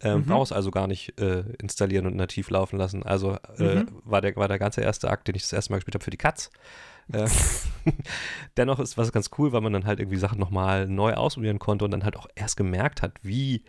Ähm, 0.00 0.22
Mhm. 0.22 0.26
Brauchst 0.26 0.52
also 0.52 0.72
gar 0.72 0.88
nicht 0.88 1.20
äh, 1.20 1.44
installieren 1.62 2.06
und 2.06 2.16
nativ 2.16 2.50
laufen 2.50 2.76
lassen. 2.78 3.04
Also 3.04 3.36
äh, 3.58 3.76
Mhm. 3.76 3.86
war, 4.04 4.20
der, 4.20 4.34
war 4.34 4.48
der 4.48 4.58
ganze 4.58 4.80
erste 4.80 5.08
Akt, 5.08 5.28
den 5.28 5.36
ich 5.36 5.42
das 5.42 5.52
erste 5.52 5.72
Mal 5.72 5.76
gespielt 5.76 5.94
habe, 5.94 6.02
für 6.04 6.10
die 6.10 6.16
Katz. 6.16 6.50
Äh, 7.12 7.28
dennoch 8.56 8.80
ist 8.80 8.98
was 8.98 9.12
ganz 9.12 9.30
cool, 9.38 9.52
weil 9.52 9.60
man 9.60 9.72
dann 9.72 9.86
halt 9.86 10.00
irgendwie 10.00 10.18
Sachen 10.18 10.40
nochmal 10.40 10.88
neu 10.88 11.14
ausprobieren 11.14 11.60
konnte 11.60 11.84
und 11.84 11.92
dann 11.92 12.02
halt 12.02 12.16
auch 12.16 12.26
erst 12.34 12.56
gemerkt 12.56 13.02
hat, 13.02 13.12
wie, 13.22 13.62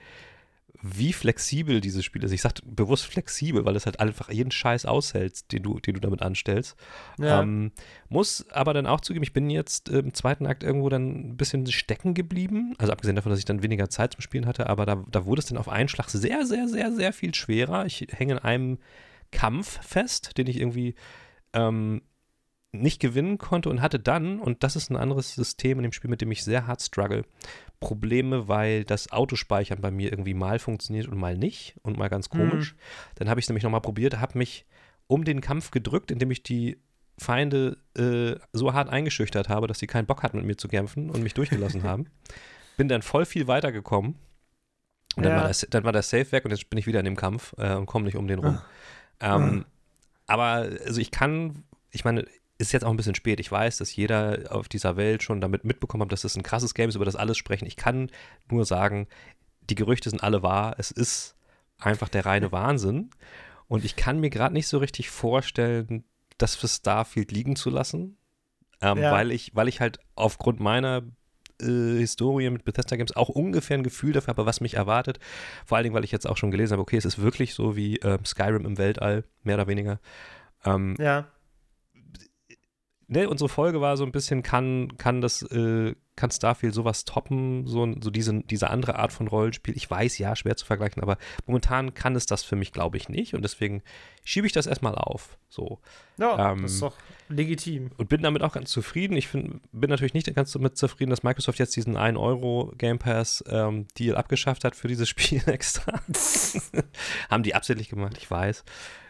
wie 0.86 1.14
flexibel 1.14 1.80
dieses 1.80 2.04
Spiel 2.04 2.24
ist. 2.24 2.34
Ich 2.34 2.42
sage 2.42 2.56
bewusst 2.66 3.06
flexibel, 3.06 3.64
weil 3.64 3.78
es 3.78 3.86
halt 3.86 4.02
einfach 4.02 4.30
jeden 4.30 4.52
Scheiß 4.52 4.86
aushält, 4.86 5.50
den 5.54 5.64
du, 5.64 5.80
den 5.80 5.94
du 5.94 6.02
damit 6.02 6.22
anstellst. 6.22 6.76
Ja. 7.18 7.42
Ähm, 7.42 7.72
muss 8.10 8.50
aber 8.50 8.74
dann 8.74 8.86
auch 8.86 9.00
zugeben, 9.00 9.24
ich 9.24 9.32
bin 9.32 9.50
jetzt 9.50 9.88
im 9.88 10.14
zweiten 10.14 10.46
Akt 10.46 10.62
irgendwo 10.62 10.90
dann 10.90 11.30
ein 11.30 11.38
bisschen 11.38 11.66
stecken 11.68 12.14
geblieben. 12.14 12.76
Also 12.80 12.92
abgesehen 12.92 13.16
davon, 13.16 13.30
dass 13.30 13.40
ich 13.40 13.46
dann 13.46 13.64
weniger 13.64 13.90
Zeit 13.90 14.12
zum 14.12 14.22
Spielen 14.22 14.46
hatte, 14.46 14.68
aber 14.68 14.86
da, 14.86 15.06
da 15.10 15.26
wurde 15.26 15.40
es 15.40 15.46
dann 15.46 15.58
auf 15.58 15.70
einen 15.70 15.88
Schlag 15.88 16.10
sehr, 16.10 16.46
sehr, 16.46 16.68
sehr, 16.68 16.92
sehr 16.92 17.14
viel 17.14 17.34
schwerer. 17.34 17.86
Ich 17.86 18.06
hänge 18.12 18.34
in 18.34 18.40
einem 18.40 18.78
Kampf 19.32 19.80
fest, 19.88 20.38
den 20.38 20.48
ich 20.48 20.60
irgendwie 20.60 20.96
ähm, 21.54 22.02
nicht 22.74 23.00
gewinnen 23.00 23.38
konnte 23.38 23.70
und 23.70 23.82
hatte 23.82 24.00
dann, 24.00 24.40
und 24.40 24.64
das 24.64 24.76
ist 24.76 24.90
ein 24.90 24.98
anderes 24.98 25.36
System 25.36 25.78
in 25.78 25.84
dem 25.84 25.92
Spiel, 25.94 26.10
mit 26.10 26.22
dem 26.22 26.32
ich 26.32 26.44
sehr 26.44 26.68
hart 26.68 26.82
struggle, 26.82 27.24
Probleme, 27.84 28.48
weil 28.48 28.84
das 28.84 29.12
Autospeichern 29.12 29.82
bei 29.82 29.92
mir 29.92 30.12
irgendwie 30.12 30.34
mal 30.34 30.60
funktioniert 30.60 31.08
und 31.08 31.18
mal 31.18 31.38
nicht 31.38 31.76
und 31.84 31.98
mal 31.98 32.10
ganz 32.10 32.30
komisch. 32.30 32.76
Dann 33.16 33.30
habe 33.30 33.40
ich 33.40 33.46
es 33.46 33.50
nämlich 33.50 33.64
nochmal 33.64 33.82
probiert, 33.82 34.20
habe 34.20 34.38
mich 34.38 34.66
um 35.08 35.24
den 35.24 35.42
Kampf 35.42 35.72
gedrückt, 35.72 36.12
indem 36.12 36.32
ich 36.32 36.44
die 36.44 36.78
Feinde 37.18 37.78
äh, 37.96 38.36
so 38.54 38.74
hart 38.74 38.90
eingeschüchtert 38.90 39.50
habe, 39.50 39.68
dass 39.68 39.80
sie 39.80 39.88
keinen 39.88 40.06
Bock 40.08 40.24
hatten, 40.24 40.38
mit 40.38 40.46
mir 40.46 40.58
zu 40.58 40.68
kämpfen 40.68 41.10
und 41.10 41.22
mich 41.22 41.34
durchgelassen 41.34 41.84
haben. 41.90 42.06
Bin 42.78 42.88
dann 42.88 43.02
voll 43.02 43.26
viel 43.26 43.48
weitergekommen. 43.48 44.16
Und 45.16 45.24
dann, 45.24 45.34
Ja. 45.34 45.42
war 45.42 45.48
das, 45.48 45.68
dann 45.70 45.84
war 45.84 45.92
der 45.92 46.02
Safe 46.02 46.32
weg 46.32 46.44
und 46.46 46.52
jetzt 46.52 46.70
bin 46.72 46.80
ich 46.80 46.88
wieder 46.88 47.00
in 47.00 47.06
dem 47.06 47.16
Kampf 47.16 47.54
äh, 47.58 47.76
und 47.76 47.86
komme 47.86 48.06
nicht 48.06 48.16
um 48.18 48.28
den 48.28 48.40
rum. 48.40 48.60
Ähm, 49.20 49.66
aber 50.26 50.70
also 50.86 51.00
ich 51.00 51.12
kann, 51.12 51.64
ich 51.92 52.04
meine, 52.04 52.26
ist 52.58 52.72
jetzt 52.72 52.84
auch 52.86 52.90
ein 52.92 52.98
bisschen 52.98 53.16
spät. 53.16 53.40
Ich 53.40 53.52
weiß, 53.52 53.78
dass 53.78 53.96
jeder 53.96 54.44
auf 54.50 54.68
dieser 54.70 54.96
Welt 54.96 55.24
schon 55.24 55.42
damit 55.42 55.64
mitbekommen 55.66 56.04
hat, 56.04 56.12
dass 56.12 56.22
das 56.22 56.36
ein 56.36 56.44
krasses 56.44 56.74
Game 56.74 56.90
ist, 56.90 56.96
über 56.96 57.06
das 57.06 57.16
alles 57.16 57.38
sprechen. 57.38 57.66
Ich 57.66 57.76
kann 57.76 58.10
nur 58.50 58.66
sagen, 58.66 59.08
die 59.70 59.76
Gerüchte 59.76 60.10
sind 60.10 60.24
alle 60.24 60.44
wahr. 60.44 60.76
Es 60.78 60.92
ist 60.92 61.36
einfach 61.80 62.10
der 62.10 62.26
reine 62.26 62.52
Wahnsinn. 62.52 63.10
Und 63.68 63.84
ich 63.86 63.96
kann 63.96 64.20
mir 64.20 64.30
gerade 64.30 64.54
nicht 64.54 64.68
so 64.68 64.78
richtig 64.78 65.10
vorstellen, 65.10 66.04
das 66.38 66.56
für 66.56 66.68
Starfield 66.68 67.32
liegen 67.32 67.56
zu 67.56 67.70
lassen. 67.70 68.18
Ähm, 68.82 68.98
Ja. 69.00 69.12
weil, 69.12 69.32
ich, 69.32 69.56
weil 69.56 69.68
ich 69.68 69.80
halt 69.82 70.00
aufgrund 70.16 70.60
meiner 70.60 71.04
äh, 71.62 71.66
Historie 71.98 72.50
mit 72.50 72.66
Bethesda 72.66 72.96
Games 72.98 73.16
auch 73.16 73.30
ungefähr 73.30 73.78
ein 73.78 73.84
Gefühl 73.84 74.12
dafür 74.14 74.34
habe, 74.34 74.46
was 74.46 74.62
mich 74.62 74.74
erwartet. 74.76 75.20
Vor 75.66 75.78
allen 75.78 75.84
Dingen, 75.86 75.96
weil 75.96 76.04
ich 76.04 76.12
jetzt 76.12 76.28
auch 76.28 76.38
schon 76.38 76.52
gelesen 76.52 76.74
habe, 76.74 76.82
okay, 76.82 76.98
es 76.98 77.06
ist 77.06 77.20
wirklich 77.22 77.54
so 77.54 77.76
wie 77.76 77.98
ähm, 77.98 78.26
Skyrim 78.26 78.66
im 78.66 78.78
Weltall, 78.78 79.24
mehr 79.44 79.56
oder 79.56 79.68
weniger. 79.68 80.00
Ähm, 80.66 80.96
Ja. 81.00 81.28
Ne, 83.14 83.30
unsere 83.30 83.50
Folge 83.50 83.80
war 83.80 83.96
so 83.96 84.04
ein 84.04 84.12
bisschen, 84.12 84.44
kann, 84.44 84.98
kann 84.98 85.22
das, 85.22 85.44
äh, 85.44 85.96
kann 86.16 86.32
Starfield 86.32 86.74
sowas 86.74 87.06
toppen, 87.06 87.66
so, 87.66 87.88
so 88.02 88.10
diese, 88.12 88.42
diese 88.44 88.70
andere 88.70 89.00
Art 89.00 89.14
von 89.14 89.28
Rollenspiel. 89.28 89.76
Ich 89.76 89.90
weiß, 89.90 90.18
ja, 90.18 90.36
schwer 90.36 90.56
zu 90.58 90.66
vergleichen, 90.66 91.02
aber 91.02 91.18
momentan 91.46 91.94
kann 91.94 92.16
es 92.16 92.26
das 92.26 92.44
für 92.44 92.56
mich, 92.56 92.72
glaube 92.72 92.98
ich, 92.98 93.10
nicht. 93.10 93.34
Und 93.34 93.44
deswegen 93.44 93.82
schiebe 94.24 94.46
ich 94.46 94.54
das 94.54 94.68
erstmal 94.68 94.96
auf. 94.96 95.38
So. 95.50 95.80
Ja, 96.18 96.52
Ähm, 96.52 96.64
das 96.64 96.74
ist 96.74 96.82
doch 96.82 96.96
legitim. 97.30 97.92
Und 97.98 98.10
bin 98.10 98.22
damit 98.22 98.44
auch 98.44 98.54
ganz 98.54 98.70
zufrieden. 98.70 99.16
Ich 99.16 99.28
find, 99.28 99.62
bin 99.72 99.90
natürlich 99.90 100.14
nicht 100.14 100.34
ganz 100.36 100.52
damit 100.52 100.78
zufrieden, 100.78 101.10
dass 101.10 101.24
Microsoft 101.24 101.60
jetzt 101.60 101.76
diesen 101.76 101.98
1 101.98 102.18
Euro 102.18 102.74
Game 102.78 103.00
Pass 103.00 103.44
ähm, 103.48 103.88
Deal 103.98 104.16
abgeschafft 104.16 104.64
hat 104.64 104.76
für 104.76 104.88
dieses 104.88 105.10
Spiel 105.14 105.42
extra. 105.48 106.02
Haben 107.30 107.44
die 107.44 107.56
absichtlich 107.56 107.90
gemacht, 107.90 108.18
ich 108.18 108.30
weiß. 108.30 108.64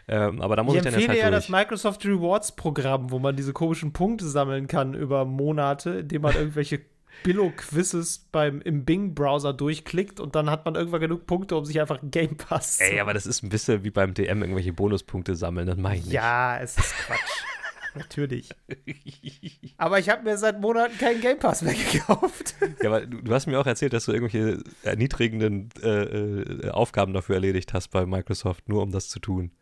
Ähm, 0.06 0.40
aber 0.40 0.56
da 0.56 0.62
muss 0.62 0.74
Ich 0.74 0.78
ich, 0.78 0.84
dann 0.84 0.94
empfehle 0.94 1.12
halt 1.12 1.22
ja 1.22 1.30
das 1.30 1.46
durch. 1.46 1.58
Microsoft 1.58 2.04
Rewards 2.04 2.52
Programm, 2.56 3.10
wo 3.10 3.18
man 3.18 3.36
diese 3.36 3.52
komischen 3.52 3.92
Punkte 3.92 4.26
sammeln 4.28 4.66
kann 4.66 4.94
über 4.94 5.24
Monate, 5.24 5.90
indem 6.00 6.22
man 6.22 6.34
irgendwelche 6.34 6.80
Billo-Quizzes 7.22 8.28
beim 8.32 8.60
im 8.60 8.84
Bing-Browser 8.84 9.52
durchklickt 9.52 10.20
und 10.20 10.34
dann 10.34 10.50
hat 10.50 10.64
man 10.64 10.74
irgendwann 10.74 11.00
genug 11.00 11.26
Punkte, 11.26 11.56
um 11.56 11.64
sich 11.64 11.80
einfach 11.80 12.02
einen 12.02 12.10
Game 12.10 12.36
Pass 12.36 12.78
zu 12.78 12.84
Ey, 12.84 13.00
aber 13.00 13.14
das 13.14 13.24
ist 13.24 13.42
ein 13.42 13.48
bisschen 13.48 13.84
wie 13.84 13.90
beim 13.90 14.14
DM 14.14 14.42
irgendwelche 14.42 14.72
Bonuspunkte 14.72 15.36
sammeln, 15.36 15.66
das 15.66 15.76
meine 15.76 16.00
ich 16.00 16.06
Ja, 16.06 16.58
es 16.58 16.76
ist 16.76 16.94
Quatsch. 16.94 17.20
Natürlich. 17.94 18.48
nicht. 18.86 19.74
Aber 19.76 20.00
ich 20.00 20.08
habe 20.08 20.24
mir 20.24 20.36
seit 20.36 20.60
Monaten 20.60 20.98
keinen 20.98 21.20
Game 21.20 21.38
Pass 21.38 21.62
mehr 21.62 21.74
gekauft. 21.92 22.56
ja, 22.82 22.88
aber 22.88 23.06
du, 23.06 23.22
du 23.22 23.32
hast 23.32 23.46
mir 23.46 23.58
auch 23.58 23.66
erzählt, 23.66 23.92
dass 23.92 24.06
du 24.06 24.12
irgendwelche 24.12 24.62
erniedrigenden 24.82 25.68
äh, 25.80 25.88
äh, 25.88 26.70
Aufgaben 26.70 27.12
dafür 27.12 27.36
erledigt 27.36 27.72
hast 27.72 27.88
bei 27.88 28.04
Microsoft, 28.04 28.68
nur 28.68 28.82
um 28.82 28.90
das 28.90 29.08
zu 29.08 29.20
tun. 29.20 29.52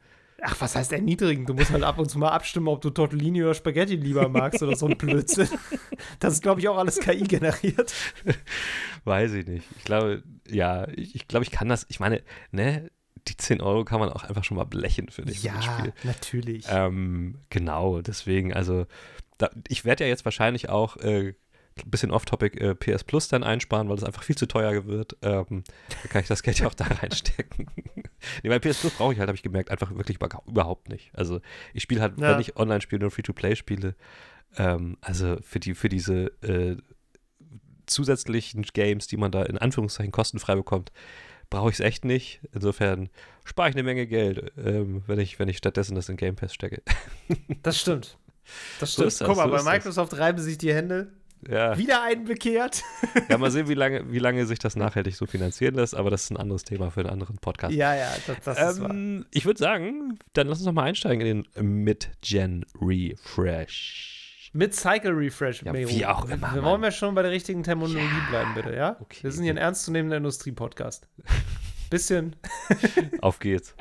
Ach, 0.44 0.60
was 0.60 0.74
heißt 0.74 0.92
erniedrigend? 0.92 1.48
Du 1.48 1.54
musst 1.54 1.70
halt 1.70 1.84
ab 1.84 1.98
und 1.98 2.10
zu 2.10 2.18
mal 2.18 2.30
abstimmen, 2.30 2.66
ob 2.66 2.80
du 2.80 2.90
Tortellini 2.90 3.44
oder 3.44 3.54
Spaghetti 3.54 3.94
lieber 3.94 4.28
magst 4.28 4.60
oder 4.62 4.74
so 4.74 4.86
ein 4.86 4.98
Blödsinn. 4.98 5.48
Das 6.18 6.34
ist, 6.34 6.42
glaube 6.42 6.60
ich, 6.60 6.68
auch 6.68 6.76
alles 6.76 6.98
KI 6.98 7.22
generiert. 7.22 7.94
Weiß 9.04 9.32
ich 9.34 9.46
nicht. 9.46 9.64
Ich 9.78 9.84
glaube, 9.84 10.24
ja, 10.48 10.88
ich, 10.88 11.14
ich 11.14 11.28
glaube, 11.28 11.44
ich 11.44 11.52
kann 11.52 11.68
das. 11.68 11.86
Ich 11.88 12.00
meine, 12.00 12.22
ne, 12.50 12.90
die 13.28 13.36
10 13.36 13.60
Euro 13.60 13.84
kann 13.84 14.00
man 14.00 14.08
auch 14.08 14.24
einfach 14.24 14.42
schon 14.42 14.56
mal 14.56 14.64
blechen, 14.64 15.08
finde 15.10 15.32
ich, 15.32 15.40
für 15.42 15.48
das 15.48 15.64
Spiel. 15.64 15.92
natürlich. 16.02 16.66
Ähm, 16.68 17.38
genau, 17.48 18.02
deswegen, 18.02 18.52
also, 18.52 18.86
da, 19.38 19.50
ich 19.68 19.84
werde 19.84 20.04
ja 20.04 20.08
jetzt 20.08 20.24
wahrscheinlich 20.24 20.68
auch 20.68 20.96
äh, 20.96 21.34
bisschen 21.86 22.10
off-topic 22.10 22.58
äh, 22.60 22.74
PS 22.74 23.04
Plus 23.04 23.28
dann 23.28 23.42
einsparen, 23.44 23.88
weil 23.88 23.96
es 23.96 24.04
einfach 24.04 24.22
viel 24.22 24.36
zu 24.36 24.46
teuer 24.46 24.86
wird. 24.86 25.16
Ähm, 25.22 25.64
da 26.02 26.08
kann 26.08 26.22
ich 26.22 26.28
das 26.28 26.42
Geld 26.42 26.58
ja 26.58 26.66
auch 26.66 26.74
da 26.74 26.84
reinstecken. 27.02 27.66
nee, 28.42 28.50
weil 28.50 28.60
PS 28.60 28.80
Plus 28.80 28.92
brauche 28.94 29.12
ich 29.12 29.18
halt, 29.18 29.28
habe 29.28 29.36
ich 29.36 29.42
gemerkt, 29.42 29.70
einfach 29.70 29.94
wirklich 29.94 30.16
über- 30.18 30.42
überhaupt 30.46 30.88
nicht. 30.88 31.10
Also, 31.14 31.40
ich 31.74 31.82
spiele 31.82 32.00
halt, 32.00 32.18
Ja. 32.18 32.32
wenn 32.32 32.40
ich 32.40 32.56
online 32.56 32.80
spiele, 32.80 33.00
nur 33.00 33.10
Free-to-Play 33.10 33.56
spiele. 33.56 33.94
Ähm, 34.56 34.98
also, 35.00 35.38
für, 35.42 35.60
die, 35.60 35.74
für 35.74 35.88
diese 35.88 36.26
äh, 36.42 36.76
zusätzlichen 37.86 38.62
Games, 38.62 39.06
die 39.06 39.16
man 39.16 39.32
da 39.32 39.42
in 39.42 39.58
Anführungszeichen 39.58 40.12
kostenfrei 40.12 40.54
bekommt, 40.54 40.92
brauche 41.50 41.68
ich 41.70 41.74
es 41.76 41.80
echt 41.80 42.04
nicht. 42.04 42.40
Insofern 42.52 43.10
spare 43.44 43.68
ich 43.70 43.74
eine 43.74 43.82
Menge 43.82 44.06
Geld, 44.06 44.52
ähm, 44.56 45.02
wenn, 45.06 45.18
ich, 45.18 45.38
wenn 45.38 45.48
ich 45.48 45.58
stattdessen 45.58 45.94
das 45.94 46.08
in 46.08 46.16
Game 46.16 46.36
Pass 46.36 46.54
stecke. 46.54 46.82
Das 47.62 47.78
stimmt. 47.80 48.18
Das 48.80 48.90
So 48.90 49.02
stimmt. 49.02 49.08
ist 49.08 49.20
das, 49.20 49.28
Guck 49.28 49.36
mal, 49.36 49.44
so 49.44 49.50
bei 49.50 49.56
ist 49.58 49.64
das. 49.66 49.72
Microsoft 49.74 50.18
reiben 50.18 50.38
sich 50.40 50.58
die 50.58 50.72
Hände. 50.74 51.12
Ja. 51.48 51.76
Wieder 51.76 52.02
einen 52.02 52.24
bekehrt. 52.24 52.82
ja, 53.28 53.36
mal 53.38 53.50
sehen, 53.50 53.68
wie 53.68 53.74
lange, 53.74 54.10
wie 54.12 54.18
lange 54.18 54.46
sich 54.46 54.58
das 54.58 54.76
nachhaltig 54.76 55.16
so 55.16 55.26
finanzieren 55.26 55.74
lässt, 55.74 55.94
aber 55.96 56.10
das 56.10 56.24
ist 56.24 56.30
ein 56.30 56.36
anderes 56.36 56.62
Thema 56.64 56.90
für 56.90 57.00
einen 57.00 57.10
anderen 57.10 57.36
Podcast. 57.38 57.74
Ja, 57.74 57.94
ja, 57.94 58.12
das, 58.26 58.36
das 58.44 58.74
ist 58.76 58.80
wahr. 58.82 58.90
ähm, 58.90 59.26
ich 59.32 59.44
würde 59.44 59.58
sagen, 59.58 60.18
dann 60.34 60.46
lass 60.46 60.58
uns 60.58 60.66
noch 60.66 60.72
mal 60.72 60.84
einsteigen 60.84 61.26
in 61.26 61.44
den 61.54 61.84
Mid-Gen 61.84 62.64
Refresh. 62.80 64.50
Mit 64.54 64.74
Cycle 64.74 65.12
Refresh. 65.12 65.62
Ja, 65.62 65.72
wie 65.72 66.04
auch 66.06 66.28
immer, 66.28 66.54
Wir 66.54 66.62
wollen 66.62 66.82
ja 66.82 66.90
schon 66.90 67.14
bei 67.14 67.22
der 67.22 67.30
richtigen 67.30 67.62
Terminologie 67.62 68.04
Ja. 68.04 68.30
bleiben, 68.30 68.54
bitte, 68.54 68.76
ja? 68.76 68.96
Okay. 69.00 69.22
Wir 69.22 69.32
sind 69.32 69.44
hier 69.44 69.54
ein 69.54 69.56
ernstzunehmender 69.58 70.18
Industrie-Podcast. 70.18 71.08
Bisschen. 71.90 72.36
Auf 73.20 73.38
geht's. 73.38 73.74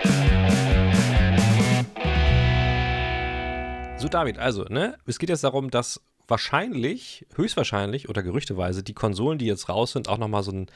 So, 3.98 4.08
David, 4.08 4.40
also, 4.40 4.64
ne, 4.64 4.98
es 5.06 5.20
geht 5.20 5.30
jetzt 5.30 5.44
darum, 5.44 5.70
dass 5.70 6.02
wahrscheinlich, 6.28 7.26
höchstwahrscheinlich 7.36 8.10
oder 8.10 8.24
gerüchteweise 8.24 8.84
die 8.84 8.94
Konsolen, 8.94 9.40
die 9.40 9.46
jetzt 9.46 9.70
raus 9.70 9.94
sind, 9.94 10.10
auch 10.10 10.18
nochmal 10.18 10.44
so 10.44 10.52
ein, 10.52 10.68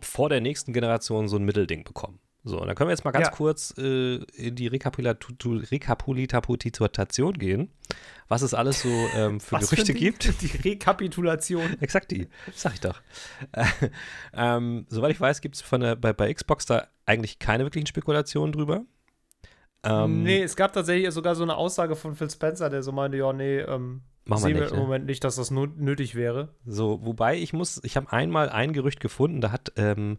vor 0.00 0.28
der 0.28 0.40
nächsten 0.40 0.72
Generation 0.72 1.28
so 1.28 1.36
ein 1.36 1.44
Mittelding 1.44 1.84
bekommen. 1.84 2.18
So, 2.44 2.60
und 2.60 2.66
dann 2.66 2.74
können 2.74 2.88
wir 2.88 2.92
jetzt 2.92 3.04
mal 3.04 3.12
ganz 3.12 3.28
Ja. 3.28 3.32
kurz 3.32 3.72
äh, 3.78 4.16
in 4.16 4.56
die 4.56 4.66
Rekapitulation 4.66 7.32
gehen, 7.34 7.70
was 8.28 8.42
es 8.42 8.54
alles 8.54 8.82
so 8.82 8.88
ähm, 9.14 9.40
für 9.40 9.56
Was 9.56 9.68
für 9.68 9.76
Gerüchte 9.76 9.92
ein 9.92 9.98
Ding? 9.98 10.14
gibt. 10.18 10.42
Die 10.42 10.68
Rekapitulation. 10.68 11.76
Exakt 11.80 12.10
die, 12.10 12.28
sag 12.54 12.74
ich 12.74 12.80
doch. 12.80 13.00
Äh, 13.52 13.64
ähm, 14.34 14.86
soweit 14.88 15.12
ich 15.12 15.20
weiß, 15.20 15.40
gibt 15.40 15.56
es 15.56 15.62
bei, 15.62 15.94
bei 16.12 16.34
Xbox 16.34 16.66
da 16.66 16.88
eigentlich 17.06 17.38
keine 17.38 17.64
wirklichen 17.64 17.86
Spekulationen 17.86 18.52
drüber. 18.52 18.82
Ähm, 19.84 20.22
nee, 20.22 20.42
es 20.42 20.56
gab 20.56 20.72
tatsächlich 20.72 21.10
sogar 21.12 21.34
so 21.34 21.42
eine 21.42 21.56
Aussage 21.56 21.96
von 21.96 22.14
Phil 22.14 22.30
Spencer, 22.30 22.70
der 22.70 22.82
so 22.82 22.92
meinte, 22.92 23.16
ja, 23.18 23.32
nee, 23.32 23.58
ähm, 23.60 24.02
Machen 24.24 24.42
wir 24.42 24.48
sehen 24.48 24.54
wir 24.54 24.62
nicht, 24.62 24.70
im 24.72 24.76
ne? 24.76 24.82
Moment 24.82 25.06
nicht, 25.06 25.24
dass 25.24 25.36
das 25.36 25.50
nötig 25.50 26.14
wäre. 26.14 26.54
So, 26.64 27.04
wobei 27.04 27.36
ich 27.36 27.52
muss, 27.52 27.80
ich 27.84 27.96
habe 27.96 28.12
einmal 28.12 28.48
ein 28.50 28.72
Gerücht 28.72 29.00
gefunden, 29.00 29.40
da 29.40 29.50
hat 29.52 29.72
ähm, 29.76 30.18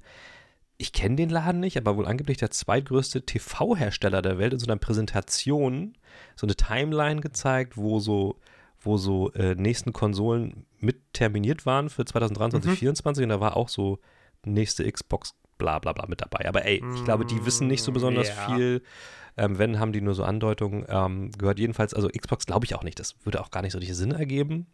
ich 0.78 0.92
kenne 0.92 1.16
den 1.16 1.30
Laden 1.30 1.62
nicht, 1.62 1.78
aber 1.78 1.96
wohl 1.96 2.08
angeblich 2.08 2.38
der 2.38 2.52
zweitgrößte 2.52 3.26
TV-Hersteller 3.26 4.22
der 4.22 4.38
Welt 4.38 4.54
in 4.54 4.60
so 4.60 4.66
einer 4.66 4.78
Präsentation 4.78 5.96
so 6.36 6.46
eine 6.46 6.56
Timeline 6.56 7.22
gezeigt, 7.22 7.78
wo 7.78 8.00
so, 8.00 8.40
wo 8.82 8.98
so 8.98 9.32
äh, 9.34 9.56
nächsten 9.56 9.94
Konsolen 9.94 10.66
mit 10.80 11.14
terminiert 11.14 11.66
waren 11.66 11.90
für 11.90 12.06
2023, 12.06 12.58
mhm. 12.58 12.76
2024 12.76 13.24
und 13.24 13.30
da 13.30 13.40
war 13.40 13.56
auch 13.56 13.70
so 13.70 14.00
nächste 14.46 14.90
Xbox 14.92 15.36
bla 15.58 15.80
bla 15.80 15.94
bla 15.94 16.06
mit 16.08 16.22
dabei. 16.22 16.48
Aber 16.48 16.66
ey, 16.66 16.84
ich 16.96 17.06
glaube, 17.06 17.26
die 17.26 17.46
wissen 17.46 17.68
nicht 17.68 17.84
so 17.84 17.92
mm, 17.92 17.94
besonders 17.94 18.28
yeah. 18.28 18.56
viel. 18.56 18.82
Ähm, 19.36 19.58
wenn, 19.58 19.80
haben 19.80 19.94
die 19.94 20.02
nur 20.02 20.14
so 20.14 20.24
Andeutungen 20.24 20.86
ähm, 20.88 21.32
gehört. 21.32 21.60
Jedenfalls, 21.60 21.94
also 21.94 22.08
Xbox 22.08 22.46
glaube 22.46 22.66
ich 22.66 22.76
auch 22.76 22.84
nicht. 22.84 23.00
Das 23.00 23.16
würde 23.24 23.42
auch 23.42 23.52
gar 23.52 23.62
nicht 23.62 23.72
so 23.72 23.80
richtig 23.80 23.98
Sinn 23.98 24.12
ergeben 24.12 24.68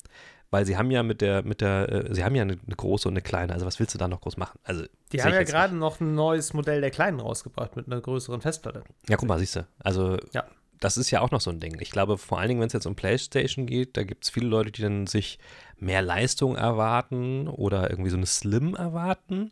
weil 0.51 0.65
sie 0.65 0.77
haben 0.77 0.89
ja 0.91 1.03
mit 1.03 1.21
der, 1.21 1.43
mit 1.43 1.61
der, 1.61 1.89
äh, 1.89 2.13
sie 2.13 2.23
haben 2.23 2.35
ja 2.35 2.41
eine, 2.41 2.53
eine, 2.53 2.75
große 2.75 3.07
und 3.07 3.13
eine 3.13 3.21
kleine. 3.21 3.53
Also 3.53 3.65
was 3.65 3.79
willst 3.79 3.93
du 3.93 3.97
da 3.97 4.07
noch 4.07 4.21
groß 4.21 4.37
machen? 4.37 4.59
Also 4.63 4.83
die 5.11 5.21
haben 5.21 5.33
ja 5.33 5.43
gerade 5.43 5.75
noch 5.75 5.99
ein 5.99 6.15
neues 6.15 6.53
Modell 6.53 6.81
der 6.81 6.91
kleinen 6.91 7.19
rausgebracht 7.19 7.75
mit 7.75 7.87
einer 7.87 8.01
größeren 8.01 8.41
Festplatte. 8.41 8.83
Ja, 9.07 9.17
guck 9.17 9.27
mal, 9.27 9.39
siehst 9.39 9.57
du. 9.57 9.67
Also 9.79 10.17
ja. 10.33 10.45
das 10.79 10.97
ist 10.97 11.11
ja 11.11 11.21
auch 11.21 11.31
noch 11.31 11.41
so 11.41 11.51
ein 11.51 11.59
Ding. 11.59 11.77
Ich 11.79 11.91
glaube, 11.91 12.17
vor 12.17 12.39
allen 12.39 12.49
Dingen, 12.49 12.61
wenn 12.61 12.67
es 12.67 12.73
jetzt 12.73 12.87
um 12.87 12.95
PlayStation 12.95 13.65
geht, 13.67 13.95
da 13.95 14.03
gibt 14.03 14.23
es 14.23 14.29
viele 14.29 14.47
Leute, 14.47 14.71
die 14.71 14.81
dann 14.81 15.07
sich 15.07 15.39
mehr 15.77 16.01
Leistung 16.01 16.55
erwarten 16.55 17.47
oder 17.47 17.89
irgendwie 17.89 18.09
so 18.09 18.17
eine 18.17 18.25
Slim 18.25 18.75
erwarten. 18.75 19.51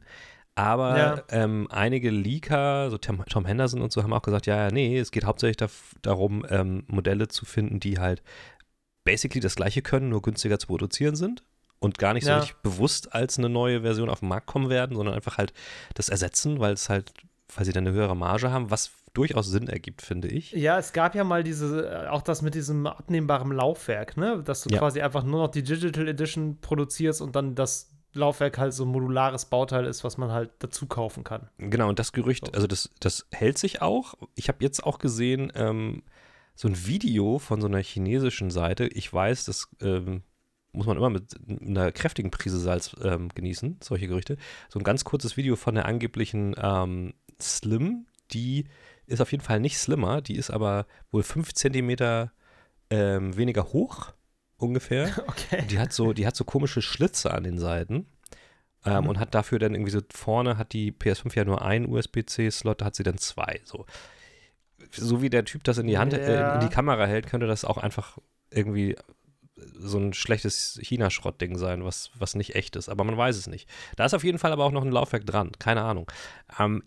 Aber 0.57 0.97
ja. 0.97 1.23
ähm, 1.29 1.67
einige 1.69 2.09
Leaker, 2.09 2.89
so 2.89 2.97
Tom, 2.97 3.23
Tom, 3.29 3.45
Henderson 3.45 3.79
und 3.79 3.91
so, 3.91 4.01
haben 4.01 4.11
auch 4.11 4.23
gesagt, 4.23 4.47
ja, 4.47 4.57
ja, 4.57 4.71
nee, 4.71 4.97
es 4.97 5.11
geht 5.11 5.23
hauptsächlich 5.23 5.69
darum, 6.01 6.43
ähm, 6.49 6.83
Modelle 6.87 7.27
zu 7.27 7.45
finden, 7.45 7.79
die 7.79 7.99
halt 7.99 8.23
basically 9.03 9.39
das 9.39 9.55
gleiche 9.55 9.83
können, 9.83 10.09
nur 10.09 10.23
günstiger 10.23 10.57
zu 10.57 10.65
produzieren 10.65 11.15
sind 11.15 11.43
und 11.77 11.99
gar 11.99 12.15
nicht 12.15 12.23
so 12.23 12.31
ja. 12.31 12.39
richtig 12.39 12.57
bewusst 12.63 13.13
als 13.13 13.37
eine 13.37 13.49
neue 13.49 13.81
Version 13.81 14.09
auf 14.09 14.21
den 14.21 14.29
Markt 14.29 14.47
kommen 14.47 14.71
werden, 14.71 14.95
sondern 14.95 15.13
einfach 15.13 15.37
halt 15.37 15.53
das 15.93 16.09
ersetzen, 16.09 16.59
weil 16.59 16.73
es 16.73 16.89
halt, 16.89 17.13
weil 17.55 17.63
sie 17.63 17.71
dann 17.71 17.85
eine 17.85 17.95
höhere 17.95 18.15
Marge 18.15 18.49
haben, 18.49 18.71
was 18.71 18.89
durchaus 19.13 19.45
Sinn 19.45 19.67
ergibt, 19.67 20.01
finde 20.01 20.27
ich. 20.27 20.53
Ja, 20.53 20.79
es 20.79 20.91
gab 20.91 21.13
ja 21.13 21.23
mal 21.23 21.43
diese, 21.43 21.87
äh, 21.87 22.07
auch 22.07 22.23
das 22.23 22.41
mit 22.41 22.55
diesem 22.55 22.87
abnehmbaren 22.87 23.51
Laufwerk, 23.51 24.17
ne? 24.17 24.41
Dass 24.43 24.63
du 24.63 24.73
ja. 24.73 24.79
quasi 24.79 25.01
einfach 25.01 25.23
nur 25.23 25.43
noch 25.43 25.51
die 25.51 25.61
Digital 25.61 26.07
Edition 26.07 26.57
produzierst 26.61 27.21
und 27.21 27.35
dann 27.35 27.53
das 27.53 27.91
Laufwerk 28.17 28.57
halt 28.57 28.73
so 28.73 28.85
ein 28.85 28.89
modulares 28.89 29.45
Bauteil 29.45 29.85
ist, 29.85 30.03
was 30.03 30.17
man 30.17 30.31
halt 30.31 30.51
dazu 30.59 30.85
kaufen 30.87 31.23
kann. 31.23 31.49
Genau, 31.57 31.89
und 31.89 31.99
das 31.99 32.11
Gerücht, 32.11 32.53
also 32.53 32.67
das, 32.67 32.91
das 32.99 33.27
hält 33.31 33.57
sich 33.57 33.81
auch. 33.81 34.15
Ich 34.35 34.49
habe 34.49 34.63
jetzt 34.63 34.83
auch 34.83 34.99
gesehen, 34.99 35.51
ähm, 35.55 36.03
so 36.55 36.67
ein 36.67 36.87
Video 36.87 37.39
von 37.39 37.61
so 37.61 37.67
einer 37.67 37.81
chinesischen 37.81 38.49
Seite. 38.49 38.87
Ich 38.87 39.11
weiß, 39.13 39.45
das 39.45 39.69
ähm, 39.81 40.23
muss 40.71 40.87
man 40.87 40.97
immer 40.97 41.09
mit 41.09 41.35
einer 41.61 41.91
kräftigen 41.91 42.31
Prise 42.31 42.59
Salz 42.59 42.95
ähm, 43.03 43.29
genießen, 43.33 43.77
solche 43.81 44.07
Gerüchte. 44.07 44.37
So 44.69 44.79
ein 44.79 44.83
ganz 44.83 45.03
kurzes 45.03 45.37
Video 45.37 45.55
von 45.55 45.75
der 45.75 45.85
angeblichen 45.85 46.55
ähm, 46.57 47.13
Slim, 47.39 48.07
die 48.31 48.65
ist 49.05 49.21
auf 49.21 49.31
jeden 49.31 49.43
Fall 49.43 49.59
nicht 49.59 49.77
slimmer, 49.77 50.21
die 50.21 50.35
ist 50.35 50.49
aber 50.49 50.85
wohl 51.11 51.23
5 51.23 51.53
cm 51.53 52.29
ähm, 52.89 53.37
weniger 53.37 53.71
hoch 53.73 54.13
ungefähr. 54.57 55.11
Okay. 55.27 55.65
Die 55.69 55.79
hat 55.79 55.93
so, 55.93 56.13
die 56.13 56.27
hat 56.27 56.35
so 56.35 56.43
komische 56.43 56.81
Schlitze 56.81 57.33
an 57.33 57.43
den 57.43 57.57
Seiten. 57.57 58.07
Ähm, 58.85 59.03
mhm. 59.03 59.09
Und 59.09 59.19
hat 59.19 59.33
dafür 59.33 59.59
dann 59.59 59.73
irgendwie 59.73 59.91
so 59.91 60.01
vorne 60.13 60.57
hat 60.57 60.73
die 60.73 60.91
PS5 60.91 61.35
ja 61.35 61.45
nur 61.45 61.63
einen 61.63 61.87
USB-C-Slot, 61.87 62.83
hat 62.83 62.95
sie 62.95 63.03
dann 63.03 63.17
zwei. 63.17 63.61
So 63.63 63.85
so 64.91 65.21
wie 65.21 65.29
der 65.29 65.45
Typ 65.45 65.63
das 65.63 65.77
in 65.77 65.87
die 65.87 65.97
Hand, 65.97 66.13
ja. 66.13 66.19
äh, 66.19 66.55
in 66.55 66.61
die 66.61 66.73
Kamera 66.73 67.05
hält, 67.05 67.27
könnte 67.27 67.47
das 67.47 67.65
auch 67.65 67.77
einfach 67.77 68.17
irgendwie 68.51 68.95
so 69.79 69.97
ein 69.97 70.13
schlechtes 70.13 70.79
China-Schrott-Ding 70.81 71.57
sein, 71.57 71.83
was, 71.83 72.11
was 72.17 72.35
nicht 72.35 72.55
echt 72.55 72.75
ist. 72.75 72.89
Aber 72.89 73.03
man 73.03 73.17
weiß 73.17 73.35
es 73.37 73.47
nicht. 73.47 73.67
Da 73.95 74.05
ist 74.05 74.13
auf 74.13 74.23
jeden 74.23 74.37
Fall 74.37 74.51
aber 74.51 74.63
auch 74.63 74.71
noch 74.71 74.83
ein 74.83 74.91
Laufwerk 74.91 75.25
dran. 75.25 75.51
Keine 75.57 75.81
Ahnung. 75.81 76.11
Ähm, 76.59 76.83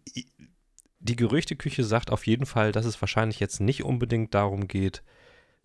die 1.01 1.17
Gerüchteküche 1.17 1.83
sagt 1.83 2.11
auf 2.11 2.27
jeden 2.27 2.47
Fall, 2.47 2.73
dass 2.73 2.85
es 2.87 3.01
wahrscheinlich 3.01 3.41
jetzt 3.41 3.61
nicht 3.61 3.85
unbedingt 3.85 4.35
darum 4.35 4.69
geht, 4.69 5.03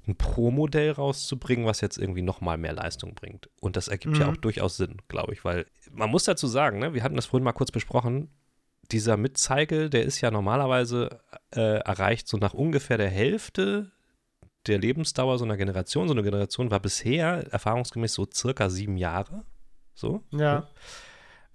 ein 0.07 0.15
Pro-Modell 0.15 0.91
rauszubringen, 0.91 1.65
was 1.65 1.81
jetzt 1.81 1.97
irgendwie 1.97 2.21
nochmal 2.21 2.57
mehr 2.57 2.73
Leistung 2.73 3.15
bringt. 3.15 3.49
Und 3.59 3.75
das 3.75 3.87
ergibt 3.87 4.15
mhm. 4.15 4.21
ja 4.21 4.29
auch 4.29 4.37
durchaus 4.37 4.77
Sinn, 4.77 4.97
glaube 5.07 5.33
ich, 5.33 5.43
weil 5.43 5.65
man 5.91 6.09
muss 6.09 6.25
dazu 6.25 6.47
sagen, 6.47 6.79
ne, 6.79 6.93
wir 6.93 7.03
hatten 7.03 7.15
das 7.15 7.25
vorhin 7.25 7.43
mal 7.43 7.53
kurz 7.53 7.71
besprochen, 7.71 8.29
dieser 8.91 9.17
Mid-Cycle, 9.17 9.89
der 9.89 10.03
ist 10.03 10.21
ja 10.21 10.31
normalerweise 10.31 11.19
äh, 11.55 11.79
erreicht 11.79 12.27
so 12.27 12.37
nach 12.37 12.53
ungefähr 12.53 12.97
der 12.97 13.09
Hälfte 13.09 13.91
der 14.67 14.79
Lebensdauer 14.79 15.37
so 15.37 15.45
einer 15.45 15.57
Generation. 15.57 16.07
So 16.07 16.13
eine 16.13 16.23
Generation 16.23 16.71
war 16.71 16.79
bisher 16.79 17.51
erfahrungsgemäß 17.51 18.13
so 18.13 18.27
circa 18.31 18.69
sieben 18.69 18.97
Jahre. 18.97 19.43
So. 19.93 20.23
Ja. 20.31 20.67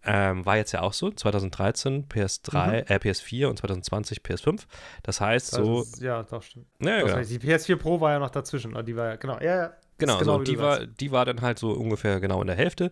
Ähm, 0.04 0.46
war 0.46 0.56
jetzt 0.56 0.72
ja 0.72 0.80
auch 0.80 0.92
so. 0.92 1.10
2013 1.10 2.08
PS3, 2.08 2.66
mhm. 2.66 2.74
äh, 2.74 2.96
PS4 2.96 3.46
und 3.46 3.58
2020 3.58 4.20
PS5. 4.20 4.62
Das 5.02 5.20
heißt 5.20 5.52
das 5.52 5.64
so. 5.64 5.82
Ist, 5.82 6.00
ja, 6.00 6.22
doch, 6.22 6.42
stimmt. 6.42 6.66
Ja, 6.80 7.06
ja. 7.06 7.22
Die 7.22 7.38
PS4 7.38 7.76
Pro 7.76 8.00
war 8.00 8.12
ja 8.12 8.18
noch 8.18 8.30
dazwischen. 8.30 8.74
Die 8.84 8.96
war 8.96 9.08
ja, 9.08 9.16
genau. 9.16 9.38
Ja, 9.40 9.56
ja. 9.56 9.72
Genau, 9.98 10.18
genau 10.18 10.38
so, 10.38 10.44
die, 10.44 10.58
war, 10.58 10.86
die 10.86 11.12
war 11.12 11.26
dann 11.26 11.42
halt 11.42 11.58
so 11.58 11.72
ungefähr 11.72 12.20
genau 12.20 12.40
in 12.40 12.46
der 12.46 12.56
Hälfte. 12.56 12.90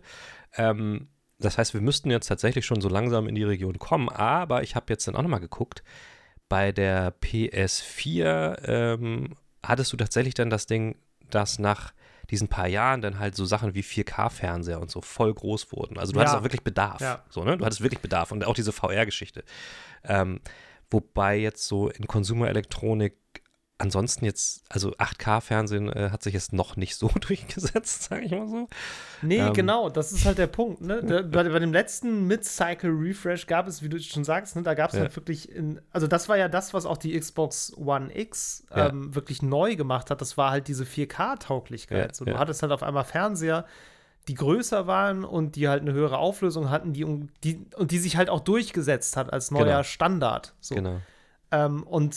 Ähm, 0.55 1.07
das 1.39 1.57
heißt, 1.57 1.73
wir 1.73 1.81
müssten 1.81 2.11
jetzt 2.11 2.27
tatsächlich 2.27 2.65
schon 2.65 2.81
so 2.81 2.89
langsam 2.89 3.27
in 3.27 3.35
die 3.35 3.43
Region 3.43 3.79
kommen, 3.79 4.09
aber 4.09 4.61
ich 4.61 4.75
habe 4.75 4.85
jetzt 4.89 5.07
dann 5.07 5.15
auch 5.15 5.21
nochmal 5.23 5.39
geguckt, 5.39 5.83
bei 6.49 6.71
der 6.71 7.13
PS4 7.21 8.67
ähm, 8.67 9.35
hattest 9.63 9.93
du 9.93 9.97
tatsächlich 9.97 10.33
dann 10.33 10.49
das 10.49 10.67
Ding, 10.67 10.97
dass 11.29 11.59
nach 11.59 11.93
diesen 12.31 12.47
paar 12.47 12.67
Jahren 12.67 13.01
dann 13.01 13.19
halt 13.19 13.35
so 13.35 13.45
Sachen 13.45 13.73
wie 13.73 13.81
4K-Fernseher 13.81 14.79
und 14.79 14.91
so 14.91 15.01
voll 15.01 15.33
groß 15.33 15.71
wurden. 15.71 15.97
Also 15.97 16.13
du 16.13 16.19
ja. 16.19 16.21
hattest 16.21 16.37
auch 16.37 16.43
wirklich 16.43 16.63
Bedarf. 16.63 17.01
Ja. 17.01 17.23
So, 17.29 17.43
ne? 17.43 17.57
Du 17.57 17.65
hattest 17.65 17.81
wirklich 17.81 18.01
Bedarf 18.01 18.31
und 18.31 18.45
auch 18.45 18.53
diese 18.53 18.71
VR-Geschichte. 18.71 19.43
Ähm, 20.03 20.41
wobei 20.89 21.37
jetzt 21.37 21.67
so 21.67 21.89
in 21.89 22.07
Konsumerelektronik 22.07 23.15
ansonsten 23.79 24.25
jetzt, 24.25 24.63
also 24.69 24.91
8K-Fernsehen 24.91 25.91
äh, 25.91 26.09
hat 26.11 26.21
sich 26.21 26.33
jetzt 26.33 26.53
noch 26.53 26.75
nicht 26.75 26.95
so 26.95 27.07
durchgesetzt, 27.27 28.03
sage 28.03 28.25
ich 28.25 28.31
mal 28.31 28.47
so. 28.47 28.67
Nee, 29.21 29.39
ähm, 29.39 29.53
genau, 29.53 29.89
das 29.89 30.11
ist 30.11 30.25
halt 30.25 30.37
der 30.37 30.47
Punkt. 30.47 30.81
Ne? 30.81 31.01
Der, 31.03 31.23
bei, 31.23 31.43
bei, 31.43 31.59
dem 31.59 31.73
letzten 31.73 32.27
Mid-Cycle-Refresh 32.27 33.47
gab 33.47 33.67
es, 33.67 33.81
wie 33.81 33.89
du 33.89 33.99
schon 33.99 34.23
sagst, 34.23 34.55
ne, 34.55 34.63
da 34.63 34.73
gab 34.73 34.89
es 34.89 34.95
ja. 34.95 35.01
halt 35.01 35.15
wirklich, 35.15 35.51
in, 35.51 35.81
also 35.91 36.07
das 36.07 36.29
war 36.29 36.37
ja 36.37 36.49
das, 36.49 36.73
was 36.73 36.85
auch 36.85 36.97
die 36.97 37.17
Xbox 37.17 37.75
One 37.77 38.15
X 38.15 38.65
ja. 38.75 38.89
ähm, 38.89 39.15
wirklich 39.15 39.41
neu 39.41 39.75
gemacht 39.75 40.11
hat. 40.11 40.21
Das 40.21 40.37
war 40.37 40.51
halt 40.51 40.67
diese 40.67 40.83
4K-Tauglichkeit. 40.83 42.09
Ja, 42.09 42.13
so, 42.13 42.25
du 42.25 42.37
hattest 42.37 42.61
halt 42.61 42.73
auf 42.73 42.83
einmal 42.83 43.05
Fernseher, 43.05 43.65
die 44.27 44.35
größer 44.35 44.87
waren 44.87 45.23
und 45.23 45.55
die 45.55 45.69
halt 45.69 45.81
eine 45.81 45.93
höhere 45.93 46.17
Auflösung 46.17 46.69
hatten, 46.69 46.93
die, 46.93 47.05
die 47.43 47.65
und 47.75 47.91
die 47.91 47.97
sich 47.97 48.17
halt 48.17 48.29
auch 48.29 48.41
durchgesetzt 48.41 49.17
hat 49.17 49.31
als 49.31 49.51
neuer 49.51 49.65
genau. 49.65 49.83
Standard. 49.83 50.53
So. 50.59 50.75
Genau. 50.75 50.97
Ähm, 51.51 51.83
und 51.83 52.15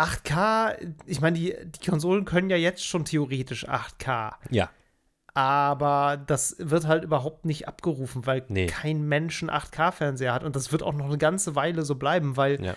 8K, 0.00 0.94
ich 1.06 1.20
meine, 1.20 1.38
die, 1.38 1.54
die 1.64 1.90
Konsolen 1.90 2.24
können 2.24 2.50
ja 2.50 2.56
jetzt 2.56 2.84
schon 2.84 3.04
theoretisch 3.04 3.68
8K. 3.68 4.34
Ja. 4.50 4.70
Aber 5.34 6.16
das 6.26 6.56
wird 6.58 6.86
halt 6.86 7.04
überhaupt 7.04 7.44
nicht 7.44 7.68
abgerufen, 7.68 8.26
weil 8.26 8.44
nee. 8.48 8.66
kein 8.66 9.06
Mensch 9.06 9.42
einen 9.42 9.50
8K-Fernseher 9.50 10.32
hat. 10.32 10.44
Und 10.44 10.56
das 10.56 10.72
wird 10.72 10.82
auch 10.82 10.94
noch 10.94 11.06
eine 11.06 11.18
ganze 11.18 11.54
Weile 11.54 11.82
so 11.82 11.94
bleiben, 11.94 12.36
weil 12.36 12.62
ja. 12.64 12.74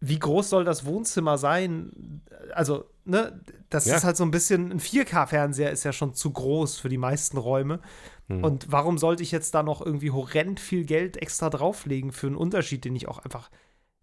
wie 0.00 0.18
groß 0.18 0.50
soll 0.50 0.64
das 0.64 0.84
Wohnzimmer 0.84 1.38
sein? 1.38 2.22
Also, 2.54 2.86
ne, 3.04 3.40
das 3.70 3.86
ja. 3.86 3.96
ist 3.96 4.04
halt 4.04 4.16
so 4.16 4.24
ein 4.24 4.30
bisschen, 4.30 4.72
ein 4.72 4.80
4K-Fernseher 4.80 5.70
ist 5.70 5.84
ja 5.84 5.92
schon 5.92 6.14
zu 6.14 6.32
groß 6.32 6.78
für 6.78 6.88
die 6.88 6.98
meisten 6.98 7.36
Räume. 7.36 7.80
Hm. 8.28 8.42
Und 8.42 8.72
warum 8.72 8.98
sollte 8.98 9.22
ich 9.22 9.30
jetzt 9.30 9.54
da 9.54 9.62
noch 9.62 9.84
irgendwie 9.84 10.10
horrend 10.10 10.58
viel 10.58 10.84
Geld 10.84 11.16
extra 11.16 11.50
drauflegen 11.50 12.12
für 12.12 12.26
einen 12.26 12.36
Unterschied, 12.36 12.84
den 12.84 12.96
ich 12.96 13.06
auch 13.06 13.18
einfach 13.18 13.50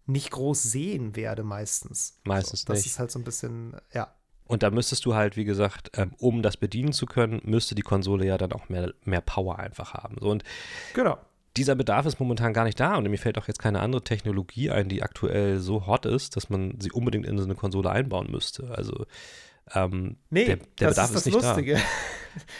nicht 0.06 0.30
groß 0.30 0.62
sehen 0.62 1.16
werde 1.16 1.42
meistens. 1.42 2.20
Meistens 2.24 2.60
so, 2.60 2.66
das 2.66 2.76
nicht. 2.76 2.86
Das 2.86 2.92
ist 2.92 2.98
halt 2.98 3.10
so 3.10 3.18
ein 3.18 3.24
bisschen, 3.24 3.76
ja. 3.92 4.14
Und 4.46 4.62
da 4.62 4.70
müsstest 4.70 5.06
du 5.06 5.14
halt, 5.14 5.36
wie 5.36 5.44
gesagt, 5.44 5.90
ähm, 5.94 6.12
um 6.18 6.42
das 6.42 6.58
bedienen 6.58 6.92
zu 6.92 7.06
können, 7.06 7.40
müsste 7.44 7.74
die 7.74 7.82
Konsole 7.82 8.26
ja 8.26 8.36
dann 8.36 8.52
auch 8.52 8.68
mehr, 8.68 8.92
mehr 9.04 9.22
Power 9.22 9.58
einfach 9.58 9.94
haben. 9.94 10.16
So, 10.20 10.28
und 10.28 10.44
genau. 10.92 11.18
dieser 11.56 11.74
Bedarf 11.74 12.04
ist 12.04 12.20
momentan 12.20 12.52
gar 12.52 12.64
nicht 12.64 12.78
da 12.78 12.96
und 12.96 13.08
mir 13.08 13.16
fällt 13.16 13.38
auch 13.38 13.48
jetzt 13.48 13.58
keine 13.58 13.80
andere 13.80 14.04
Technologie 14.04 14.70
ein, 14.70 14.88
die 14.88 15.02
aktuell 15.02 15.60
so 15.60 15.86
hot 15.86 16.04
ist, 16.04 16.36
dass 16.36 16.50
man 16.50 16.78
sie 16.78 16.92
unbedingt 16.92 17.24
in 17.24 17.38
so 17.38 17.44
eine 17.44 17.54
Konsole 17.54 17.90
einbauen 17.90 18.30
müsste. 18.30 18.70
Also 18.76 19.06
ähm, 19.74 20.16
nee, 20.28 20.44
der, 20.44 20.56
der 20.56 20.88
das 20.88 20.90
Bedarf 20.90 21.06
ist, 21.06 21.14
das 21.14 21.20
ist 21.20 21.26
nicht 21.26 21.42
Lustige. 21.42 21.74
da. 21.74 21.80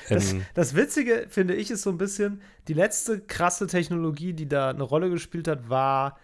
Das, 0.08 0.32
ähm, 0.32 0.46
das, 0.54 0.76
Witzige, 0.76 1.26
finde 1.28 1.56
ich, 1.56 1.68
ist 1.68 1.82
so 1.82 1.90
ein 1.90 1.98
bisschen, 1.98 2.40
die 2.68 2.74
letzte 2.74 3.18
krasse 3.20 3.66
Technologie, 3.66 4.32
die 4.32 4.48
da 4.48 4.70
eine 4.70 4.84
Rolle 4.84 5.10
gespielt 5.10 5.48
hat, 5.48 5.68
war 5.68 6.16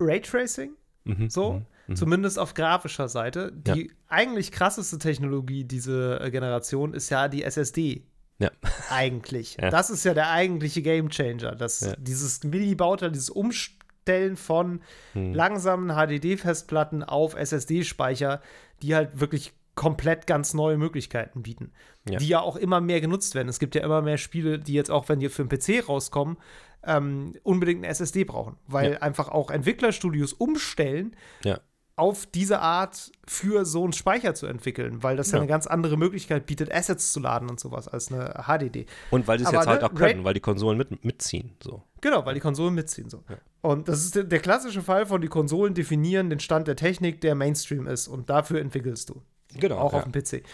Raytracing. 0.00 0.72
Mhm, 1.04 1.30
so, 1.30 1.52
mhm, 1.54 1.66
mhm. 1.88 1.96
zumindest 1.96 2.38
auf 2.38 2.54
grafischer 2.54 3.08
Seite. 3.08 3.52
Die 3.52 3.86
ja. 3.86 3.92
eigentlich 4.08 4.52
krasseste 4.52 4.98
Technologie 4.98 5.64
diese 5.64 6.20
äh, 6.20 6.30
Generation 6.30 6.94
ist 6.94 7.10
ja 7.10 7.28
die 7.28 7.42
SSD. 7.42 8.04
Ja. 8.38 8.50
Eigentlich. 8.90 9.56
Ja. 9.60 9.70
Das 9.70 9.90
ist 9.90 10.04
ja 10.04 10.14
der 10.14 10.30
eigentliche 10.30 10.82
Gamechanger. 10.82 11.54
Das, 11.54 11.80
ja. 11.80 11.96
Dieses 11.96 12.42
Mini-Bauteil, 12.42 13.12
dieses 13.12 13.30
Umstellen 13.30 14.36
von 14.36 14.80
hm. 15.12 15.34
langsamen 15.34 15.90
HDD-Festplatten 15.90 17.04
auf 17.04 17.34
SSD-Speicher, 17.36 18.40
die 18.82 18.94
halt 18.94 19.20
wirklich 19.20 19.52
komplett 19.74 20.26
ganz 20.26 20.54
neue 20.54 20.76
Möglichkeiten 20.76 21.42
bieten, 21.42 21.72
ja. 22.08 22.18
die 22.18 22.28
ja 22.28 22.40
auch 22.40 22.56
immer 22.56 22.80
mehr 22.80 23.00
genutzt 23.00 23.34
werden. 23.34 23.48
Es 23.48 23.58
gibt 23.58 23.74
ja 23.74 23.82
immer 23.82 24.02
mehr 24.02 24.18
Spiele, 24.18 24.58
die 24.58 24.72
jetzt 24.72 24.90
auch, 24.90 25.08
wenn 25.08 25.18
die 25.18 25.28
für 25.28 25.44
den 25.44 25.48
PC 25.48 25.88
rauskommen, 25.88 26.36
ähm, 26.86 27.34
unbedingt 27.42 27.84
eine 27.84 27.88
SSD 27.88 28.24
brauchen, 28.24 28.56
weil 28.66 28.92
ja. 28.92 28.98
einfach 28.98 29.28
auch 29.28 29.50
Entwicklerstudios 29.50 30.32
umstellen 30.32 31.16
ja 31.44 31.58
auf 31.96 32.26
diese 32.26 32.60
Art 32.60 33.12
für 33.26 33.64
so 33.64 33.84
einen 33.84 33.92
Speicher 33.92 34.34
zu 34.34 34.46
entwickeln, 34.46 35.02
weil 35.02 35.16
das 35.16 35.30
ja. 35.30 35.36
ja. 35.36 35.42
eine 35.42 35.48
ganz 35.48 35.66
andere 35.66 35.96
Möglichkeit 35.96 36.46
bietet, 36.46 36.72
Assets 36.72 37.12
zu 37.12 37.20
laden 37.20 37.48
und 37.48 37.60
sowas 37.60 37.86
als 37.86 38.10
eine 38.10 38.44
HDD. 38.46 38.86
Und 39.10 39.28
weil 39.28 39.38
sie 39.38 39.44
es 39.44 39.52
jetzt 39.52 39.66
halt 39.66 39.82
ne, 39.82 39.86
auch 39.88 39.94
können, 39.94 40.24
weil 40.24 40.34
die 40.34 40.40
Konsolen 40.40 40.76
mit, 40.76 41.04
mitziehen. 41.04 41.56
So. 41.62 41.82
Genau, 42.00 42.26
weil 42.26 42.34
die 42.34 42.40
Konsolen 42.40 42.74
mitziehen. 42.74 43.08
So. 43.10 43.22
Ja. 43.28 43.36
Und 43.60 43.88
das 43.88 44.04
ist 44.04 44.16
der, 44.16 44.24
der, 44.24 44.40
klassische 44.40 44.82
Fall 44.82 45.06
von 45.06 45.20
die 45.20 45.28
Konsolen 45.28 45.74
definieren 45.74 46.30
den 46.30 46.40
Stand 46.40 46.66
der 46.66 46.76
Technik, 46.76 47.20
der 47.20 47.36
Mainstream 47.36 47.86
ist. 47.86 48.08
Und 48.08 48.28
dafür 48.28 48.60
entwickelst 48.60 49.10
du. 49.10 49.22
Genau. 49.54 49.78
Auch 49.78 49.92
ja. 49.92 50.00
auf 50.00 50.04
dem 50.04 50.12
PC. 50.12 50.44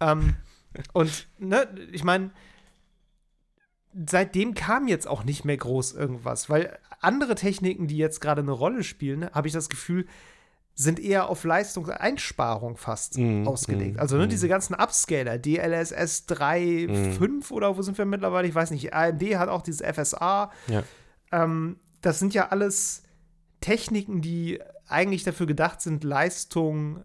Ähm, 0.00 0.34
und, 0.92 1.28
ne, 1.38 1.68
ich 1.92 2.02
meine, 2.02 2.32
seitdem 4.06 4.54
kam 4.54 4.88
jetzt 4.88 5.06
auch 5.06 5.24
nicht 5.24 5.44
mehr 5.44 5.56
groß 5.56 5.92
irgendwas, 5.92 6.48
weil 6.48 6.78
andere 7.00 7.34
Techniken, 7.34 7.86
die 7.86 7.96
jetzt 7.96 8.20
gerade 8.20 8.42
eine 8.42 8.52
Rolle 8.52 8.84
spielen, 8.84 9.30
habe 9.32 9.48
ich 9.48 9.54
das 9.54 9.68
Gefühl, 9.68 10.06
sind 10.74 10.98
eher 10.98 11.28
auf 11.28 11.44
Leistungseinsparung 11.44 12.76
fast 12.76 13.18
mm, 13.18 13.46
ausgelegt. 13.46 13.96
Mm, 13.96 14.00
also 14.00 14.16
ne, 14.16 14.26
mm. 14.26 14.30
diese 14.30 14.48
ganzen 14.48 14.74
Upscaler, 14.74 15.38
DLSS 15.38 16.26
3, 16.26 16.86
mm. 16.88 17.12
5 17.12 17.50
oder 17.50 17.76
wo 17.76 17.82
sind 17.82 17.98
wir 17.98 18.06
mittlerweile? 18.06 18.48
Ich 18.48 18.54
weiß 18.54 18.70
nicht. 18.70 18.94
AMD 18.94 19.22
hat 19.36 19.48
auch 19.48 19.62
dieses 19.62 19.82
FSA. 19.82 20.50
Ja. 20.68 20.82
Ähm, 21.32 21.78
das 22.00 22.18
sind 22.18 22.32
ja 22.32 22.48
alles 22.48 23.02
Techniken, 23.60 24.22
die 24.22 24.60
eigentlich 24.88 25.22
dafür 25.22 25.46
gedacht 25.46 25.82
sind, 25.82 26.02
Leistung 26.02 27.04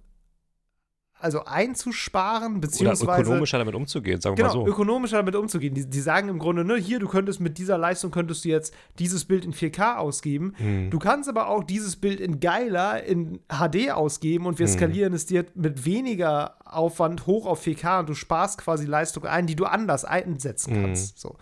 also 1.25 1.43
einzusparen, 1.43 2.61
beziehungsweise. 2.61 3.03
Oder 3.03 3.17
ökonomischer 3.17 3.57
damit 3.57 3.73
umzugehen, 3.73 4.21
sagen 4.21 4.37
wir 4.37 4.43
genau, 4.43 4.59
mal 4.59 4.65
so. 4.65 4.71
ökonomischer 4.71 5.17
damit 5.17 5.35
umzugehen. 5.35 5.73
Die, 5.73 5.89
die, 5.89 5.99
sagen 5.99 6.29
im 6.29 6.37
Grunde, 6.37 6.63
ne, 6.63 6.75
hier, 6.75 6.99
du 6.99 7.07
könntest 7.07 7.39
mit 7.39 7.57
dieser 7.57 7.79
Leistung 7.79 8.11
könntest 8.11 8.45
du 8.45 8.49
jetzt 8.49 8.75
dieses 8.99 9.25
Bild 9.25 9.43
in 9.43 9.51
4K 9.51 9.97
ausgeben. 9.97 10.53
Hm. 10.57 10.91
Du 10.91 10.99
kannst 10.99 11.27
aber 11.27 11.47
auch 11.47 11.63
dieses 11.63 11.95
Bild 11.95 12.19
in 12.19 12.39
geiler, 12.39 13.03
in 13.03 13.39
HD 13.49 13.91
ausgeben 13.91 14.45
und 14.45 14.59
wir 14.59 14.67
hm. 14.67 14.73
skalieren 14.73 15.13
es 15.13 15.25
dir 15.25 15.45
mit 15.55 15.83
weniger 15.83 16.57
Aufwand 16.63 17.25
hoch 17.25 17.47
auf 17.47 17.65
4K 17.65 18.01
und 18.01 18.09
du 18.09 18.13
sparst 18.13 18.59
quasi 18.59 18.85
Leistung 18.85 19.25
ein, 19.25 19.47
die 19.47 19.55
du 19.55 19.65
anders 19.65 20.05
einsetzen 20.05 20.75
hm. 20.75 20.81
kannst. 20.83 21.15
Hm. 21.15 21.17
So. 21.17 21.35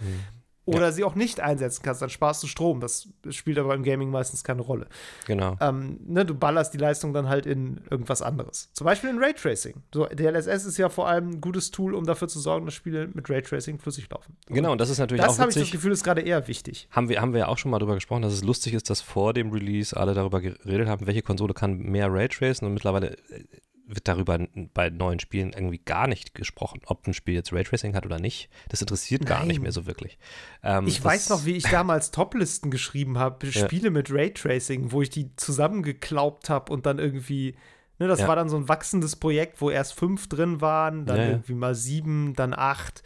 Oder 0.65 0.81
ja. 0.81 0.91
sie 0.91 1.03
auch 1.03 1.15
nicht 1.15 1.41
einsetzen 1.41 1.83
kannst, 1.83 2.01
dann 2.01 2.09
sparst 2.09 2.41
du 2.41 2.47
Strom. 2.47 2.79
Das 2.79 3.09
spielt 3.29 3.57
aber 3.57 3.75
im 3.75 3.83
Gaming 3.83 4.09
meistens 4.09 4.43
keine 4.43 4.61
Rolle. 4.61 4.87
Genau. 5.27 5.57
Ähm, 5.59 5.99
ne, 6.05 6.25
du 6.25 6.35
ballerst 6.35 6.73
die 6.73 6.77
Leistung 6.77 7.13
dann 7.13 7.27
halt 7.27 7.45
in 7.45 7.81
irgendwas 7.89 8.21
anderes. 8.21 8.69
Zum 8.73 8.85
Beispiel 8.85 9.09
in 9.09 9.19
Raytracing. 9.19 9.83
So, 9.93 10.05
DLSS 10.05 10.65
ist 10.65 10.77
ja 10.77 10.87
vor 10.87 11.07
allem 11.07 11.31
ein 11.31 11.41
gutes 11.41 11.71
Tool, 11.71 11.93
um 11.93 12.05
dafür 12.05 12.29
zu 12.29 12.39
sorgen, 12.39 12.65
dass 12.65 12.75
Spiele 12.75 13.09
mit 13.13 13.29
Raytracing 13.29 13.77
flüssig 13.79 14.09
laufen. 14.09 14.37
Genau, 14.47 14.71
und 14.71 14.79
das 14.79 14.89
ist 14.89 14.99
natürlich 14.99 15.21
das 15.21 15.31
auch 15.31 15.35
Das 15.35 15.41
habe 15.41 15.51
ich 15.51 15.57
das 15.57 15.71
Gefühl, 15.71 15.91
ist 15.91 16.03
gerade 16.03 16.21
eher 16.21 16.47
wichtig. 16.47 16.87
Haben 16.91 17.09
wir, 17.09 17.19
haben 17.19 17.33
wir 17.33 17.41
ja 17.41 17.47
auch 17.47 17.57
schon 17.57 17.71
mal 17.71 17.79
darüber 17.79 17.95
gesprochen, 17.95 18.21
dass 18.21 18.33
es 18.33 18.43
lustig 18.43 18.73
ist, 18.73 18.89
dass 18.89 19.01
vor 19.01 19.33
dem 19.33 19.51
Release 19.51 19.95
alle 19.95 20.13
darüber 20.13 20.39
geredet 20.39 20.87
haben, 20.87 21.07
welche 21.07 21.21
Konsole 21.21 21.53
kann 21.53 21.77
mehr 21.77 22.11
Raytracen 22.11 22.65
und 22.67 22.73
mittlerweile 22.73 23.17
äh, 23.29 23.43
wird 23.85 24.07
darüber 24.07 24.39
bei 24.73 24.89
neuen 24.89 25.19
Spielen 25.19 25.51
irgendwie 25.53 25.79
gar 25.79 26.07
nicht 26.07 26.35
gesprochen, 26.35 26.81
ob 26.85 27.05
ein 27.07 27.13
Spiel 27.13 27.33
jetzt 27.33 27.51
Raytracing 27.51 27.95
hat 27.95 28.05
oder 28.05 28.19
nicht. 28.19 28.49
Das 28.69 28.81
interessiert 28.81 29.25
gar 29.25 29.39
Nein. 29.39 29.49
nicht 29.49 29.61
mehr 29.61 29.71
so 29.71 29.85
wirklich. 29.85 30.17
Ähm, 30.63 30.87
ich 30.87 31.03
weiß 31.03 31.29
noch, 31.29 31.45
wie 31.45 31.53
ich 31.53 31.63
damals 31.71 32.11
Toplisten 32.11 32.71
geschrieben 32.71 33.17
habe, 33.17 33.51
Spiele 33.51 33.85
ja. 33.85 33.91
mit 33.91 34.11
Raytracing, 34.11 34.91
wo 34.91 35.01
ich 35.01 35.09
die 35.09 35.35
zusammengeklaubt 35.35 36.49
habe 36.49 36.71
und 36.71 36.85
dann 36.85 36.99
irgendwie, 36.99 37.55
ne, 37.99 38.07
das 38.07 38.19
ja. 38.19 38.27
war 38.27 38.35
dann 38.35 38.49
so 38.49 38.57
ein 38.57 38.69
wachsendes 38.69 39.15
Projekt, 39.15 39.59
wo 39.61 39.69
erst 39.69 39.93
fünf 39.93 40.29
drin 40.29 40.61
waren, 40.61 41.05
dann 41.05 41.17
ja, 41.17 41.27
irgendwie 41.29 41.55
mal 41.55 41.75
sieben, 41.75 42.33
dann 42.35 42.53
acht. 42.53 43.03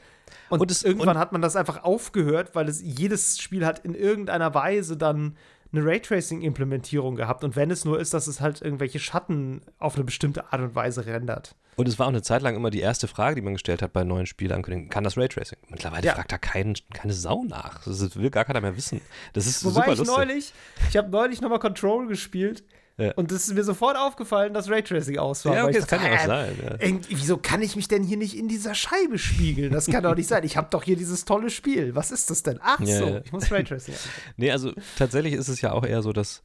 Und, 0.50 0.62
und 0.62 0.72
es, 0.72 0.84
irgendwann 0.84 1.10
und 1.10 1.18
hat 1.18 1.32
man 1.32 1.42
das 1.42 1.56
einfach 1.56 1.84
aufgehört, 1.84 2.54
weil 2.54 2.70
es 2.70 2.82
jedes 2.82 3.40
Spiel 3.40 3.66
hat 3.66 3.84
in 3.84 3.96
irgendeiner 3.96 4.54
Weise 4.54 4.96
dann 4.96 5.36
eine 5.72 5.86
Raytracing-Implementierung 5.86 7.16
gehabt. 7.16 7.44
Und 7.44 7.56
wenn 7.56 7.72
es 7.72 7.86
nur 7.86 8.00
ist, 8.00 8.14
dass 8.14 8.28
es 8.28 8.42
halt 8.42 8.62
irgendwelche 8.62 9.00
Schatten 9.00 9.62
auf 9.80 9.96
eine 9.96 10.04
bestimmte 10.04 10.52
Art 10.52 10.62
und 10.62 10.76
Weise 10.76 11.06
rendert. 11.06 11.56
Und 11.76 11.88
es 11.88 12.00
war 12.00 12.08
auch 12.08 12.12
eine 12.12 12.24
Zeit 12.24 12.42
lang 12.42 12.56
immer 12.56 12.72
die 12.72 12.80
erste 12.80 13.08
Frage, 13.08 13.36
die 13.36 13.42
man 13.42 13.54
gestellt 13.54 13.84
hat 13.84 13.94
bei 13.94 14.04
neuen 14.04 14.26
Spielankündigungen. 14.26 14.90
Kann 14.90 15.04
das 15.04 15.16
Raytracing? 15.16 15.60
Mittlerweile 15.70 16.08
ja. 16.08 16.16
fragt 16.16 16.32
da 16.32 16.40
kein, 16.40 16.74
keine 16.92 17.14
Sau 17.14 17.44
nach. 17.44 17.84
Das 17.84 18.16
will 18.16 18.32
gar 18.32 18.46
keiner 18.46 18.62
mehr 18.62 18.76
wissen. 18.76 19.00
Das 19.34 19.46
ist 19.46 19.64
Wobei 19.64 19.74
super 19.82 19.94
ich 19.94 20.00
lustig. 20.00 20.18
neulich, 20.18 20.54
ich 20.90 20.98
habe 20.98 21.10
neulich 21.10 21.42
nochmal 21.42 21.60
Control 21.60 22.08
gespielt 22.08 22.64
ja. 22.98 23.14
Und 23.14 23.32
es 23.32 23.48
ist 23.48 23.54
mir 23.54 23.64
sofort 23.64 23.96
aufgefallen, 23.96 24.56
dass 24.56 24.70
Raytracing 24.70 25.20
aus 25.20 25.46
war. 25.46 25.56
Ja, 25.56 25.64
okay, 25.66 25.74
das 25.74 25.88
kann 25.88 26.04
ja 26.04 26.16
auch 26.16 26.26
sein. 26.26 26.56
Ja. 26.64 27.00
Wieso 27.10 27.38
kann 27.38 27.62
ich 27.62 27.76
mich 27.76 27.88
denn 27.88 28.04
hier 28.04 28.18
nicht 28.18 28.36
in 28.36 28.48
dieser 28.48 28.74
Scheibe 28.74 29.20
spiegeln? 29.20 29.72
Das 29.72 29.86
kann 29.86 30.04
doch 30.04 30.16
nicht 30.16 30.28
sein. 30.28 30.44
Ich 30.44 30.58
habe 30.58 30.68
doch 30.72 30.84
hier 30.84 30.96
dieses 30.96 31.24
tolle 31.24 31.52
Spiel. 31.52 31.94
Was 31.94 32.12
ist 32.12 32.32
das 32.32 32.42
denn? 32.42 32.60
Ach 32.62 32.80
ja, 32.80 32.98
so, 32.98 33.22
ich 33.24 33.32
muss 33.32 33.52
Raytracing 33.52 33.94
Nee, 34.38 34.52
also 34.52 34.74
tatsächlich 34.98 35.34
ist 35.34 35.48
es 35.48 35.62
ja 35.62 35.74
auch 35.74 35.86
eher 35.86 36.02
so, 36.02 36.12
dass 36.12 36.42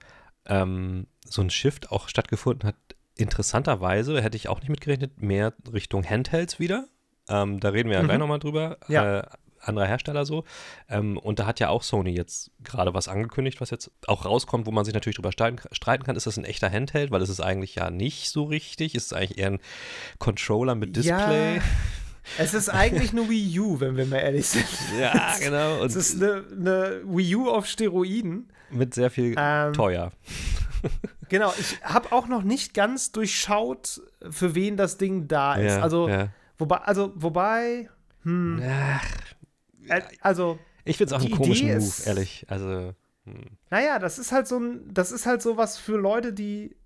ähm, 0.47 1.07
so 1.25 1.41
ein 1.41 1.49
Shift 1.49 1.91
auch 1.91 2.09
stattgefunden 2.09 2.69
hat. 2.69 2.77
Interessanterweise 3.17 4.21
hätte 4.23 4.37
ich 4.37 4.49
auch 4.49 4.61
nicht 4.61 4.69
mitgerechnet, 4.69 5.23
mehr 5.23 5.55
Richtung 5.73 6.05
Handhelds 6.05 6.59
wieder. 6.59 6.87
Ähm, 7.29 7.61
da 7.61 7.71
reden 7.71 7.89
wir 7.89 7.97
ja 7.97 8.03
mhm. 8.03 8.09
gleich 8.09 8.19
nochmal 8.19 8.41
drüber. 8.41 8.77
Ja. 8.89 9.21
Äh, 9.21 9.27
anderer 9.63 9.87
Hersteller 9.87 10.25
so. 10.25 10.45
Ähm, 10.89 11.17
und 11.19 11.39
da 11.39 11.47
hat 11.47 11.61
ja 11.61 11.69
auch 11.69 11.83
Sony 11.83 12.11
jetzt 12.11 12.51
gerade 12.63 12.95
was 12.95 13.09
angekündigt, 13.09 13.61
was 13.61 13.71
jetzt 13.71 13.91
auch 14.07 14.25
rauskommt, 14.25 14.67
wo 14.67 14.71
man 14.71 14.85
sich 14.85 14.95
natürlich 14.95 15.17
drüber 15.17 15.33
streiten 15.33 16.05
kann. 16.05 16.17
Ist 16.17 16.27
das 16.27 16.37
ein 16.37 16.45
echter 16.45 16.71
Handheld? 16.71 17.11
Weil 17.11 17.23
es 17.23 17.29
ist 17.29 17.41
eigentlich 17.41 17.77
ja 17.77 17.91
nicht 17.91 18.31
so 18.31 18.45
richtig. 18.45 18.95
Ist 18.95 19.07
es 19.07 19.13
eigentlich 19.13 19.39
eher 19.39 19.53
ein 19.53 19.61
Controller 20.19 20.75
mit 20.75 20.97
Display? 20.97 21.57
Ja. 21.57 21.63
Es 22.39 22.55
ist 22.55 22.69
eigentlich 22.69 23.11
eine 23.13 23.29
Wii 23.29 23.59
U, 23.61 23.81
wenn 23.81 23.97
wir 23.97 24.07
mal 24.07 24.19
ehrlich 24.19 24.47
sind. 24.47 24.67
Ja, 24.99 25.35
genau. 25.41 25.81
Und 25.81 25.87
es 25.87 25.97
ist 25.97 26.23
eine, 26.23 26.45
eine, 26.51 27.01
Wii 27.05 27.37
U 27.37 27.51
auf 27.51 27.67
Steroiden. 27.67 28.49
Mit 28.71 28.95
sehr 28.95 29.11
viel 29.11 29.35
ähm, 29.37 29.73
teuer. 29.73 30.13
Genau, 31.29 31.53
ich 31.59 31.83
habe 31.83 32.13
auch 32.13 32.29
noch 32.29 32.43
nicht 32.43 32.75
ganz 32.75 33.11
durchschaut, 33.11 34.03
für 34.29 34.55
wen 34.55 34.77
das 34.77 34.99
Ding 34.99 35.29
da 35.29 35.55
ist. 35.55 35.77
Ja, 35.77 35.81
also, 35.81 36.07
ja. 36.07 36.29
wobei, 36.59 36.77
also, 36.77 37.13
wobei, 37.15 37.89
hm, 38.25 38.63
Ach, 38.63 39.05
also. 40.21 40.59
Ich 40.85 40.97
finde 40.97 41.15
es 41.15 41.21
auch 41.21 41.25
einen 41.25 41.35
komischen 41.35 41.69
Idee 41.69 41.77
Move, 41.77 41.85
ist, 41.85 42.07
ehrlich. 42.07 42.47
Also. 42.49 42.95
Hm. 43.25 43.57
Naja, 43.71 43.99
das 43.99 44.19
ist 44.19 44.33
halt 44.33 44.49
so 44.49 44.59
ein, 44.59 44.93
das 44.93 45.13
ist 45.13 45.27
halt 45.27 45.43
so 45.43 45.57
was 45.57 45.79
für 45.79 45.97
Leute, 45.97 46.33
die, 46.33 46.77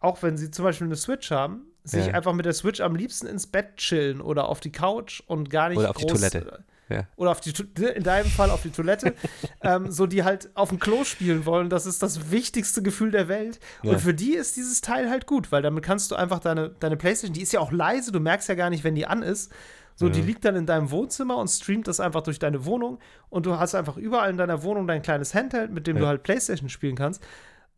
auch 0.00 0.22
wenn 0.22 0.36
sie 0.36 0.50
zum 0.50 0.64
Beispiel 0.64 0.86
eine 0.86 0.96
Switch 0.96 1.30
haben, 1.30 1.62
sich 1.84 2.06
ja. 2.06 2.14
einfach 2.14 2.34
mit 2.34 2.44
der 2.44 2.52
Switch 2.52 2.80
am 2.80 2.94
liebsten 2.94 3.26
ins 3.26 3.46
Bett 3.46 3.76
chillen 3.76 4.20
oder 4.20 4.48
auf 4.48 4.60
die 4.60 4.72
Couch 4.72 5.22
und 5.26 5.48
gar 5.48 5.70
nicht 5.70 5.78
oder 5.78 5.90
auf 5.90 5.96
groß, 5.96 6.12
die 6.12 6.28
Toilette. 6.28 6.64
Ja. 6.88 7.06
Oder 7.16 7.32
auf 7.32 7.40
die, 7.40 7.52
in 7.82 8.02
deinem 8.02 8.30
Fall 8.30 8.50
auf 8.50 8.62
die 8.62 8.70
Toilette, 8.70 9.14
ähm, 9.62 9.90
so 9.90 10.06
die 10.06 10.24
halt 10.24 10.50
auf 10.54 10.70
dem 10.70 10.78
Klo 10.78 11.04
spielen 11.04 11.44
wollen. 11.44 11.68
Das 11.68 11.86
ist 11.86 12.02
das 12.02 12.30
wichtigste 12.30 12.82
Gefühl 12.82 13.10
der 13.10 13.28
Welt. 13.28 13.60
Ja. 13.82 13.92
Und 13.92 14.00
für 14.00 14.14
die 14.14 14.34
ist 14.34 14.56
dieses 14.56 14.80
Teil 14.80 15.10
halt 15.10 15.26
gut, 15.26 15.52
weil 15.52 15.62
damit 15.62 15.84
kannst 15.84 16.10
du 16.10 16.16
einfach 16.16 16.38
deine, 16.38 16.70
deine 16.80 16.96
Playstation, 16.96 17.34
die 17.34 17.42
ist 17.42 17.52
ja 17.52 17.60
auch 17.60 17.72
leise, 17.72 18.12
du 18.12 18.20
merkst 18.20 18.48
ja 18.48 18.54
gar 18.54 18.70
nicht, 18.70 18.84
wenn 18.84 18.94
die 18.94 19.06
an 19.06 19.22
ist. 19.22 19.52
So, 19.98 20.06
ja. 20.06 20.12
die 20.12 20.22
liegt 20.22 20.44
dann 20.44 20.54
in 20.54 20.64
deinem 20.64 20.92
Wohnzimmer 20.92 21.38
und 21.38 21.48
streamt 21.48 21.88
das 21.88 21.98
einfach 21.98 22.20
durch 22.20 22.38
deine 22.38 22.64
Wohnung 22.64 23.00
und 23.30 23.46
du 23.46 23.58
hast 23.58 23.74
einfach 23.74 23.96
überall 23.96 24.30
in 24.30 24.36
deiner 24.36 24.62
Wohnung 24.62 24.86
dein 24.86 25.02
kleines 25.02 25.34
Handheld, 25.34 25.72
mit 25.72 25.88
dem 25.88 25.96
ja. 25.96 26.02
du 26.02 26.06
halt 26.06 26.22
Playstation 26.22 26.68
spielen 26.68 26.94
kannst. 26.94 27.20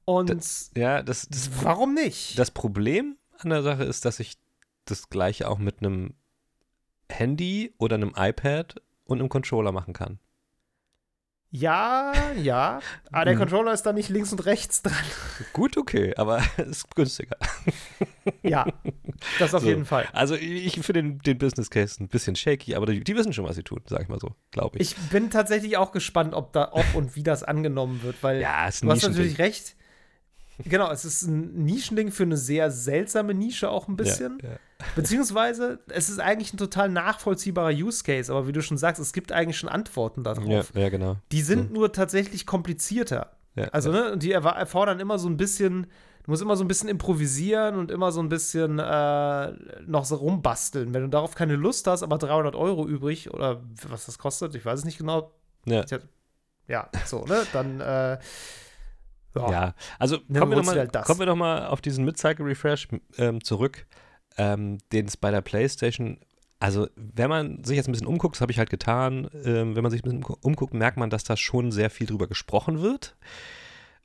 Und 0.04 0.28
das, 0.28 0.70
ja, 0.76 1.02
das, 1.02 1.28
das 1.30 1.50
warum 1.62 1.94
nicht? 1.94 2.38
Das 2.38 2.50
Problem 2.50 3.16
an 3.38 3.48
der 3.48 3.62
Sache 3.62 3.84
ist, 3.84 4.04
dass 4.04 4.20
ich 4.20 4.34
das 4.84 5.08
gleiche 5.08 5.48
auch 5.48 5.56
mit 5.56 5.78
einem 5.78 6.12
Handy 7.08 7.72
oder 7.78 7.94
einem 7.94 8.12
iPad 8.14 8.74
und 9.04 9.20
einem 9.20 9.30
Controller 9.30 9.72
machen 9.72 9.94
kann. 9.94 10.18
Ja, 11.52 12.12
ja. 12.40 12.80
Aber 13.10 13.24
der 13.24 13.34
mhm. 13.34 13.40
Controller 13.40 13.72
ist 13.72 13.82
dann 13.82 13.96
nicht 13.96 14.08
links 14.08 14.30
und 14.30 14.46
rechts 14.46 14.82
dran. 14.82 14.94
Gut, 15.52 15.76
okay, 15.76 16.14
aber 16.16 16.42
ist 16.58 16.94
günstiger. 16.94 17.36
Ja, 18.42 18.66
das 19.40 19.52
auf 19.54 19.62
so. 19.62 19.68
jeden 19.68 19.84
Fall. 19.84 20.08
Also 20.12 20.36
ich 20.36 20.74
finde 20.74 21.02
den, 21.02 21.18
den, 21.18 21.38
Business 21.38 21.68
Case 21.68 22.02
ein 22.02 22.08
bisschen 22.08 22.36
shaky, 22.36 22.76
aber 22.76 22.86
die, 22.86 23.02
die, 23.02 23.16
wissen 23.16 23.32
schon, 23.32 23.44
was 23.44 23.56
sie 23.56 23.64
tun, 23.64 23.80
sag 23.86 24.02
ich 24.02 24.08
mal 24.08 24.20
so, 24.20 24.36
glaube 24.52 24.78
ich. 24.78 24.92
Ich 24.92 24.96
bin 25.08 25.30
tatsächlich 25.30 25.76
auch 25.76 25.90
gespannt, 25.90 26.34
ob 26.34 26.52
da, 26.52 26.70
ob 26.72 26.84
und 26.94 27.16
wie 27.16 27.24
das 27.24 27.42
angenommen 27.42 28.02
wird, 28.04 28.22
weil 28.22 28.40
ja, 28.40 28.68
ist 28.68 28.84
du 28.84 28.90
hast 28.90 29.02
natürlich 29.02 29.38
recht. 29.38 29.74
Genau, 30.64 30.90
es 30.90 31.04
ist 31.04 31.22
ein 31.22 31.64
Nischending 31.64 32.10
für 32.10 32.24
eine 32.24 32.36
sehr 32.36 32.70
seltsame 32.70 33.34
Nische 33.34 33.70
auch 33.70 33.88
ein 33.88 33.96
bisschen. 33.96 34.38
Ja, 34.42 34.50
ja. 34.50 34.56
Beziehungsweise, 34.96 35.80
es 35.88 36.08
ist 36.08 36.20
eigentlich 36.20 36.54
ein 36.54 36.58
total 36.58 36.88
nachvollziehbarer 36.88 37.72
Use 37.72 38.02
Case, 38.02 38.32
aber 38.32 38.46
wie 38.46 38.52
du 38.52 38.62
schon 38.62 38.78
sagst, 38.78 39.00
es 39.00 39.12
gibt 39.12 39.32
eigentlich 39.32 39.58
schon 39.58 39.68
Antworten 39.68 40.24
darauf. 40.24 40.46
Ja, 40.74 40.80
ja 40.80 40.88
genau. 40.88 41.16
Die 41.32 41.42
sind 41.42 41.68
mhm. 41.68 41.76
nur 41.76 41.92
tatsächlich 41.92 42.46
komplizierter. 42.46 43.36
also, 43.72 43.90
ne, 43.90 44.16
die 44.16 44.32
erfordern 44.32 45.00
immer 45.00 45.18
so 45.18 45.28
ein 45.28 45.36
bisschen, 45.36 45.86
du 46.24 46.30
musst 46.30 46.42
immer 46.42 46.56
so 46.56 46.64
ein 46.64 46.68
bisschen 46.68 46.88
improvisieren 46.88 47.76
und 47.76 47.90
immer 47.90 48.10
so 48.10 48.20
ein 48.20 48.28
bisschen 48.28 48.78
äh, 48.78 49.52
noch 49.86 50.04
so 50.04 50.16
rumbasteln. 50.16 50.94
Wenn 50.94 51.02
du 51.02 51.08
darauf 51.08 51.34
keine 51.34 51.56
Lust 51.56 51.86
hast, 51.86 52.02
aber 52.02 52.16
300 52.16 52.54
Euro 52.54 52.86
übrig 52.86 53.32
oder 53.34 53.62
was 53.88 54.06
das 54.06 54.18
kostet, 54.18 54.54
ich 54.54 54.64
weiß 54.64 54.80
es 54.80 54.84
nicht 54.84 54.98
genau. 54.98 55.32
Ja. 55.66 55.84
Ja, 56.70 56.88
so, 57.04 57.24
ne, 57.24 57.42
dann 57.52 57.80
äh, 57.80 58.18
ja, 59.34 59.50
ja 59.50 59.74
also 59.98 60.18
kommen 60.18 60.50
wir, 60.50 60.56
noch 60.56 60.64
mal, 60.64 60.78
halt 60.78 60.92
kommen 61.04 61.20
wir, 61.20 61.26
noch 61.26 61.36
mal, 61.36 61.66
auf 61.66 61.80
diesen 61.80 62.04
Mid-Cycle-Refresh 62.04 62.88
ähm, 63.18 63.42
zurück. 63.42 63.86
ähm, 64.36 64.78
den 64.92 65.06
es 65.06 65.16
bei 65.16 65.30
der 65.30 65.40
PlayStation 65.40 66.18
also, 66.60 66.88
wenn 66.94 67.30
man 67.30 67.64
sich 67.64 67.76
jetzt 67.76 67.88
ein 67.88 67.92
bisschen 67.92 68.06
umguckt, 68.06 68.36
das 68.36 68.42
habe 68.42 68.52
ich 68.52 68.58
halt 68.58 68.68
getan, 68.68 69.30
ähm, 69.44 69.74
wenn 69.74 69.82
man 69.82 69.90
sich 69.90 70.04
ein 70.04 70.20
bisschen 70.20 70.36
umguckt, 70.42 70.74
merkt 70.74 70.98
man, 70.98 71.08
dass 71.08 71.24
da 71.24 71.36
schon 71.36 71.72
sehr 71.72 71.88
viel 71.88 72.06
drüber 72.06 72.26
gesprochen 72.26 72.82
wird. 72.82 73.16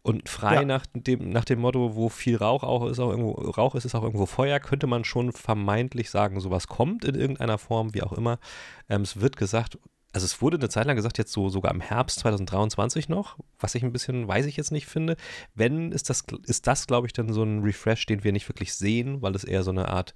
Und 0.01 0.29
frei 0.29 0.55
ja. 0.55 0.65
nach, 0.65 0.85
dem, 0.93 1.31
nach 1.31 1.43
dem 1.43 1.59
Motto, 1.59 1.95
wo 1.95 2.07
viel 2.09 2.37
Rauch 2.37 2.63
auch 2.63 2.87
ist, 2.87 2.99
auch 2.99 3.09
irgendwo 3.09 3.31
Rauch 3.31 3.75
ist, 3.75 3.85
ist 3.85 3.95
auch 3.95 4.03
irgendwo 4.03 4.25
Feuer, 4.25 4.59
könnte 4.59 4.87
man 4.87 5.03
schon 5.03 5.33
vermeintlich 5.33 6.09
sagen, 6.09 6.39
sowas 6.39 6.67
kommt 6.67 7.03
in 7.03 7.15
irgendeiner 7.15 7.57
Form, 7.57 7.93
wie 7.93 8.03
auch 8.03 8.13
immer. 8.13 8.39
Ähm, 8.87 9.01
es 9.01 9.19
wird 9.19 9.35
gesagt, 9.35 9.77
also 10.15 10.23
es 10.23 10.41
wurde 10.41 10.55
eine 10.55 10.69
Zeit 10.69 10.85
lang 10.85 10.95
gesagt, 10.95 11.17
jetzt 11.17 11.33
so 11.33 11.49
sogar 11.49 11.73
im 11.73 11.81
Herbst 11.81 12.19
2023 12.19 13.09
noch, 13.09 13.37
was 13.59 13.75
ich 13.75 13.83
ein 13.83 13.91
bisschen, 13.91 14.29
weiß 14.29 14.45
ich 14.45 14.55
jetzt 14.55 14.71
nicht 14.71 14.85
finde. 14.85 15.17
Wenn, 15.55 15.91
ist 15.91 16.09
das, 16.09 16.23
ist 16.45 16.67
das, 16.67 16.87
glaube 16.87 17.05
ich, 17.05 17.11
dann 17.11 17.33
so 17.33 17.43
ein 17.43 17.63
Refresh, 17.63 18.05
den 18.05 18.23
wir 18.23 18.31
nicht 18.31 18.47
wirklich 18.47 18.73
sehen, 18.75 19.21
weil 19.21 19.35
es 19.35 19.43
eher 19.43 19.61
so 19.61 19.71
eine 19.71 19.89
Art 19.89 20.15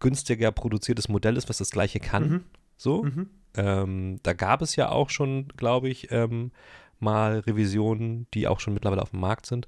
günstiger 0.00 0.52
produziertes 0.52 1.08
Modell 1.08 1.38
ist, 1.38 1.48
was 1.48 1.56
das 1.56 1.70
gleiche 1.70 1.98
kann. 1.98 2.28
Mhm. 2.28 2.44
So. 2.76 3.04
Mhm. 3.04 3.30
Ähm, 3.56 4.20
da 4.22 4.34
gab 4.34 4.60
es 4.60 4.76
ja 4.76 4.90
auch 4.90 5.08
schon, 5.08 5.48
glaube 5.56 5.88
ich, 5.88 6.10
ähm, 6.10 6.52
mal 6.98 7.38
Revisionen, 7.38 8.26
die 8.34 8.46
auch 8.48 8.60
schon 8.60 8.74
mittlerweile 8.74 9.00
auf 9.00 9.12
dem 9.12 9.20
Markt 9.20 9.46
sind. 9.46 9.66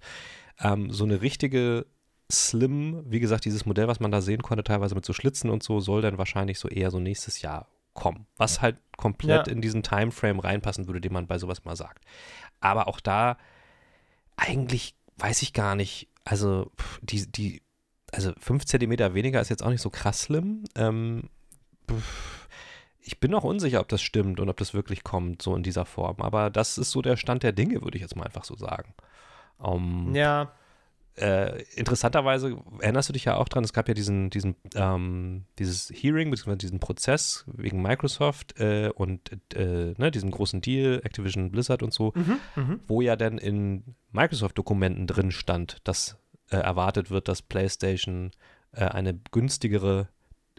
Ähm, 0.61 0.91
so 0.91 1.05
eine 1.05 1.23
richtige 1.23 1.87
Slim, 2.31 3.03
wie 3.07 3.21
gesagt, 3.21 3.47
dieses 3.47 3.65
Modell, 3.65 3.89
was 3.89 3.99
man 3.99 4.13
da 4.13 4.21
sehen 4.21 4.43
konnte, 4.43 4.63
teilweise 4.63 4.95
mit 4.95 5.07
so 5.07 5.15
Schlitzen 5.15 5.49
und 5.49 5.63
so, 5.63 5.81
soll 5.81 6.03
dann 6.03 6.19
wahrscheinlich 6.19 6.59
so 6.59 6.69
eher 6.69 6.91
so 6.91 7.01
nächstes 7.01 7.41
Jahr 7.41 7.67
kommen. 7.97 8.27
Was 8.37 8.63
halt 8.63 8.77
komplett 8.97 9.49
ja. 9.49 9.53
in 9.53 9.61
diesen 9.61 9.83
Timeframe 9.83 10.39
reinpassen 10.39 10.87
würde, 10.87 11.01
den 11.01 11.13
man 11.13 11.27
bei 11.27 11.39
sowas 11.39 11.65
mal 11.65 11.77
sagt. 11.77 12.05
Aber 12.61 12.87
auch 12.87 13.01
da, 13.01 13.37
eigentlich 14.37 14.95
weiß 15.19 15.43
ich 15.43 15.53
gar 15.53 15.75
nicht, 15.75 16.09
also 16.25 16.71
die, 17.03 17.31
die, 17.31 17.63
also 18.13 18.33
5 18.39 18.65
cm 18.65 19.15
weniger 19.15 19.41
ist 19.41 19.49
jetzt 19.49 19.63
auch 19.63 19.71
nicht 19.71 19.83
so 19.83 19.91
krass 19.91 20.23
slim. 20.23 20.65
Ähm, 20.77 21.29
ich 23.01 23.21
bin 23.21 23.31
noch 23.31 23.45
unsicher, 23.45 23.81
ob 23.81 23.89
das 23.89 24.03
stimmt 24.03 24.41
und 24.41 24.49
ob 24.49 24.57
das 24.57 24.75
wirklich 24.75 25.05
kommt, 25.05 25.43
so 25.43 25.55
in 25.55 25.63
dieser 25.63 25.85
Form. 25.85 26.21
Aber 26.21 26.51
das 26.51 26.79
ist 26.79 26.91
so 26.91 27.03
der 27.03 27.17
Stand 27.17 27.43
der 27.43 27.53
Dinge, 27.53 27.83
würde 27.83 27.97
ich 27.97 28.03
jetzt 28.03 28.17
mal 28.17 28.25
einfach 28.25 28.45
so 28.45 28.57
sagen. 28.57 28.95
Um, 29.59 30.15
ja. 30.15 30.53
Äh, 31.17 31.63
interessanterweise 31.75 32.59
erinnerst 32.81 33.09
du 33.09 33.15
dich 33.15 33.25
ja 33.25 33.37
auch 33.37 33.49
dran, 33.49 33.65
es 33.65 33.73
gab 33.73 33.89
ja 33.89 33.95
diesen, 33.95 34.29
diesen, 34.29 34.55
ähm, 34.75 35.47
dieses 35.59 35.91
Hearing, 35.91 36.31
beziehungsweise 36.31 36.59
diesen 36.59 36.79
Prozess 36.79 37.45
wegen 37.47 37.81
Microsoft 37.81 38.61
äh, 38.61 38.91
und 38.95 39.31
äh, 39.55 39.95
ne, 39.97 40.11
diesem 40.11 40.31
großen 40.31 40.61
Deal, 40.61 41.01
Activision 41.05 41.51
Blizzard 41.51 41.83
und 41.83 41.95
so, 41.95 42.13
mhm, 42.15 42.39
mhm. 42.55 42.81
wo 42.87 43.01
ja 43.01 43.17
dann 43.17 43.39
in 43.39 43.97
Microsoft-Dokumenten 44.13 45.07
drin 45.07 45.31
stand, 45.31 45.79
dass 45.85 46.19
äh, 46.51 46.59
erwartet 46.59 47.11
wird, 47.11 47.29
dass 47.29 47.41
PlayStation 47.41 48.31
äh, 48.73 48.85
eine 48.85 49.19
günstigere 49.33 50.09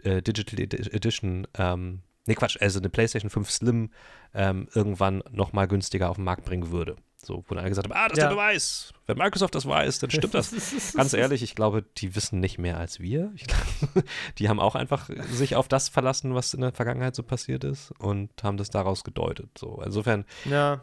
äh, 0.02 0.22
Digital 0.22 0.60
Edition 0.60 1.46
ähm, 1.54 2.02
Nee, 2.28 2.34
Quatsch, 2.34 2.58
also 2.60 2.78
eine 2.78 2.90
PlayStation 2.90 3.30
5 3.30 3.50
Slim 3.50 3.90
ähm, 4.34 4.68
irgendwann 4.74 5.22
nochmal 5.30 5.66
günstiger 5.66 6.10
auf 6.10 6.16
den 6.16 6.26
Markt 6.26 6.44
bringen 6.44 6.70
würde. 6.70 6.96
So, 7.28 7.44
wo 7.46 7.54
dann 7.54 7.58
alle 7.58 7.68
gesagt 7.68 7.86
haben, 7.86 7.94
ah, 7.94 8.08
das 8.08 8.16
ist 8.16 8.22
ja. 8.22 8.28
der 8.30 8.36
Beweis. 8.36 8.94
Wenn 9.06 9.18
Microsoft 9.18 9.54
das 9.54 9.66
weiß, 9.66 9.98
dann 9.98 10.10
stimmt 10.10 10.32
das. 10.32 10.50
Ganz 10.94 11.12
ehrlich, 11.12 11.42
ich 11.42 11.54
glaube, 11.54 11.84
die 11.98 12.16
wissen 12.16 12.40
nicht 12.40 12.56
mehr 12.56 12.78
als 12.78 13.00
wir. 13.00 13.34
Glaub, 13.36 14.04
die 14.38 14.48
haben 14.48 14.58
auch 14.58 14.74
einfach 14.74 15.10
sich 15.30 15.54
auf 15.54 15.68
das 15.68 15.90
verlassen, 15.90 16.34
was 16.34 16.54
in 16.54 16.62
der 16.62 16.72
Vergangenheit 16.72 17.14
so 17.14 17.22
passiert 17.22 17.64
ist 17.64 17.92
und 17.98 18.30
haben 18.42 18.56
das 18.56 18.70
daraus 18.70 19.04
gedeutet. 19.04 19.50
So, 19.58 19.82
insofern. 19.84 20.24
Ja 20.46 20.80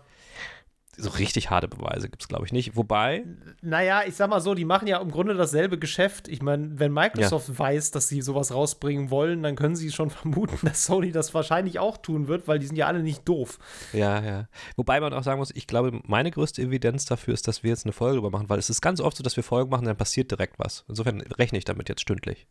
so 0.98 1.10
richtig 1.10 1.50
harte 1.50 1.68
Beweise 1.68 2.10
gibt 2.10 2.24
es, 2.24 2.28
glaube 2.28 2.46
ich, 2.46 2.52
nicht. 2.52 2.76
Wobei. 2.76 3.26
Naja, 3.62 4.04
ich 4.06 4.16
sag 4.16 4.30
mal 4.30 4.40
so, 4.40 4.54
die 4.54 4.66
machen 4.66 4.88
ja 4.88 5.00
im 5.00 5.12
Grunde 5.12 5.36
dasselbe 5.36 5.78
Geschäft. 5.78 6.28
Ich 6.28 6.42
meine, 6.42 6.80
wenn 6.80 6.92
Microsoft 6.92 7.50
ja. 7.50 7.60
weiß, 7.60 7.92
dass 7.92 8.08
sie 8.08 8.22
sowas 8.22 8.54
rausbringen 8.54 9.10
wollen, 9.10 9.44
dann 9.44 9.56
können 9.56 9.76
sie 9.76 9.92
schon 9.92 10.10
vermuten, 10.12 10.58
dass 10.66 10.86
Sony 10.86 11.12
das 11.12 11.34
wahrscheinlich 11.34 11.80
auch 11.80 11.98
tun 11.98 12.28
wird, 12.28 12.48
weil 12.48 12.60
die 12.60 12.68
sind 12.68 12.76
ja 12.76 12.88
alle 12.88 13.04
nicht 13.04 13.28
doof. 13.28 13.60
Ja, 13.94 14.22
ja. 14.22 14.48
Wobei 14.76 15.00
man 15.00 15.14
auch 15.14 15.24
sagen 15.24 15.40
muss, 15.40 15.52
ich 15.54 15.68
glaube, 15.68 16.00
meine 16.06 16.32
größte 16.32 16.62
Evidenz 16.62 17.06
dafür 17.06 17.34
ist, 17.34 17.48
dass 17.48 17.64
wir 17.64 17.70
jetzt 17.70 17.86
eine 17.86 17.94
Folge 17.94 18.16
darüber 18.16 18.32
machen, 18.32 18.50
weil 18.50 18.60
es 18.60 18.70
ist 18.70 18.82
ganz 18.82 19.00
oft 19.02 19.18
so, 19.18 19.24
dass 19.24 19.36
wir 19.36 19.44
Folgen 19.44 19.70
machen, 19.70 19.86
dann 19.86 19.98
passiert 19.98 20.32
direkt 20.32 20.60
was. 20.60 20.86
Insofern 20.88 21.22
rechne 21.22 21.58
ich 21.58 21.66
damit 21.66 21.90
jetzt 21.90 22.02
stündlich. 22.02 22.48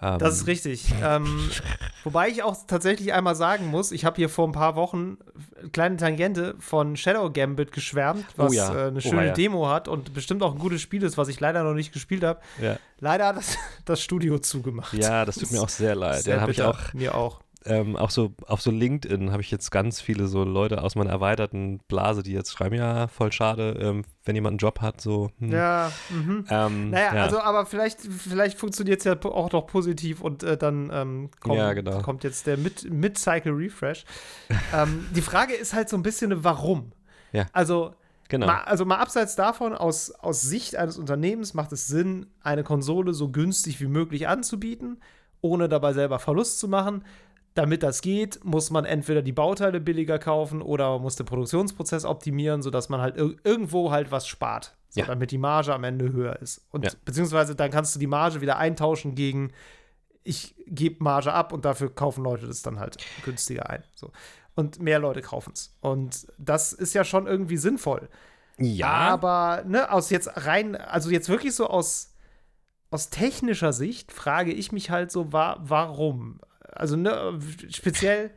Ähm, 0.00 0.18
das 0.18 0.34
ist 0.36 0.46
richtig. 0.46 0.92
ähm, 1.02 1.50
wobei 2.04 2.28
ich 2.28 2.42
auch 2.42 2.56
tatsächlich 2.66 3.12
einmal 3.12 3.34
sagen 3.34 3.68
muss, 3.68 3.92
ich 3.92 4.04
habe 4.04 4.16
hier 4.16 4.28
vor 4.28 4.46
ein 4.46 4.52
paar 4.52 4.76
Wochen 4.76 5.16
eine 5.58 5.70
kleine 5.70 5.96
Tangente 5.96 6.54
von 6.58 6.96
Shadow 6.96 7.30
Gambit 7.30 7.72
geschwärmt, 7.72 8.24
oh 8.36 8.44
was 8.44 8.52
oh 8.52 8.54
ja. 8.54 8.74
äh, 8.74 8.88
eine 8.88 9.00
schöne 9.00 9.22
oh 9.22 9.24
ja. 9.24 9.32
Demo 9.32 9.68
hat 9.68 9.88
und 9.88 10.12
bestimmt 10.12 10.42
auch 10.42 10.52
ein 10.52 10.58
gutes 10.58 10.82
Spiel 10.82 11.02
ist, 11.02 11.16
was 11.16 11.28
ich 11.28 11.40
leider 11.40 11.62
noch 11.62 11.74
nicht 11.74 11.92
gespielt 11.92 12.24
habe. 12.24 12.40
Ja. 12.60 12.76
Leider 13.00 13.28
hat 13.28 13.36
das, 13.36 13.56
das 13.84 14.02
Studio 14.02 14.38
zugemacht. 14.38 14.92
Ja, 14.92 15.24
das 15.24 15.36
tut 15.36 15.50
mir 15.50 15.62
auch 15.62 15.68
sehr 15.68 15.94
leid. 15.94 16.22
Sehr 16.22 16.36
ja, 16.36 16.40
habe 16.42 16.52
ich 16.52 16.62
auch. 16.62 16.92
Mir 16.92 17.14
auch 17.14 17.40
ähm, 17.66 17.96
auch 17.96 18.10
so 18.10 18.32
auf 18.46 18.60
so 18.60 18.70
LinkedIn 18.70 19.32
habe 19.32 19.42
ich 19.42 19.50
jetzt 19.50 19.70
ganz 19.70 20.00
viele 20.00 20.26
so 20.26 20.44
Leute 20.44 20.82
aus 20.82 20.94
meiner 20.94 21.10
erweiterten 21.10 21.78
Blase, 21.88 22.22
die 22.22 22.32
jetzt 22.32 22.52
schreiben, 22.52 22.76
ja, 22.76 23.08
voll 23.08 23.32
schade, 23.32 23.76
ähm, 23.80 24.04
wenn 24.24 24.34
jemand 24.34 24.52
einen 24.52 24.58
Job 24.58 24.80
hat, 24.80 25.00
so. 25.00 25.30
Hm. 25.38 25.52
Ja, 25.52 25.92
mhm. 26.10 26.44
ähm, 26.48 26.90
naja, 26.90 27.14
ja. 27.14 27.22
also 27.22 27.40
aber 27.40 27.66
vielleicht, 27.66 28.00
vielleicht 28.00 28.58
funktioniert 28.58 29.00
es 29.00 29.04
ja 29.04 29.16
auch 29.24 29.48
doch 29.48 29.66
positiv 29.66 30.20
und 30.20 30.42
äh, 30.42 30.56
dann 30.56 30.90
ähm, 30.92 31.30
kommt, 31.40 31.56
ja, 31.56 31.72
genau. 31.72 32.02
kommt, 32.02 32.24
jetzt 32.24 32.46
der 32.46 32.56
Mid-Cycle 32.56 33.52
Refresh. 33.52 34.04
Ähm, 34.74 35.06
die 35.14 35.22
Frage 35.22 35.54
ist 35.54 35.74
halt 35.74 35.88
so 35.88 35.96
ein 35.96 36.02
bisschen, 36.02 36.44
warum? 36.44 36.92
Ja. 37.32 37.46
Also, 37.52 37.94
Genau. 38.28 38.46
Mal, 38.46 38.62
also 38.62 38.84
mal 38.84 38.96
abseits 38.96 39.36
davon, 39.36 39.72
aus, 39.72 40.10
aus 40.10 40.42
Sicht 40.42 40.76
eines 40.76 40.98
Unternehmens 40.98 41.54
macht 41.54 41.72
es 41.72 41.86
Sinn, 41.86 42.26
eine 42.42 42.64
Konsole 42.64 43.14
so 43.14 43.30
günstig 43.30 43.80
wie 43.80 43.86
möglich 43.86 44.26
anzubieten, 44.26 45.00
ohne 45.40 45.68
dabei 45.68 45.92
selber 45.92 46.18
Verlust 46.18 46.58
zu 46.58 46.66
machen. 46.66 47.04
Damit 47.56 47.82
das 47.82 48.02
geht, 48.02 48.44
muss 48.44 48.70
man 48.70 48.84
entweder 48.84 49.22
die 49.22 49.32
Bauteile 49.32 49.80
billiger 49.80 50.18
kaufen 50.18 50.62
oder 50.62 50.90
man 50.90 51.02
muss 51.02 51.16
den 51.16 51.26
Produktionsprozess 51.26 52.04
optimieren, 52.04 52.62
sodass 52.62 52.88
man 52.88 53.00
halt 53.00 53.16
ir 53.16 53.34
irgendwo 53.42 53.90
halt 53.90 54.12
was 54.12 54.28
spart, 54.28 54.76
so, 54.90 55.00
ja. 55.00 55.06
damit 55.06 55.32
die 55.32 55.38
Marge 55.38 55.74
am 55.74 55.82
Ende 55.82 56.12
höher 56.12 56.36
ist. 56.40 56.66
Und 56.70 56.84
ja. 56.84 56.92
beziehungsweise 57.04 57.56
dann 57.56 57.70
kannst 57.70 57.94
du 57.94 57.98
die 57.98 58.06
Marge 58.06 58.40
wieder 58.40 58.58
eintauschen 58.58 59.14
gegen 59.14 59.52
ich 60.26 60.54
gebe 60.66 61.02
Marge 61.02 61.32
ab 61.32 61.52
und 61.52 61.64
dafür 61.64 61.94
kaufen 61.94 62.24
Leute 62.24 62.46
das 62.46 62.62
dann 62.62 62.78
halt 62.78 62.98
günstiger 63.24 63.70
ein. 63.70 63.84
So. 63.94 64.10
Und 64.54 64.80
mehr 64.80 64.98
Leute 64.98 65.22
kaufen 65.22 65.52
es. 65.54 65.76
Und 65.80 66.26
das 66.38 66.72
ist 66.72 66.94
ja 66.94 67.04
schon 67.04 67.26
irgendwie 67.26 67.56
sinnvoll. 67.56 68.08
Ja. 68.58 68.88
Aber, 68.88 69.64
ne, 69.66 69.90
aus 69.92 70.10
jetzt 70.10 70.46
rein, 70.46 70.76
also 70.76 71.10
jetzt 71.10 71.28
wirklich 71.28 71.54
so 71.54 71.68
aus, 71.68 72.14
aus 72.90 73.10
technischer 73.10 73.72
Sicht 73.72 74.12
frage 74.12 74.52
ich 74.52 74.72
mich 74.72 74.90
halt 74.90 75.10
so, 75.10 75.32
wa 75.32 75.58
warum? 75.60 76.40
Also 76.76 76.96
ne, 76.96 77.38
speziell, 77.68 78.30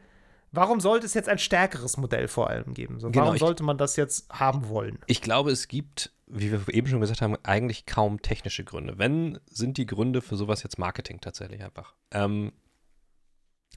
warum 0.52 0.80
sollte 0.80 1.06
es 1.06 1.14
jetzt 1.14 1.30
ein 1.30 1.40
stärkeres 1.40 1.98
Modell 1.98 2.28
vor 2.28 2.50
allem 2.50 2.74
geben? 2.74 3.00
So, 3.00 3.10
genau, 3.10 3.26
warum 3.26 3.38
sollte 3.38 3.64
man 3.64 3.78
das 3.78 3.96
jetzt 3.96 4.30
haben 4.32 4.70
wollen? 4.70 5.00
Ich 5.08 5.22
glaube, 5.22 5.52
es 5.52 5.68
gibt, 5.68 6.12
wie 6.28 6.52
wir 6.52 6.62
eben 6.74 6.88
schon 6.88 7.02
gesagt 7.02 7.22
haben, 7.22 7.38
eigentlich 7.44 7.86
kaum 7.86 8.22
technische 8.22 8.64
Gründe. 8.64 8.98
Wenn, 8.98 9.40
sind 9.50 9.78
die 9.78 9.86
Gründe 9.86 10.22
für 10.22 10.36
sowas 10.36 10.64
jetzt 10.64 10.78
Marketing 10.80 11.22
tatsächlich 11.22 11.64
einfach. 11.64 11.94
Ähm, 12.12 12.52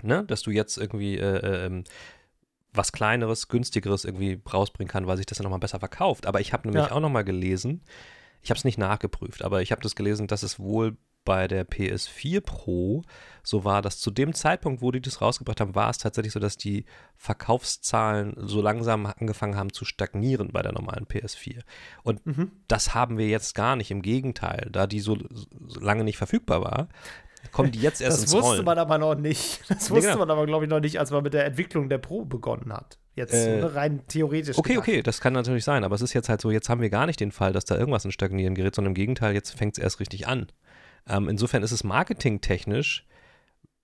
ne, 0.02 0.24
dass 0.24 0.42
du 0.42 0.50
jetzt 0.50 0.78
irgendwie 0.78 1.18
äh, 1.18 1.36
äh, 1.36 1.66
ähm, 1.66 1.84
was 2.72 2.92
Kleineres, 2.92 3.48
Günstigeres 3.48 4.04
irgendwie 4.04 4.40
rausbringen 4.50 4.90
kann, 4.90 5.06
weil 5.06 5.18
sich 5.18 5.26
das 5.26 5.38
dann 5.38 5.44
nochmal 5.44 5.58
besser 5.58 5.78
verkauft. 5.78 6.26
Aber 6.26 6.40
ich 6.40 6.52
habe 6.52 6.68
nämlich 6.68 6.88
ja. 6.88 6.92
auch 6.92 7.00
nochmal 7.00 7.24
gelesen, 7.24 7.82
ich 8.42 8.50
habe 8.50 8.58
es 8.58 8.64
nicht 8.64 8.78
nachgeprüft, 8.78 9.42
aber 9.42 9.62
ich 9.62 9.72
habe 9.72 9.82
das 9.82 9.94
gelesen, 9.94 10.26
dass 10.26 10.42
es 10.42 10.58
wohl 10.58 10.96
bei 11.24 11.48
der 11.48 11.66
PS4 11.68 12.40
Pro 12.40 13.02
so 13.42 13.64
war, 13.64 13.82
dass 13.82 13.98
zu 13.98 14.10
dem 14.10 14.34
Zeitpunkt, 14.34 14.82
wo 14.82 14.90
die 14.90 15.00
das 15.00 15.20
rausgebracht 15.20 15.60
haben, 15.60 15.74
war 15.74 15.90
es 15.90 15.98
tatsächlich 15.98 16.32
so, 16.32 16.40
dass 16.40 16.56
die 16.56 16.84
Verkaufszahlen 17.16 18.34
so 18.36 18.60
langsam 18.60 19.06
angefangen 19.06 19.56
haben 19.56 19.72
zu 19.72 19.84
stagnieren 19.84 20.50
bei 20.52 20.62
der 20.62 20.72
normalen 20.72 21.06
PS4. 21.06 21.60
Und 22.02 22.24
mhm. 22.24 22.52
das 22.68 22.94
haben 22.94 23.18
wir 23.18 23.28
jetzt 23.28 23.54
gar 23.54 23.76
nicht. 23.76 23.90
Im 23.90 24.02
Gegenteil, 24.02 24.68
da 24.70 24.86
die 24.86 25.00
so, 25.00 25.18
so 25.66 25.80
lange 25.80 26.04
nicht 26.04 26.18
verfügbar 26.18 26.62
war, 26.62 26.88
kommen 27.50 27.72
die 27.72 27.80
jetzt 27.80 28.00
erst 28.00 28.22
das 28.22 28.24
ins 28.24 28.34
Rollen. 28.34 28.42
Das 28.42 28.50
wusste 28.50 28.64
man 28.64 28.78
aber 28.78 28.98
noch 28.98 29.14
nicht. 29.16 29.60
Das 29.68 29.90
wusste 29.90 30.10
genau. 30.12 30.18
man 30.20 30.30
aber, 30.30 30.46
glaube 30.46 30.64
ich, 30.64 30.70
noch 30.70 30.80
nicht, 30.80 31.00
als 31.00 31.10
man 31.10 31.22
mit 31.22 31.34
der 31.34 31.44
Entwicklung 31.44 31.88
der 31.88 31.98
Pro 31.98 32.24
begonnen 32.24 32.72
hat. 32.72 32.98
Jetzt 33.14 33.34
äh, 33.34 33.60
so, 33.60 33.66
rein 33.66 34.06
theoretisch. 34.06 34.56
Okay, 34.56 34.74
gedacht. 34.74 34.88
okay, 34.88 35.02
das 35.02 35.20
kann 35.20 35.32
natürlich 35.32 35.64
sein, 35.64 35.84
aber 35.84 35.94
es 35.94 36.02
ist 36.02 36.12
jetzt 36.14 36.28
halt 36.28 36.40
so, 36.40 36.50
jetzt 36.50 36.68
haben 36.68 36.80
wir 36.80 36.88
gar 36.90 37.06
nicht 37.06 37.20
den 37.20 37.32
Fall, 37.32 37.52
dass 37.52 37.64
da 37.64 37.76
irgendwas 37.76 38.04
in 38.04 38.12
Stagnieren 38.12 38.54
gerät, 38.54 38.74
sondern 38.74 38.92
im 38.92 38.94
Gegenteil, 38.94 39.34
jetzt 39.34 39.50
fängt 39.52 39.76
es 39.76 39.82
erst 39.82 40.00
richtig 40.00 40.28
an. 40.28 40.46
Ähm, 41.08 41.28
insofern 41.28 41.62
ist 41.62 41.72
es 41.72 41.84
marketingtechnisch, 41.84 43.06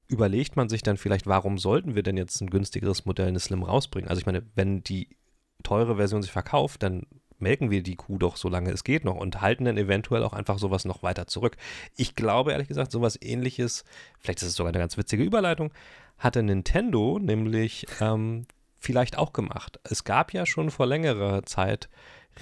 überlegt 0.09 0.57
man 0.57 0.69
sich 0.69 0.83
dann 0.83 0.97
vielleicht, 0.97 1.27
warum 1.27 1.59
sollten 1.59 1.95
wir 1.95 2.03
denn 2.03 2.17
jetzt 2.17 2.41
ein 2.41 2.51
günstigeres 2.51 3.05
Modell 3.05 3.29
eine 3.29 3.41
Slim 3.41 3.63
rausbringen? 3.63 4.09
Also 4.09 4.21
ich 4.21 4.27
meine, 4.27 4.43
wenn 4.55 4.83
die 4.83 5.17
teure 5.63 5.97
Version 5.97 6.23
sich 6.23 6.33
verkauft, 6.33 6.83
dann 6.83 7.07
melken 7.39 7.71
wir 7.71 7.83
die 7.83 7.97
Kuh 7.97 8.19
doch, 8.19 8.37
solange 8.37 8.71
es 8.71 8.85
geht 8.85 9.05
noch 9.05 9.17
und 9.17 9.41
halten 9.41 9.65
dann 9.65 9.77
eventuell 9.77 10.25
auch 10.25 10.33
einfach 10.33 10.59
sowas 10.59 10.85
noch 10.85 11.03
weiter 11.03 11.27
zurück. 11.27 11.57
Ich 11.97 12.15
glaube 12.15 12.53
ehrlich 12.53 12.69
gesagt, 12.69 12.91
sowas 12.91 13.19
ähnliches, 13.21 13.85
vielleicht 14.19 14.43
ist 14.43 14.49
es 14.49 14.55
sogar 14.55 14.71
eine 14.71 14.81
ganz 14.81 14.97
witzige 14.97 15.23
Überleitung, 15.23 15.73
hatte 16.17 16.43
Nintendo 16.43 17.19
nämlich 17.21 17.87
ähm, 18.01 18.47
vielleicht 18.79 19.19
auch 19.19 19.33
gemacht. 19.33 19.79
Es 19.85 20.05
gab 20.05 20.33
ja 20.33 20.47
schon 20.47 20.71
vor 20.71 20.87
längerer 20.87 21.45
Zeit 21.45 21.89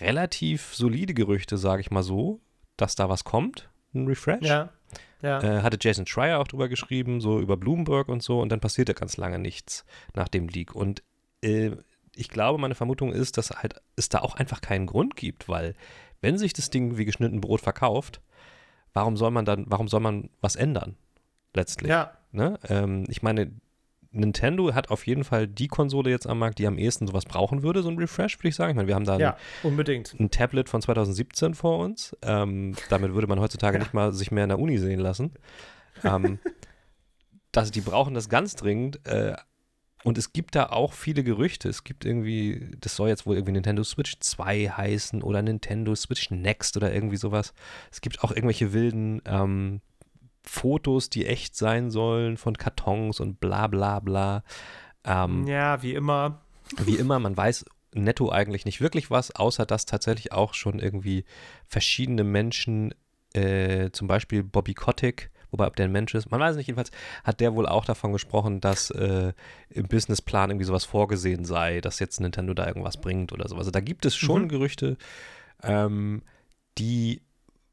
relativ 0.01 0.75
solide 0.75 1.15
Gerüchte, 1.15 1.59
sage 1.59 1.81
ich 1.81 1.91
mal 1.91 2.03
so, 2.03 2.41
dass 2.77 2.95
da 2.95 3.09
was 3.09 3.25
kommt 3.25 3.69
ein 3.97 4.07
Refresh. 4.07 4.47
Ja. 4.47 4.71
Ja. 5.23 5.43
Äh, 5.43 5.63
hatte 5.63 5.79
Jason 5.81 6.07
Schreier 6.07 6.39
auch 6.39 6.47
drüber 6.47 6.69
geschrieben, 6.69 7.21
so 7.21 7.41
über 7.41 7.57
Bloomberg 7.57 8.09
und 8.09 8.23
so, 8.23 8.41
und 8.41 8.51
dann 8.51 8.61
passierte 8.61 8.95
ganz 8.95 9.17
lange 9.17 9.39
nichts 9.39 9.85
nach 10.15 10.29
dem 10.29 10.49
Leak. 10.49 10.75
Und 10.75 11.03
äh, 11.43 11.73
ich 12.15 12.29
glaube, 12.29 12.59
meine 12.59 12.75
Vermutung 12.75 13.13
ist, 13.13 13.39
dass 13.39 13.51
halt 13.51 13.81
es 13.97 14.09
da 14.09 14.21
auch 14.21 14.37
einfach 14.37 14.61
keinen 14.61 14.87
Grund 14.87 15.17
gibt, 15.17 15.49
weil 15.49 15.75
wenn 16.21 16.39
sich 16.39 16.53
das 16.53 16.71
Ding 16.71 16.97
wie 16.97 17.05
geschnitten 17.05 17.41
Brot 17.41 17.61
verkauft, 17.61 18.21
warum 18.93 19.17
soll 19.17 19.31
man 19.31 19.45
dann, 19.45 19.65
warum 19.69 19.89
soll 19.89 20.01
man 20.01 20.31
was 20.41 20.57
ändern? 20.57 20.97
Letztlich. 21.55 21.91
Ja. 21.91 22.13
Ne? 22.33 22.59
Ähm, 22.69 23.05
ich 23.09 23.23
meine, 23.23 23.51
Nintendo 24.17 24.75
hat 24.75 24.91
auf 24.91 25.07
jeden 25.07 25.25
Fall 25.25 25.47
die 25.47 25.69
Konsole 25.69 26.11
jetzt 26.11 26.27
am 26.27 26.39
Markt, 26.39 26.59
die 26.59 26.67
am 26.67 26.79
ehesten 26.79 27.07
sowas 27.07 27.25
brauchen 27.25 27.63
würde, 27.63 27.83
so 27.83 27.89
ein 27.89 27.99
Refresh, 27.99 28.39
würde 28.39 28.49
ich 28.49 28.57
sagen. 28.57 28.71
Ich 28.71 28.77
meine, 28.77 28.89
wir 28.89 28.95
haben 28.95 29.05
da 29.05 29.19
ja, 29.19 29.31
ein, 29.31 29.71
unbedingt. 29.71 30.15
ein 30.19 30.31
Tablet 30.31 30.69
von 30.69 30.83
2017 30.83 31.55
vor 31.55 31.79
uns. 31.79 32.17
Ähm, 32.23 32.75
damit 32.89 33.15
würde 33.15 33.27
man 33.27 33.41
heutzutage 33.41 33.79
ja. 33.79 33.83
nicht 33.83 33.95
mal 33.95 34.13
sich 34.13 34.31
mehr 34.31 34.45
in 34.45 34.51
der 34.51 34.59
Uni 34.59 34.79
sehen 34.79 35.01
lassen. 35.01 35.33
Ähm, 36.05 36.39
das, 37.53 37.71
die 37.71 37.81
brauchen 37.81 38.15
das 38.15 38.29
ganz 38.29 38.57
dringend. 38.57 39.07
Äh, 39.07 39.37
und 40.05 40.19
es 40.19 40.33
gibt 40.33 40.55
da 40.55 40.67
auch 40.67 40.93
viele 40.93 41.25
Gerüchte. 41.25 41.69
Es 41.69 41.83
gibt 41.83 42.05
irgendwie, 42.05 42.71
das 42.81 42.95
soll 42.95 43.09
jetzt 43.09 43.27
wohl 43.27 43.35
irgendwie 43.35 43.53
Nintendo 43.53 43.83
Switch 43.83 44.19
2 44.21 44.69
heißen 44.69 45.23
oder 45.23 45.43
Nintendo 45.43 45.97
Switch 45.97 46.31
Next 46.31 46.77
oder 46.77 46.95
irgendwie 46.95 47.17
sowas. 47.17 47.55
Es 47.91 48.01
gibt 48.01 48.23
auch 48.23 48.31
irgendwelche 48.31 48.73
wilden 48.73 49.21
ähm, 49.25 49.81
Fotos, 50.49 51.11
die 51.11 51.27
echt 51.27 51.57
sein 51.57 51.91
sollen 51.91 52.37
von 52.37 52.57
Kartons 52.57 53.21
und 53.21 53.41
bla 53.41 53.67
bla 53.67 54.01
bla. 54.01 54.43
Ähm, 55.05 55.47
ja, 55.47 55.83
wie 55.83 55.95
immer. 55.95 56.43
Wie 56.79 56.97
immer, 56.97 57.19
man 57.19 57.37
weiß 57.37 57.65
netto 57.95 58.31
eigentlich 58.31 58.65
nicht 58.65 58.81
wirklich 58.81 59.11
was, 59.11 59.35
außer 59.35 59.67
dass 59.67 59.87
tatsächlich 59.87 60.33
auch 60.33 60.55
schon 60.55 60.79
irgendwie 60.79 61.25
verschiedene 61.67 62.25
Menschen, 62.25 62.95
äh, 63.33 63.91
zum 63.93 64.09
Beispiel 64.09 64.43
Bobby 64.43 64.75
Kotick, 64.75 65.31
Wobei, 65.51 65.67
ob 65.67 65.77
der 65.77 65.87
ein 65.87 65.93
Mensch 65.93 66.15
ist, 66.15 66.31
man 66.31 66.41
weiß 66.41 66.57
nicht. 66.57 66.67
Jedenfalls 66.67 66.91
hat 67.25 67.41
der 67.41 67.55
wohl 67.55 67.67
auch 67.67 67.85
davon 67.85 68.13
gesprochen, 68.13 68.61
dass 68.61 68.91
äh, 68.91 69.33
im 69.71 69.89
Businessplan 69.89 70.51
irgendwie 70.51 70.67
sowas 70.67 70.85
vorgesehen 70.85 71.45
sei, 71.45 71.81
dass 71.81 71.99
jetzt 71.99 72.21
Nintendo 72.21 72.53
da 72.53 72.67
irgendwas 72.67 73.01
bringt 73.01 73.33
oder 73.33 73.49
sowas. 73.49 73.61
Also 73.61 73.71
da 73.71 73.81
gibt 73.81 74.07
es 74.07 74.17
schon 74.17 74.43
mhm. 74.43 74.49
Gerüchte, 74.49 74.97
ähm, 75.63 76.23
die 76.79 77.23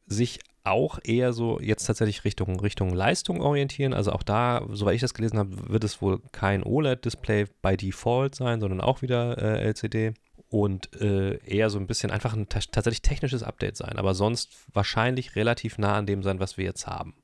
sich 0.05 0.39
auch 0.63 0.99
eher 1.03 1.33
so 1.33 1.59
jetzt 1.59 1.85
tatsächlich 1.85 2.23
Richtung, 2.23 2.59
Richtung 2.59 2.93
Leistung 2.93 3.41
orientieren. 3.41 3.93
Also 3.93 4.11
auch 4.13 4.23
da, 4.23 4.65
soweit 4.69 4.95
ich 4.95 5.01
das 5.01 5.13
gelesen 5.13 5.37
habe, 5.37 5.69
wird 5.69 5.83
es 5.83 6.01
wohl 6.01 6.21
kein 6.31 6.63
OLED-Display 6.63 7.47
by 7.61 7.75
Default 7.75 8.35
sein, 8.35 8.61
sondern 8.61 8.79
auch 8.79 9.01
wieder 9.01 9.37
äh, 9.37 9.67
LCD 9.67 10.13
und 10.49 11.01
äh, 11.01 11.37
eher 11.45 11.69
so 11.69 11.79
ein 11.79 11.87
bisschen 11.87 12.11
einfach 12.11 12.33
ein 12.33 12.47
tatsächlich 12.47 13.01
technisches 13.01 13.43
Update 13.43 13.75
sein, 13.75 13.97
aber 13.97 14.13
sonst 14.13 14.55
wahrscheinlich 14.71 15.35
relativ 15.35 15.77
nah 15.79 15.95
an 15.95 16.05
dem 16.05 16.21
sein, 16.21 16.39
was 16.39 16.57
wir 16.57 16.65
jetzt 16.65 16.85
haben. 16.85 17.15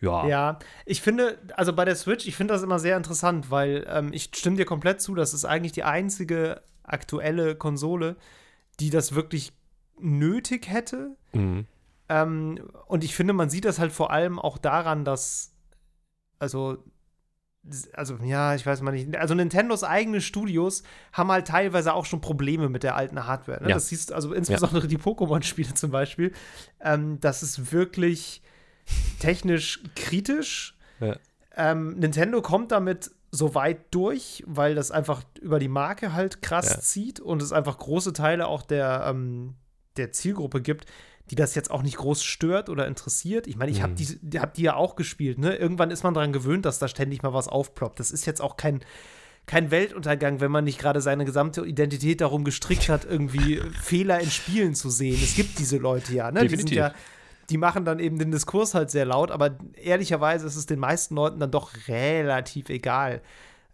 Ja. 0.00 0.26
Ja, 0.26 0.58
ich 0.84 1.00
finde, 1.00 1.38
also 1.56 1.72
bei 1.72 1.84
der 1.84 1.96
Switch, 1.96 2.26
ich 2.26 2.36
finde 2.36 2.54
das 2.54 2.62
immer 2.62 2.78
sehr 2.78 2.96
interessant, 2.96 3.50
weil 3.50 3.86
ähm, 3.88 4.10
ich 4.12 4.30
stimme 4.34 4.56
dir 4.56 4.64
komplett 4.64 5.00
zu, 5.00 5.14
das 5.14 5.32
ist 5.32 5.44
eigentlich 5.44 5.72
die 5.72 5.84
einzige 5.84 6.62
aktuelle 6.82 7.54
Konsole, 7.54 8.16
die 8.80 8.90
das 8.90 9.14
wirklich 9.14 9.52
nötig 10.00 10.68
hätte. 10.68 11.16
Mhm. 11.32 11.66
Ähm, 12.08 12.70
und 12.86 13.04
ich 13.04 13.14
finde, 13.14 13.32
man 13.32 13.50
sieht 13.50 13.64
das 13.64 13.78
halt 13.78 13.92
vor 13.92 14.10
allem 14.10 14.38
auch 14.38 14.58
daran, 14.58 15.04
dass, 15.04 15.52
also, 16.38 16.78
also 17.92 18.16
ja, 18.24 18.54
ich 18.54 18.64
weiß 18.64 18.80
mal 18.80 18.92
nicht, 18.92 19.14
also 19.16 19.34
Nintendos 19.34 19.84
eigene 19.84 20.20
Studios 20.20 20.82
haben 21.12 21.30
halt 21.30 21.48
teilweise 21.48 21.92
auch 21.92 22.06
schon 22.06 22.20
Probleme 22.20 22.68
mit 22.70 22.82
der 22.82 22.96
alten 22.96 23.26
Hardware. 23.26 23.62
Ne? 23.62 23.68
Ja. 23.68 23.74
Das 23.74 23.88
siehst 23.88 24.12
also 24.12 24.32
insbesondere 24.32 24.82
ja. 24.82 24.88
die 24.88 24.98
Pokémon-Spiele 24.98 25.74
zum 25.74 25.90
Beispiel. 25.90 26.32
Ähm, 26.80 27.20
das 27.20 27.42
ist 27.42 27.72
wirklich 27.72 28.42
technisch 29.18 29.82
kritisch. 29.94 30.78
Ja. 31.00 31.16
Ähm, 31.56 31.98
Nintendo 31.98 32.40
kommt 32.40 32.72
damit 32.72 33.10
so 33.30 33.54
weit 33.54 33.80
durch, 33.90 34.42
weil 34.46 34.74
das 34.74 34.90
einfach 34.90 35.22
über 35.40 35.58
die 35.58 35.68
Marke 35.68 36.14
halt 36.14 36.40
krass 36.40 36.80
zieht 36.80 37.20
und 37.20 37.42
es 37.42 37.52
einfach 37.52 37.76
große 37.76 38.14
Teile 38.14 38.46
auch 38.46 38.62
der, 38.62 39.04
ähm, 39.06 39.54
der 39.96 40.12
Zielgruppe 40.12 40.62
gibt, 40.62 40.86
die 41.30 41.34
das 41.34 41.54
jetzt 41.54 41.70
auch 41.70 41.82
nicht 41.82 41.96
groß 41.96 42.24
stört 42.24 42.68
oder 42.68 42.86
interessiert. 42.86 43.46
Ich 43.46 43.56
meine, 43.56 43.70
ich 43.70 43.78
mhm. 43.78 43.82
habe 43.82 43.94
die, 43.94 44.40
hab 44.40 44.54
die 44.54 44.62
ja 44.62 44.74
auch 44.74 44.96
gespielt. 44.96 45.38
Ne? 45.38 45.54
Irgendwann 45.56 45.90
ist 45.90 46.02
man 46.02 46.14
daran 46.14 46.32
gewöhnt, 46.32 46.64
dass 46.64 46.78
da 46.78 46.88
ständig 46.88 47.22
mal 47.22 47.34
was 47.34 47.48
aufploppt. 47.48 48.00
Das 48.00 48.10
ist 48.10 48.26
jetzt 48.26 48.40
auch 48.40 48.56
kein, 48.56 48.80
kein 49.46 49.70
Weltuntergang, 49.70 50.40
wenn 50.40 50.50
man 50.50 50.64
nicht 50.64 50.78
gerade 50.78 51.00
seine 51.00 51.24
gesamte 51.24 51.64
Identität 51.64 52.20
darum 52.20 52.44
gestrickt 52.44 52.88
hat, 52.88 53.04
irgendwie 53.04 53.60
Fehler 53.82 54.20
in 54.20 54.30
Spielen 54.30 54.74
zu 54.74 54.90
sehen. 54.90 55.18
Es 55.22 55.34
gibt 55.34 55.58
diese 55.58 55.78
Leute 55.78 56.14
ja. 56.14 56.30
Ne? 56.30 56.40
Definitiv. 56.40 56.66
Die 56.66 56.74
sind 56.74 56.78
ja 56.78 56.94
die 57.50 57.56
machen 57.56 57.84
dann 57.84 57.98
eben 57.98 58.18
den 58.18 58.30
Diskurs 58.30 58.74
halt 58.74 58.90
sehr 58.90 59.06
laut, 59.06 59.30
aber 59.30 59.56
ehrlicherweise 59.74 60.46
ist 60.46 60.56
es 60.56 60.66
den 60.66 60.78
meisten 60.78 61.14
Leuten 61.14 61.40
dann 61.40 61.50
doch 61.50 61.72
relativ 61.88 62.68
egal. 62.68 63.22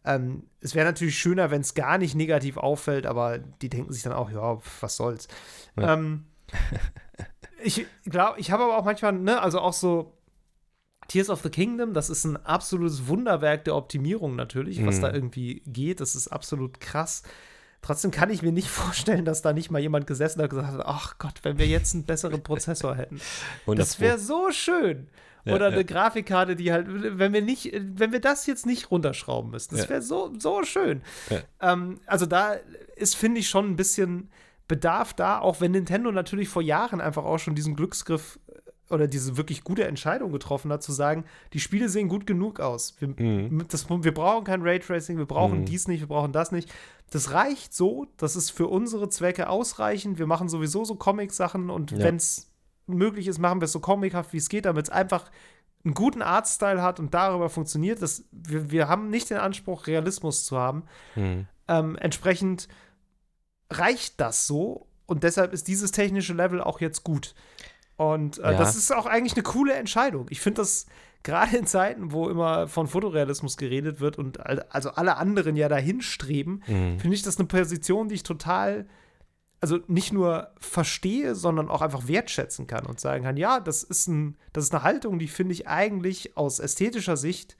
Ähm, 0.05 0.45
es 0.61 0.75
wäre 0.75 0.87
natürlich 0.87 1.19
schöner, 1.19 1.51
wenn 1.51 1.63
es 1.63 1.75
gar 1.75 1.99
nicht 1.99 2.15
negativ 2.15 2.57
auffällt, 2.57 3.07
aber 3.07 3.39
die 3.39 3.69
denken 3.69 3.93
sich 3.93 4.03
dann 4.03 4.13
auch, 4.13 4.31
ja, 4.31 4.59
was 4.81 4.97
soll's. 4.97 5.29
Ja. 5.77 5.95
Ähm, 5.95 6.27
ich 7.65 7.87
glaube, 8.05 8.39
ich 8.39 8.51
habe 8.51 8.65
aber 8.65 8.77
auch 8.77 8.85
manchmal, 8.85 9.13
ne, 9.13 9.41
also 9.41 9.61
auch 9.61 9.73
so 9.73 10.13
Tears 11.09 11.31
of 11.31 11.43
the 11.43 11.51
Kingdom, 11.51 11.95
das 11.95 12.11
ist 12.11 12.25
ein 12.25 12.37
absolutes 12.45 13.09
Wunderwerk 13.09 13.65
der 13.65 13.77
Optimierung 13.77 14.37
natürlich, 14.37 14.85
was 14.85 14.99
mhm. 14.99 15.03
da 15.03 15.13
irgendwie 15.13 15.63
geht. 15.67 16.01
Das 16.01 16.15
ist 16.15 16.29
absolut 16.29 16.81
krass. 16.81 17.23
Trotzdem 17.83 18.11
kann 18.11 18.31
ich 18.31 18.43
mir 18.43 18.53
nicht 18.53 18.69
vorstellen, 18.71 19.25
dass 19.25 19.43
da 19.43 19.53
nicht 19.53 19.71
mal 19.71 19.81
jemand 19.81 20.07
gesessen 20.07 20.43
hat 20.43 20.53
und 20.53 20.59
gesagt 20.59 20.79
hat, 20.79 20.87
ach 20.87 21.19
Gott, 21.19 21.41
wenn 21.43 21.59
wir 21.59 21.67
jetzt 21.67 21.95
einen 21.95 22.05
besseren 22.05 22.43
Prozessor 22.43 22.97
hätten. 22.97 23.21
Das 23.67 24.01
wäre 24.01 24.19
so 24.19 24.51
schön. 24.51 25.09
Ja, 25.45 25.55
Oder 25.55 25.67
eine 25.67 25.77
ja. 25.77 25.83
Grafikkarte, 25.83 26.57
die 26.57 26.73
halt, 26.73 26.87
wenn 26.89 27.35
wir 27.35 27.43
nicht, 27.43 27.71
wenn 27.75 28.13
wir 28.13 28.21
das 28.21 28.47
jetzt 28.47 28.65
nicht 28.65 28.91
runterschrauben 28.91 29.51
müssen, 29.51 29.77
das 29.77 29.91
wäre 29.91 30.01
so, 30.01 30.33
so 30.39 30.63
schön. 30.63 31.03
Ähm, 31.61 32.01
also 32.07 32.25
da 32.25 32.57
ist, 32.97 33.15
finde 33.15 33.41
ich, 33.41 33.49
schon 33.51 33.71
ein 33.71 33.77
bisschen 33.77 34.31
Bedarf 34.69 35.13
da, 35.15 35.39
auch 35.41 35.61
wenn 35.61 35.73
Nintendo 35.73 36.11
natürlich 36.11 36.49
vor 36.49 36.63
Jahren 36.63 37.01
einfach 37.01 37.25
auch 37.25 37.39
schon 37.39 37.55
diesen 37.55 37.77
Glücksgriff 37.77 38.39
oder 38.91 39.09
diese 39.09 39.37
wirklich 39.37 39.65
gute 39.65 39.87
Entscheidung 39.87 40.33
getroffen 40.33 40.73
hat, 40.73 40.83
zu 40.83 40.93
sagen, 40.93 41.25
die 41.53 41.61
Spiele 41.61 41.89
sehen 41.89 42.09
gut 42.09 42.27
genug 42.27 42.61
aus. 42.61 42.95
Wir, 42.99 43.09
mhm. 43.09 43.65
das, 43.69 43.89
wir 43.89 44.15
brauchen 44.15 44.45
kein 44.45 44.63
Raytracing, 44.63 45.19
wir 45.19 45.27
brauchen 45.27 45.61
mhm. 45.61 45.65
dies 45.65 45.89
nicht, 45.89 46.01
wir 46.01 46.09
brauchen 46.09 46.33
das 46.33 46.53
nicht. 46.53 46.73
Das 47.11 47.33
reicht 47.33 47.75
so, 47.75 48.07
das 48.17 48.37
ist 48.37 48.51
für 48.51 48.67
unsere 48.67 49.09
Zwecke 49.09 49.49
ausreichend. 49.49 50.19
Wir 50.19 50.27
machen 50.27 50.49
sowieso 50.49 50.85
so 50.85 50.97
Comic-Sachen 50.97 51.71
und 51.71 51.93
ja. 51.93 51.99
wenn 51.99 52.17
es 52.17 52.51
möglich 52.87 53.27
ist, 53.29 53.39
machen 53.39 53.61
wir 53.61 53.67
es 53.67 53.73
so 53.73 53.81
comichaft, 53.81 54.33
wie 54.33 54.39
es 54.39 54.49
geht, 54.49 54.67
damit 54.67 54.87
es 54.87 54.91
einfach 54.91 55.31
einen 55.85 55.95
guten 55.95 56.23
Artstyle 56.23 56.83
hat 56.83 56.99
und 56.99 57.15
darüber 57.15 57.49
funktioniert. 57.49 58.01
Das, 58.03 58.25
wir, 58.33 58.71
wir 58.71 58.89
haben 58.89 59.11
nicht 59.11 59.31
den 59.31 59.39
Anspruch, 59.39 59.87
Realismus 59.87 60.45
zu 60.45 60.59
haben. 60.59 60.85
Mhm. 61.15 61.47
Ähm, 61.69 61.97
entsprechend 61.97 62.69
reicht 63.71 64.21
das 64.21 64.47
so 64.47 64.87
und 65.07 65.23
deshalb 65.23 65.53
ist 65.53 65.69
dieses 65.69 65.91
technische 65.91 66.33
Level 66.33 66.61
auch 66.61 66.81
jetzt 66.81 67.05
gut. 67.05 67.35
Und 67.97 68.39
äh, 68.39 68.53
ja. 68.53 68.59
das 68.59 68.77
ist 68.77 68.93
auch 68.93 69.07
eigentlich 69.07 69.35
eine 69.35 69.43
coole 69.43 69.75
Entscheidung. 69.75 70.27
Ich 70.31 70.41
finde 70.41 70.63
das 70.63 70.87
gerade 71.23 71.57
in 71.57 71.67
Zeiten, 71.67 72.13
wo 72.13 72.29
immer 72.29 72.69
von 72.69 72.87
Fotorealismus 72.87 73.57
geredet 73.57 74.01
wird 74.01 74.19
und 74.19 74.41
also 74.41 74.91
alle 74.91 75.17
anderen 75.17 75.57
ja 75.57 75.69
dahin 75.69 76.03
streben, 76.03 76.63
mhm. 76.67 76.99
finde 77.01 77.15
ich 77.15 77.23
das 77.23 77.39
eine 77.39 77.49
Position, 77.49 78.09
die 78.09 78.17
ich 78.17 78.23
total, 78.23 78.87
also 79.61 79.79
nicht 79.87 80.13
nur 80.13 80.53
verstehe, 80.59 81.35
sondern 81.35 81.71
auch 81.71 81.83
einfach 81.83 82.07
wertschätzen 82.09 82.67
kann 82.67 82.85
und 82.85 83.01
sagen 83.01 83.25
kann, 83.25 83.37
ja, 83.37 83.61
das 83.61 83.83
ist, 83.83 84.07
ein, 84.07 84.37
das 84.53 84.65
ist 84.65 84.75
eine 84.75 84.83
Haltung, 84.83 85.19
die 85.19 85.29
finde 85.29 85.55
ich 85.55 85.67
eigentlich 85.67 86.37
aus 86.37 86.59
ästhetischer 86.59 87.17
Sicht 87.17 87.57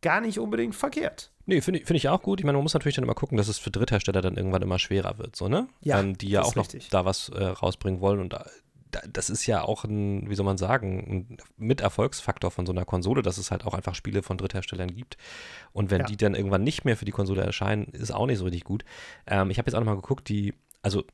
gar 0.00 0.20
nicht 0.20 0.38
unbedingt 0.38 0.74
verkehrt. 0.74 1.32
Nee, 1.46 1.60
finde 1.60 1.80
ich, 1.80 1.86
find 1.86 1.96
ich 1.96 2.08
auch 2.08 2.22
gut. 2.22 2.40
Ich 2.40 2.44
meine, 2.44 2.58
man 2.58 2.64
muss 2.64 2.74
natürlich 2.74 2.96
dann 2.96 3.04
immer 3.04 3.14
gucken, 3.14 3.38
dass 3.38 3.48
es 3.48 3.58
für 3.58 3.70
Dritthersteller 3.70 4.20
dann 4.20 4.36
irgendwann 4.36 4.62
immer 4.62 4.78
schwerer 4.78 5.18
wird, 5.18 5.36
so, 5.36 5.48
ne? 5.48 5.68
Ja, 5.80 6.00
ähm, 6.00 6.18
die 6.18 6.28
ja 6.28 6.42
auch 6.42 6.56
noch 6.56 6.64
richtig. 6.64 6.88
da 6.90 7.04
was 7.04 7.28
äh, 7.28 7.44
rausbringen 7.44 8.00
wollen 8.00 8.20
und 8.20 8.32
da, 8.32 8.44
das 9.12 9.30
ist 9.30 9.46
ja 9.46 9.62
auch 9.62 9.84
ein, 9.84 10.28
wie 10.28 10.34
soll 10.34 10.44
man 10.44 10.58
sagen, 10.58 11.28
ein 11.30 11.36
Miterfolgsfaktor 11.56 12.50
von 12.50 12.66
so 12.66 12.72
einer 12.72 12.84
Konsole, 12.84 13.22
dass 13.22 13.38
es 13.38 13.50
halt 13.50 13.64
auch 13.64 13.74
einfach 13.74 13.94
Spiele 13.94 14.22
von 14.22 14.38
Drittherstellern 14.38 14.94
gibt. 14.94 15.16
Und 15.72 15.90
wenn 15.90 16.00
ja. 16.00 16.06
die 16.06 16.16
dann 16.16 16.34
irgendwann 16.34 16.64
nicht 16.64 16.84
mehr 16.84 16.96
für 16.96 17.04
die 17.04 17.12
Konsole 17.12 17.42
erscheinen, 17.42 17.86
ist 17.92 18.12
auch 18.12 18.26
nicht 18.26 18.38
so 18.38 18.44
richtig 18.44 18.64
gut. 18.64 18.84
Ähm, 19.26 19.50
ich 19.50 19.58
habe 19.58 19.68
jetzt 19.68 19.74
auch 19.74 19.80
nochmal 19.80 19.96
geguckt, 19.96 20.28
die, 20.28 20.54
also 20.82 21.04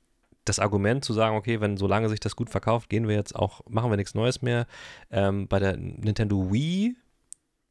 das 0.45 0.59
Argument 0.59 1.05
zu 1.05 1.13
sagen, 1.13 1.37
okay, 1.37 1.61
wenn 1.61 1.77
solange 1.77 2.09
sich 2.09 2.21
das 2.21 2.37
gut 2.37 2.51
verkauft, 2.51 2.89
gehen 2.89 3.07
wir 3.07 3.15
jetzt 3.15 3.37
auch, 3.37 3.61
machen 3.69 3.91
wir 3.91 3.97
nichts 3.97 4.15
Neues 4.15 4.43
mehr. 4.43 4.67
Ähm, 5.11 5.47
bei 5.47 5.59
der 5.59 5.77
Nintendo 5.77 6.53
Wii 6.53 6.97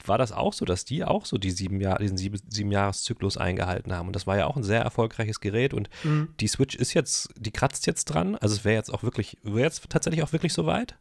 war 0.08 0.18
das 0.18 0.32
auch 0.32 0.54
so, 0.54 0.66
dass 0.66 0.86
die 0.86 1.04
auch 1.04 1.26
so 1.26 1.38
die 1.38 1.52
sieben 1.52 1.82
Jahr, 1.82 1.98
diesen 1.98 2.18
sieben, 2.18 2.40
sieben 2.48 2.72
Jahreszyklus 2.72 3.38
eingehalten 3.38 3.94
haben. 3.94 4.08
Und 4.08 4.16
das 4.16 4.28
war 4.28 4.38
ja 4.38 4.46
auch 4.46 4.56
ein 4.56 4.64
sehr 4.64 4.82
erfolgreiches 4.82 5.40
Gerät. 5.40 5.74
Und 5.74 5.90
mhm. 6.04 6.34
die 6.40 6.48
Switch 6.48 6.76
ist 6.76 6.94
jetzt, 6.94 7.30
die 7.38 7.52
kratzt 7.52 7.88
jetzt 7.88 8.06
dran. 8.06 8.36
Also 8.36 8.56
es 8.56 8.66
wäre 8.66 8.76
jetzt 8.76 8.94
auch 8.94 9.04
wirklich, 9.04 9.38
wäre 9.44 9.62
jetzt 9.62 9.90
tatsächlich 9.90 10.24
auch 10.24 10.34
wirklich 10.34 10.54
so 10.54 10.66
weit. 10.66 10.96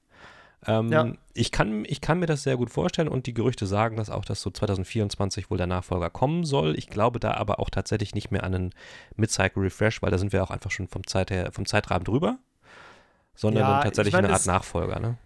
Ähm, 0.67 0.93
ja. 0.93 1.13
ich, 1.33 1.53
kann, 1.53 1.85
ich 1.87 2.03
kann 2.03 2.19
mir 2.19 2.27
das 2.27 2.43
sehr 2.43 2.59
gut 2.59 2.69
vorstellen 2.71 3.09
und 3.09 3.27
die 3.27 3.33
Gerüchte 3.33 3.67
sagen 3.67 3.97
das 3.97 4.11
auch, 4.11 4.27
dass 4.27 4.43
so 4.43 4.51
2024 4.51 5.51
wohl 5.51 5.57
der 5.57 5.67
Nachfolger 5.67 6.11
kommen 6.11 6.45
soll. 6.45 6.77
Ich 6.77 6.89
glaube 6.89 7.19
da 7.19 7.35
aber 7.35 7.61
auch 7.61 7.71
tatsächlich 7.71 8.15
nicht 8.15 8.31
mehr 8.31 8.45
an 8.45 8.55
einen 8.55 8.75
Mid-Cycle 9.17 9.63
Refresh, 9.63 10.03
weil 10.03 10.11
da 10.11 10.19
sind 10.19 10.33
wir 10.35 10.43
auch 10.43 10.51
einfach 10.51 10.71
schon 10.71 10.87
vom, 10.89 11.07
Zeit 11.07 11.31
her, 11.31 11.51
vom 11.53 11.65
Zeitrahmen 11.65 12.05
drüber, 12.05 12.39
sondern 13.35 13.63
ja, 13.63 13.83
tatsächlich 13.83 14.13
ich 14.13 14.19
mein, 14.19 14.27
eine 14.27 14.35
Art 14.35 14.45
Nachfolger. 14.45 15.01
Ne? 15.01 15.17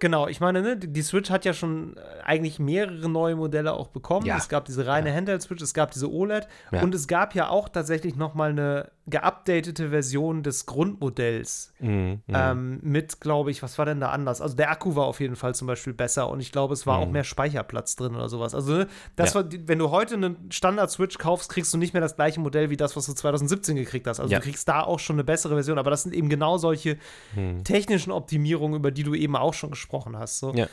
Genau, 0.00 0.28
ich 0.28 0.40
meine, 0.40 0.62
ne, 0.62 0.76
die 0.76 1.02
Switch 1.02 1.28
hat 1.28 1.44
ja 1.44 1.52
schon 1.52 1.96
äh, 1.96 2.22
eigentlich 2.24 2.60
mehrere 2.60 3.08
neue 3.08 3.34
Modelle 3.34 3.72
auch 3.72 3.88
bekommen. 3.88 4.26
Ja. 4.26 4.36
Es 4.36 4.48
gab 4.48 4.64
diese 4.64 4.86
reine 4.86 5.08
ja. 5.08 5.16
Handheld-Switch, 5.16 5.60
es 5.60 5.74
gab 5.74 5.90
diese 5.90 6.10
OLED 6.10 6.46
ja. 6.70 6.82
und 6.82 6.94
es 6.94 7.08
gab 7.08 7.34
ja 7.34 7.48
auch 7.48 7.68
tatsächlich 7.68 8.14
noch 8.14 8.34
mal 8.34 8.50
eine 8.50 8.92
geupdatete 9.10 9.90
Version 9.90 10.42
des 10.42 10.66
Grundmodells 10.66 11.72
mhm, 11.78 11.88
mhm. 11.88 12.20
ähm, 12.34 12.80
mit, 12.82 13.20
glaube 13.20 13.50
ich, 13.50 13.62
was 13.62 13.78
war 13.78 13.86
denn 13.86 14.00
da 14.00 14.10
anders? 14.10 14.40
Also 14.40 14.56
der 14.56 14.70
Akku 14.70 14.96
war 14.96 15.06
auf 15.06 15.20
jeden 15.20 15.36
Fall 15.36 15.54
zum 15.54 15.66
Beispiel 15.66 15.92
besser 15.92 16.28
und 16.28 16.40
ich 16.40 16.52
glaube, 16.52 16.74
es 16.74 16.86
war 16.86 16.98
mhm. 16.98 17.02
auch 17.04 17.10
mehr 17.10 17.24
Speicherplatz 17.24 17.96
drin 17.96 18.14
oder 18.14 18.28
sowas. 18.28 18.54
Also 18.54 18.72
ne, 18.78 18.88
das 19.16 19.34
war, 19.34 19.44
wenn 19.50 19.78
du 19.78 19.90
heute 19.90 20.14
einen 20.14 20.50
Standard-Switch 20.50 21.18
kaufst, 21.18 21.50
kriegst 21.50 21.72
du 21.72 21.78
nicht 21.78 21.92
mehr 21.92 22.02
das 22.02 22.16
gleiche 22.16 22.40
Modell 22.40 22.70
wie 22.70 22.76
das, 22.76 22.96
was 22.96 23.06
du 23.06 23.12
2017 23.12 23.76
gekriegt 23.76 24.06
hast. 24.06 24.20
Also 24.20 24.34
du 24.34 24.40
kriegst 24.40 24.68
da 24.68 24.82
auch 24.82 24.98
schon 24.98 25.16
eine 25.16 25.24
bessere 25.24 25.54
Version, 25.54 25.78
aber 25.78 25.90
das 25.90 26.02
sind 26.02 26.14
eben 26.14 26.28
genau 26.28 26.58
solche 26.58 26.98
mhm. 27.34 27.64
technischen 27.64 28.12
Optimierungen, 28.12 28.76
über 28.76 28.90
die 28.90 29.02
du 29.02 29.14
eben 29.14 29.36
auch 29.36 29.54
schon 29.54 29.70
gesprochen 29.70 30.16
hast. 30.16 30.38
So. 30.38 30.54
Ja. 30.54 30.66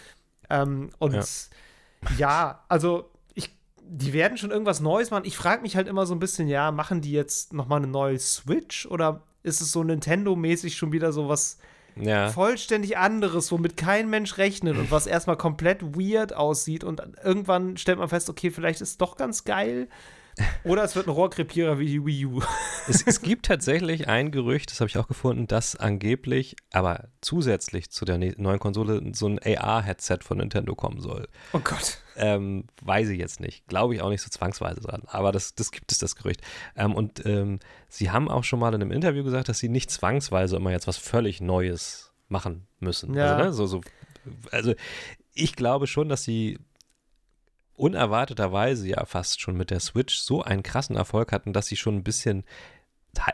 Ähm, 0.49 0.89
und 0.99 1.13
ja. 1.13 1.23
ja, 2.17 2.63
also 2.69 3.09
die 3.88 4.13
werden 4.13 4.38
schon 4.38 4.51
irgendwas 4.51 4.79
Neues 4.79 5.11
machen. 5.11 5.25
Ich 5.25 5.38
frage 5.38 5.61
mich 5.61 5.75
halt 5.75 5.88
immer 5.88 6.05
so 6.05 6.15
ein 6.15 6.19
bisschen, 6.19 6.47
ja, 6.47 6.71
machen 6.71 7.01
die 7.01 7.11
jetzt 7.11 7.53
noch 7.53 7.67
mal 7.67 7.77
eine 7.77 7.88
neue 7.88 8.19
Switch 8.19 8.86
oder 8.86 9.23
ist 9.43 9.61
es 9.61 9.71
so 9.71 9.83
Nintendo-mäßig 9.83 10.75
schon 10.75 10.91
wieder 10.91 11.11
so 11.11 11.29
was 11.29 11.57
ja. 11.95 12.29
vollständig 12.29 12.97
anderes, 12.97 13.51
womit 13.51 13.77
kein 13.77 14.09
Mensch 14.09 14.38
rechnet 14.38 14.77
und 14.77 14.91
was 14.91 15.07
erstmal 15.07 15.38
komplett 15.38 15.95
weird 15.95 16.33
aussieht 16.33 16.83
und 16.83 17.01
irgendwann 17.23 17.77
stellt 17.77 17.99
man 17.99 18.09
fest, 18.09 18.29
okay, 18.29 18.51
vielleicht 18.51 18.81
ist 18.81 18.89
es 18.89 18.97
doch 18.97 19.17
ganz 19.17 19.43
geil. 19.43 19.88
Oder 20.63 20.83
es 20.83 20.95
wird 20.95 21.07
ein 21.07 21.11
Rohrkrepierer 21.11 21.79
wie 21.79 21.86
die 21.86 22.05
Wii 22.05 22.25
U. 22.25 22.41
Es, 22.88 23.01
es 23.01 23.23
gibt 23.23 23.47
tatsächlich 23.47 24.07
ein 24.07 24.29
Gerücht, 24.29 24.69
das 24.69 24.79
habe 24.79 24.89
ich 24.89 24.99
auch 24.99 25.07
gefunden, 25.07 25.47
dass 25.47 25.75
angeblich, 25.75 26.55
aber 26.71 27.07
zusätzlich 27.19 27.89
zu 27.89 28.05
der 28.05 28.19
ne-, 28.19 28.36
neuen 28.38 28.59
Konsole 28.59 29.01
so 29.13 29.27
ein 29.27 29.39
AR-Headset 29.39 30.19
von 30.21 30.38
Nintendo 30.38 30.75
kommen 30.75 31.01
soll. 31.01 31.27
Oh 31.53 31.59
Gott. 31.63 31.97
Ähm, 32.15 32.65
weiß 32.83 33.09
ich 33.09 33.17
jetzt 33.17 33.39
nicht. 33.39 33.65
Glaube 33.65 33.95
ich 33.95 34.03
auch 34.03 34.09
nicht 34.09 34.21
so 34.21 34.29
zwangsweise 34.29 34.81
dran. 34.81 35.01
Aber 35.07 35.31
das, 35.31 35.55
das 35.55 35.71
gibt 35.71 35.91
es, 35.91 35.97
das 35.97 36.15
Gerücht. 36.15 36.41
Ähm, 36.75 36.93
und 36.93 37.25
ähm, 37.25 37.59
sie 37.89 38.11
haben 38.11 38.29
auch 38.29 38.43
schon 38.43 38.59
mal 38.59 38.71
in 38.75 38.83
einem 38.83 38.91
Interview 38.91 39.23
gesagt, 39.23 39.49
dass 39.49 39.57
sie 39.57 39.69
nicht 39.69 39.89
zwangsweise 39.89 40.57
immer 40.57 40.69
jetzt 40.69 40.86
was 40.88 40.97
völlig 40.97 41.41
Neues 41.41 42.13
machen 42.27 42.67
müssen. 42.79 43.15
Ja. 43.15 43.36
Also, 43.36 43.43
ne, 43.43 43.53
so, 43.53 43.65
so, 43.65 43.81
also 44.51 44.75
ich 45.33 45.55
glaube 45.55 45.88
schon, 45.88 46.07
dass 46.07 46.23
sie 46.23 46.59
unerwarteterweise 47.76 48.88
ja 48.88 49.05
fast 49.05 49.41
schon 49.41 49.57
mit 49.57 49.69
der 49.69 49.80
Switch 49.80 50.17
so 50.17 50.41
einen 50.41 50.63
krassen 50.63 50.95
Erfolg 50.95 51.32
hatten, 51.32 51.53
dass 51.53 51.67
sie 51.67 51.76
schon 51.76 51.95
ein 51.95 52.03
bisschen, 52.03 52.43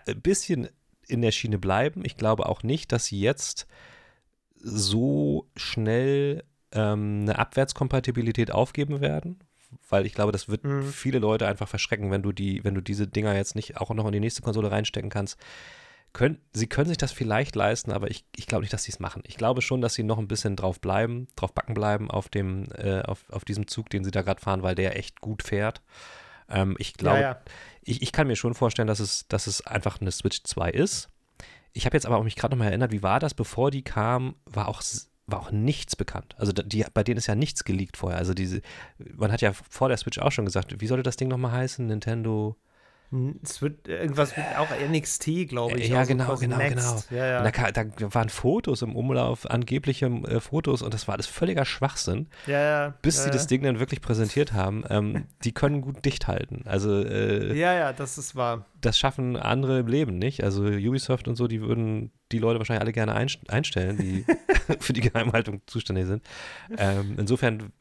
ein 0.07 0.21
bisschen 0.21 0.69
in 1.07 1.21
der 1.21 1.31
Schiene 1.31 1.57
bleiben. 1.57 2.03
Ich 2.05 2.17
glaube 2.17 2.47
auch 2.47 2.63
nicht, 2.63 2.91
dass 2.91 3.05
sie 3.05 3.19
jetzt 3.19 3.67
so 4.55 5.47
schnell 5.55 6.43
ähm, 6.71 7.21
eine 7.21 7.39
Abwärtskompatibilität 7.39 8.51
aufgeben 8.51 9.01
werden, 9.01 9.39
weil 9.89 10.05
ich 10.05 10.13
glaube, 10.13 10.31
das 10.31 10.49
wird 10.49 10.63
mhm. 10.63 10.83
viele 10.83 11.19
Leute 11.19 11.47
einfach 11.47 11.67
verschrecken, 11.67 12.11
wenn 12.11 12.23
du 12.23 12.31
die, 12.31 12.63
wenn 12.63 12.75
du 12.75 12.81
diese 12.81 13.07
Dinger 13.07 13.35
jetzt 13.35 13.55
nicht 13.55 13.77
auch 13.77 13.91
noch 13.93 14.05
in 14.05 14.11
die 14.11 14.19
nächste 14.19 14.41
Konsole 14.41 14.71
reinstecken 14.71 15.09
kannst 15.09 15.37
können, 16.13 16.39
sie 16.53 16.67
können 16.67 16.87
sich 16.87 16.97
das 16.97 17.11
vielleicht 17.11 17.55
leisten, 17.55 17.91
aber 17.91 18.09
ich, 18.09 18.25
ich 18.35 18.47
glaube 18.47 18.63
nicht, 18.63 18.73
dass 18.73 18.83
sie 18.83 18.91
es 18.91 18.99
machen. 18.99 19.23
Ich 19.25 19.37
glaube 19.37 19.61
schon, 19.61 19.81
dass 19.81 19.93
sie 19.93 20.03
noch 20.03 20.17
ein 20.17 20.27
bisschen 20.27 20.55
drauf 20.55 20.79
bleiben, 20.79 21.27
drauf 21.35 21.53
backen 21.53 21.73
bleiben 21.73 22.11
auf 22.11 22.29
dem, 22.29 22.65
äh, 22.75 23.01
auf, 23.01 23.23
auf 23.29 23.45
diesem 23.45 23.67
Zug, 23.67 23.89
den 23.89 24.03
sie 24.03 24.11
da 24.11 24.21
gerade 24.21 24.41
fahren, 24.41 24.63
weil 24.63 24.75
der 24.75 24.97
echt 24.97 25.21
gut 25.21 25.43
fährt. 25.43 25.81
Ähm, 26.49 26.75
ich 26.79 26.93
glaube, 26.93 27.21
ja, 27.21 27.31
ja. 27.31 27.41
ich, 27.83 28.01
ich 28.01 28.11
kann 28.11 28.27
mir 28.27 28.35
schon 28.35 28.53
vorstellen, 28.53 28.87
dass 28.87 28.99
es, 28.99 29.27
dass 29.27 29.47
es 29.47 29.65
einfach 29.65 30.01
eine 30.01 30.11
Switch 30.11 30.43
2 30.43 30.71
ist. 30.71 31.09
Ich 31.73 31.85
habe 31.85 31.95
jetzt 31.95 32.05
aber 32.05 32.17
auch 32.17 32.23
mich 32.23 32.35
gerade 32.35 32.55
noch 32.55 32.59
mal 32.59 32.69
erinnert, 32.69 32.91
wie 32.91 33.03
war 33.03 33.19
das, 33.19 33.33
bevor 33.33 33.71
die 33.71 33.83
kam, 33.83 34.35
war 34.45 34.67
auch 34.67 34.81
war 35.27 35.39
auch 35.39 35.51
nichts 35.51 35.95
bekannt. 35.95 36.35
Also 36.37 36.51
die, 36.51 36.85
bei 36.93 37.03
denen 37.03 37.17
ist 37.17 37.27
ja 37.27 37.35
nichts 37.35 37.63
geleakt 37.63 37.95
vorher. 37.95 38.17
Also 38.17 38.33
diese, 38.33 38.61
man 38.97 39.31
hat 39.31 39.41
ja 39.41 39.53
vor 39.53 39.87
der 39.87 39.97
Switch 39.97 40.19
auch 40.19 40.31
schon 40.31 40.45
gesagt, 40.45 40.81
wie 40.81 40.87
sollte 40.87 41.03
das 41.03 41.15
Ding 41.15 41.29
nochmal 41.29 41.53
heißen? 41.53 41.85
Nintendo 41.85 42.57
es 43.43 43.61
wird 43.61 43.87
irgendwas 43.87 44.37
mit 44.37 44.45
auch 44.57 44.69
NXT, 44.89 45.49
glaube 45.49 45.77
ich. 45.77 45.89
Ja, 45.89 46.05
genau, 46.05 46.35
genau, 46.37 46.57
Next. 46.57 47.09
genau. 47.09 47.21
Ja, 47.21 47.43
ja. 47.43 47.51
Da, 47.51 47.71
da, 47.71 48.13
waren 48.13 48.29
Fotos 48.29 48.81
im 48.81 48.95
Umlauf, 48.95 49.49
angebliche 49.49 50.05
äh, 50.05 50.39
Fotos, 50.39 50.81
und 50.81 50.93
das 50.93 51.07
war 51.07 51.15
alles 51.15 51.27
völliger 51.27 51.65
Schwachsinn. 51.65 52.27
Ja. 52.47 52.93
Bis 53.01 53.23
sie 53.23 53.29
das 53.29 53.47
Ding 53.47 53.63
dann 53.63 53.79
wirklich 53.79 54.01
präsentiert 54.01 54.53
haben. 54.53 54.83
Ähm, 54.89 55.25
die 55.43 55.51
können 55.53 55.81
gut 55.81 56.05
dicht 56.05 56.27
halten. 56.27 56.61
Also, 56.65 57.03
äh, 57.03 57.53
ja, 57.53 57.73
ja, 57.73 57.93
das 57.93 58.17
ist 58.17 58.35
wahr. 58.35 58.65
Das 58.79 58.97
schaffen 58.97 59.35
andere 59.35 59.79
im 59.79 59.87
Leben 59.87 60.17
nicht. 60.17 60.43
Also, 60.43 60.63
Ubisoft 60.63 61.27
und 61.27 61.35
so, 61.35 61.47
die 61.47 61.61
würden 61.61 62.11
die 62.31 62.39
Leute 62.39 62.59
wahrscheinlich 62.59 62.81
alle 62.81 62.93
gerne 62.93 63.13
einstellen, 63.13 63.97
die 63.97 64.25
für 64.79 64.93
die 64.93 65.01
Geheimhaltung 65.01 65.61
zuständig 65.65 66.07
sind. 66.07 66.23
Ähm, 66.77 67.15
insofern 67.17 67.71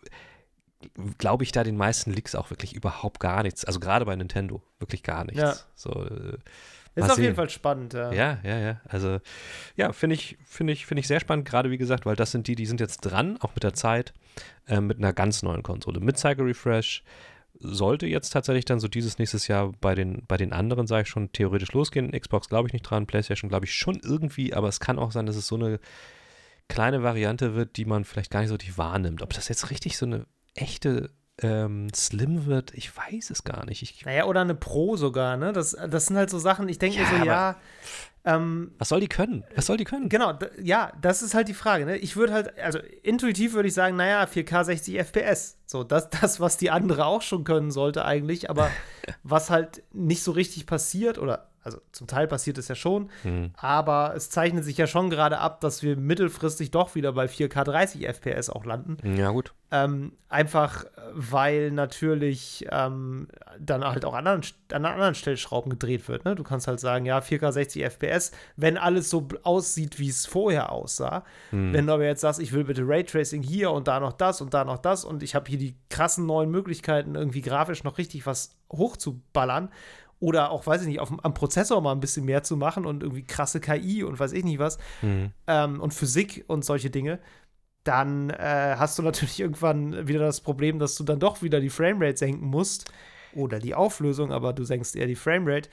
glaube 1.18 1.45
ich 1.45 1.53
da 1.53 1.64
den 1.64 1.76
meisten 1.76 2.12
Leaks 2.12 2.35
auch 2.35 2.51
wirklich 2.51 2.74
überhaupt 2.74 3.20
gar 3.20 3.43
nichts. 3.43 3.64
Also 3.64 3.81
gerade 3.81 4.05
bei 4.05 4.16
Nintendo 4.16 4.62
wirklich 4.78 5.03
gar 5.03 5.24
nichts. 5.24 5.41
Ja. 5.41 5.55
So, 5.74 5.91
äh, 5.91 6.39
ist 6.97 7.05
auf 7.05 7.14
sehen. 7.14 7.24
jeden 7.24 7.37
Fall 7.37 7.51
spannend, 7.51 7.95
ja. 7.95 8.12
Ja, 8.12 8.39
ja, 8.43 8.59
ja. 8.59 8.81
Also, 8.89 9.20
ja, 9.76 9.93
finde 9.93 10.14
ich, 10.14 10.37
finde 10.45 10.72
ich, 10.72 10.87
finde 10.87 11.01
ich 11.01 11.07
sehr 11.07 11.20
spannend, 11.20 11.47
gerade 11.47 11.70
wie 11.70 11.78
gesagt, 11.78 12.05
weil 12.05 12.16
das 12.16 12.33
sind 12.33 12.49
die, 12.49 12.57
die 12.57 12.66
sind 12.66 12.81
jetzt 12.81 13.01
dran, 13.03 13.37
auch 13.41 13.55
mit 13.55 13.62
der 13.62 13.74
Zeit, 13.74 14.12
äh, 14.66 14.81
mit 14.81 14.99
einer 14.99 15.12
ganz 15.12 15.43
neuen 15.43 15.62
Konsole. 15.62 16.01
Mit 16.01 16.18
Cycle 16.18 16.47
Refresh 16.47 17.05
sollte 17.61 18.07
jetzt 18.07 18.31
tatsächlich 18.31 18.64
dann 18.64 18.81
so 18.81 18.89
dieses 18.89 19.18
nächstes 19.18 19.47
Jahr 19.47 19.72
bei 19.81 19.95
den, 19.95 20.24
bei 20.26 20.37
den 20.37 20.53
anderen, 20.53 20.87
sage 20.87 21.03
ich 21.03 21.09
schon, 21.09 21.31
theoretisch 21.31 21.72
losgehen. 21.72 22.11
Xbox 22.11 22.49
glaube 22.49 22.68
ich 22.68 22.72
nicht 22.72 22.83
dran, 22.83 23.07
PlayStation 23.07 23.51
glaube 23.51 23.66
ich 23.66 23.74
schon 23.74 24.01
irgendwie, 24.03 24.55
aber 24.55 24.68
es 24.68 24.81
kann 24.81 24.99
auch 24.99 25.12
sein, 25.12 25.26
dass 25.26 25.37
es 25.37 25.47
so 25.47 25.57
eine 25.57 25.78
kleine 26.68 27.03
Variante 27.03 27.55
wird, 27.55 27.76
die 27.76 27.85
man 27.85 28.05
vielleicht 28.05 28.31
gar 28.31 28.41
nicht 28.41 28.49
so 28.49 28.55
richtig 28.55 28.78
wahrnimmt. 28.78 29.22
Ob 29.22 29.33
das 29.33 29.49
jetzt 29.49 29.70
richtig 29.70 29.97
so 29.97 30.07
eine 30.07 30.26
echte 30.55 31.11
ähm, 31.43 31.89
Slim 31.95 32.47
wird, 32.47 32.75
ich 32.75 32.95
weiß 32.97 33.31
es 33.31 33.45
gar 33.45 33.65
nicht. 33.65 33.83
Ich, 33.83 34.05
naja, 34.05 34.25
oder 34.25 34.43
eine 34.43 34.55
Pro 34.55 34.97
sogar, 34.97 35.37
ne? 35.37 35.53
Das, 35.53 35.77
das 35.89 36.07
sind 36.07 36.17
halt 36.17 36.31
so 36.31 36.39
Sachen, 36.39 36.69
ich 36.69 36.79
denke 36.79 36.99
ja, 36.99 37.11
mir 37.11 37.19
so, 37.19 37.25
ja. 37.25 37.57
Ähm, 38.23 38.73
was 38.79 38.91
soll 38.91 39.01
die 39.01 39.09
können? 39.09 39.45
Was 39.55 39.67
soll 39.67 39.79
die 39.79 39.85
können? 39.85 40.11
Genau, 40.11 40.39
ja, 40.63 40.93
das 41.01 41.23
ist 41.23 41.35
halt 41.35 41.49
die 41.49 41.55
Frage. 41.55 41.87
Ne? 41.87 41.97
Ich 41.97 42.17
würde 42.17 42.35
halt, 42.35 42.59
also 42.59 42.79
intuitiv 43.03 43.55
würde 43.55 43.69
ich 43.69 43.75
sagen, 43.75 43.97
naja, 43.97 44.25
4K 44.25 44.65
60 44.65 44.99
FPS. 44.99 45.57
So, 45.65 45.85
das, 45.85 46.11
das, 46.11 46.39
was 46.39 46.59
die 46.59 46.71
andere 46.71 47.07
auch 47.07 47.23
schon 47.23 47.45
können 47.45 47.71
sollte 47.71 48.05
eigentlich, 48.05 48.51
aber 48.51 48.71
was 49.23 49.49
halt 49.49 49.83
nicht 49.93 50.23
so 50.23 50.33
richtig 50.33 50.67
passiert 50.67 51.17
oder 51.17 51.50
also 51.63 51.79
zum 51.93 52.07
Teil 52.07 52.27
passiert 52.27 52.57
es 52.57 52.69
ja 52.69 52.75
schon, 52.75 53.11
mhm. 53.23 53.51
aber 53.57 54.15
es 54.17 54.31
zeichnet 54.31 54.65
sich 54.65 54.79
ja 54.79 54.87
schon 54.87 55.11
gerade 55.11 55.39
ab, 55.39 55.61
dass 55.61 55.83
wir 55.83 55.97
mittelfristig 55.97 56.71
doch 56.71 56.95
wieder 56.95 57.13
bei 57.13 57.27
4K 57.27 57.65
30 57.65 58.07
FPS 58.07 58.49
auch 58.49 58.65
landen. 58.65 58.97
Ja, 59.17 59.31
gut. 59.31 59.53
Ähm, 59.71 60.13
einfach, 60.29 60.85
weil 61.13 61.71
natürlich 61.71 62.67
ähm, 62.71 63.29
dann 63.59 63.85
halt 63.85 64.05
auch 64.05 64.15
an 64.15 64.27
anderen, 64.27 64.53
an 64.73 64.85
anderen 64.85 65.15
Stellschrauben 65.15 65.71
gedreht 65.71 66.09
wird. 66.09 66.25
Ne? 66.25 66.35
Du 66.35 66.43
kannst 66.43 66.67
halt 66.67 66.81
sagen, 66.81 67.05
ja, 67.05 67.19
4K 67.19 67.53
60 67.53 67.85
FPS, 67.85 68.33
wenn 68.57 68.79
alles 68.79 69.11
so 69.11 69.29
aussieht, 69.43 69.99
wie 69.99 70.09
es 70.09 70.27
vorher 70.27 70.73
aussah. 70.73 71.25
Mhm. 71.51 71.75
Wenn 71.75 71.87
du 71.87 71.93
aber 71.93 72.05
jetzt 72.05 72.23
sagst, 72.23 72.41
ich 72.41 72.53
will 72.53 72.65
bitte 72.65 72.83
Raytracing 72.87 73.43
hier 73.43 73.71
und 73.71 73.87
da 73.87 74.01
noch 74.01 74.15
das 74.15 74.41
und 74.41 74.55
da 74.55 74.65
noch 74.65 74.79
das 74.79 75.05
und 75.05 75.23
ich 75.23 75.35
habe 75.35 75.49
hier 75.49 75.59
die 75.59 75.77
krassen 75.91 76.27
neuen 76.27 76.51
Möglichkeiten, 76.51 77.15
irgendwie 77.15 77.43
grafisch 77.43 77.85
noch 77.85 77.99
richtig 77.99 78.27
was 78.27 78.57
hochzuballern 78.73 79.69
oder 80.21 80.51
auch, 80.51 80.66
weiß 80.66 80.83
ich 80.83 80.89
nicht, 80.89 81.01
auf, 81.01 81.12
am 81.23 81.35
Prozessor 81.35 81.81
mal 81.81 81.93
ein 81.93 82.01
bisschen 82.01 82.25
mehr 82.25 82.43
zu 82.43 82.57
machen 82.57 82.87
und 82.87 83.03
irgendwie 83.03 83.25
krasse 83.25 83.59
KI 83.59 84.05
und 84.05 84.21
weiß 84.21 84.33
ich 84.33 84.45
nicht 84.45 84.59
was 84.59 84.79
mhm. 85.03 85.33
ähm, 85.47 85.81
und 85.81 85.93
Physik 85.93 86.45
und 86.47 86.64
solche 86.64 86.91
Dinge, 86.91 87.18
dann 87.85 88.31
äh, 88.31 88.77
hast 88.77 88.99
du 88.99 89.03
natürlich 89.11 89.41
irgendwann 89.41 90.07
wieder 90.07 90.21
das 90.21 90.43
Problem, 90.43 90.79
dass 90.79 90.95
du 90.95 91.05
dann 91.05 91.18
doch 91.18 91.43
wieder 91.43 91.61
die 91.61 91.71
Framerate 91.71 92.18
senken 92.18 92.47
musst 92.47 92.93
oder 93.35 93.59
die 93.59 93.75
Auflösung, 93.75 94.31
aber 94.33 94.53
du 94.53 94.64
senkst 94.64 94.95
eher 94.95 95.07
die 95.07 95.16
Framerate, 95.16 95.71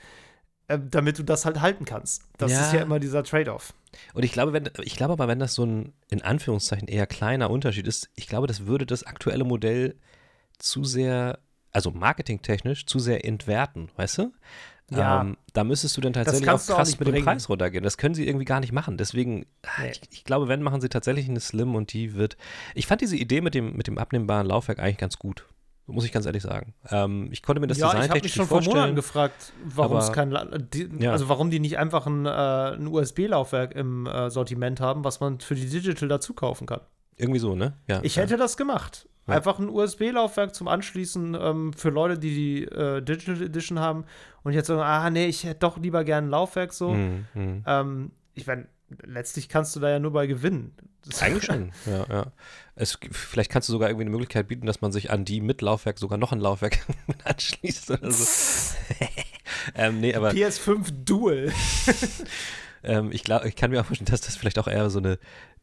äh, 0.68 0.78
damit 0.78 1.18
du 1.18 1.22
das 1.22 1.44
halt 1.44 1.60
halten 1.60 1.84
kannst. 1.84 2.22
Das 2.38 2.52
ja. 2.52 2.60
ist 2.62 2.72
ja 2.72 2.80
immer 2.80 2.98
dieser 2.98 3.24
Trade-off. 3.24 3.74
Und 4.14 4.22
ich 4.22 4.32
glaube, 4.32 4.52
wenn, 4.52 4.70
ich 4.82 4.96
glaube 4.96 5.12
aber, 5.12 5.28
wenn 5.28 5.38
das 5.38 5.54
so 5.54 5.64
ein 5.64 5.92
in 6.08 6.22
Anführungszeichen 6.22 6.88
eher 6.88 7.06
kleiner 7.06 7.50
Unterschied 7.50 7.86
ist, 7.86 8.08
ich 8.14 8.28
glaube, 8.28 8.46
das 8.46 8.66
würde 8.66 8.86
das 8.86 9.04
aktuelle 9.04 9.44
Modell 9.44 9.96
zu 10.58 10.84
sehr 10.84 11.38
also 11.78 11.92
marketingtechnisch 11.92 12.86
zu 12.86 12.98
sehr 12.98 13.24
entwerten, 13.24 13.88
weißt 13.94 14.18
du? 14.18 14.32
Ja. 14.90 15.20
Ähm, 15.20 15.36
da 15.52 15.62
müsstest 15.62 15.96
du 15.96 16.00
dann 16.00 16.12
tatsächlich 16.12 16.48
auch 16.48 16.54
krass 16.54 16.94
auch 16.94 16.98
mit 16.98 17.14
dem 17.14 17.24
Preis 17.24 17.48
runtergehen. 17.48 17.84
Das 17.84 17.98
können 17.98 18.16
sie 18.16 18.26
irgendwie 18.26 18.46
gar 18.46 18.58
nicht 18.58 18.72
machen. 18.72 18.96
Deswegen, 18.96 19.46
ah, 19.62 19.82
nee. 19.82 19.90
ich, 19.92 20.00
ich, 20.10 20.24
glaube, 20.24 20.48
wenn, 20.48 20.60
machen 20.60 20.80
sie 20.80 20.88
tatsächlich 20.88 21.28
eine 21.28 21.38
Slim 21.38 21.76
und 21.76 21.92
die 21.92 22.14
wird. 22.14 22.36
Ich 22.74 22.88
fand 22.88 23.00
diese 23.00 23.14
Idee 23.14 23.40
mit 23.40 23.54
dem, 23.54 23.76
mit 23.76 23.86
dem 23.86 23.96
abnehmbaren 23.96 24.48
Laufwerk 24.48 24.80
eigentlich 24.80 24.96
ganz 24.96 25.20
gut. 25.20 25.44
Muss 25.86 26.04
ich 26.04 26.10
ganz 26.10 26.26
ehrlich 26.26 26.42
sagen. 26.42 26.74
Ähm, 26.90 27.28
ich 27.30 27.42
konnte 27.42 27.60
mir 27.60 27.68
das 27.68 27.78
ja, 27.78 27.86
Design. 27.86 28.02
Ich 28.02 28.10
habe 28.10 28.20
mich 28.22 28.32
schon 28.34 28.46
vor 28.46 28.62
Monaten 28.62 28.96
gefragt, 28.96 29.52
warum 29.64 29.98
es 29.98 30.12
kein, 30.12 30.36
die, 30.72 30.90
ja. 30.98 31.12
also 31.12 31.28
warum 31.28 31.50
die 31.50 31.60
nicht 31.60 31.78
einfach 31.78 32.06
ein, 32.06 32.26
äh, 32.26 32.30
ein 32.30 32.88
USB-Laufwerk 32.88 33.74
im 33.76 34.06
äh, 34.06 34.30
Sortiment 34.30 34.80
haben, 34.80 35.04
was 35.04 35.20
man 35.20 35.38
für 35.38 35.54
die 35.54 35.68
Digital 35.68 36.08
dazu 36.08 36.34
kaufen 36.34 36.66
kann. 36.66 36.80
Irgendwie 37.16 37.38
so, 37.38 37.54
ne? 37.54 37.74
Ja. 37.86 38.00
Ich 38.02 38.16
hätte 38.16 38.36
das 38.36 38.56
gemacht. 38.56 39.08
Ja. 39.28 39.34
Einfach 39.34 39.58
ein 39.58 39.68
USB-Laufwerk 39.68 40.54
zum 40.54 40.68
Anschließen 40.68 41.36
ähm, 41.38 41.72
für 41.74 41.90
Leute, 41.90 42.18
die 42.18 42.34
die 42.34 42.64
äh, 42.64 43.02
Digital 43.02 43.42
Edition 43.42 43.78
haben. 43.78 44.04
Und 44.42 44.54
jetzt 44.54 44.68
sagen, 44.68 44.80
ah, 44.80 45.10
nee, 45.10 45.26
ich 45.26 45.44
hätte 45.44 45.60
doch 45.60 45.76
lieber 45.76 46.02
gerne 46.04 46.26
ein 46.26 46.30
Laufwerk 46.30 46.72
so. 46.72 46.90
Mhm. 46.94 47.26
Ähm, 47.66 48.10
ich 48.34 48.46
meine, 48.46 48.66
letztlich 49.04 49.48
kannst 49.48 49.76
du 49.76 49.80
da 49.80 49.90
ja 49.90 49.98
nur 49.98 50.12
bei 50.12 50.26
gewinnen. 50.26 50.74
Eigentlich 51.20 51.44
schon, 51.44 51.72
ja, 51.86 52.06
ja. 52.08 52.32
Es, 52.74 52.98
vielleicht 53.10 53.50
kannst 53.50 53.68
du 53.68 53.72
sogar 53.72 53.88
irgendwie 53.88 54.04
eine 54.04 54.10
Möglichkeit 54.10 54.48
bieten, 54.48 54.66
dass 54.66 54.80
man 54.80 54.92
sich 54.92 55.10
an 55.10 55.24
die 55.24 55.40
mit 55.40 55.62
Laufwerk 55.62 55.98
sogar 55.98 56.18
noch 56.18 56.32
ein 56.32 56.40
Laufwerk 56.40 56.78
anschließt 57.24 57.90
oder 57.90 58.10
so. 58.10 58.74
ähm, 59.74 60.00
nee, 60.00 60.14
aber, 60.14 60.30
PS5 60.30 61.04
Dual. 61.04 61.52
ähm, 62.82 63.10
ich 63.12 63.24
glaube, 63.24 63.48
ich 63.48 63.56
kann 63.56 63.70
mir 63.70 63.80
auch 63.80 63.86
vorstellen, 63.86 64.10
dass 64.10 64.20
das 64.20 64.36
vielleicht 64.36 64.58
auch 64.58 64.68
eher 64.68 64.90
so 64.90 64.98
eine 64.98 65.18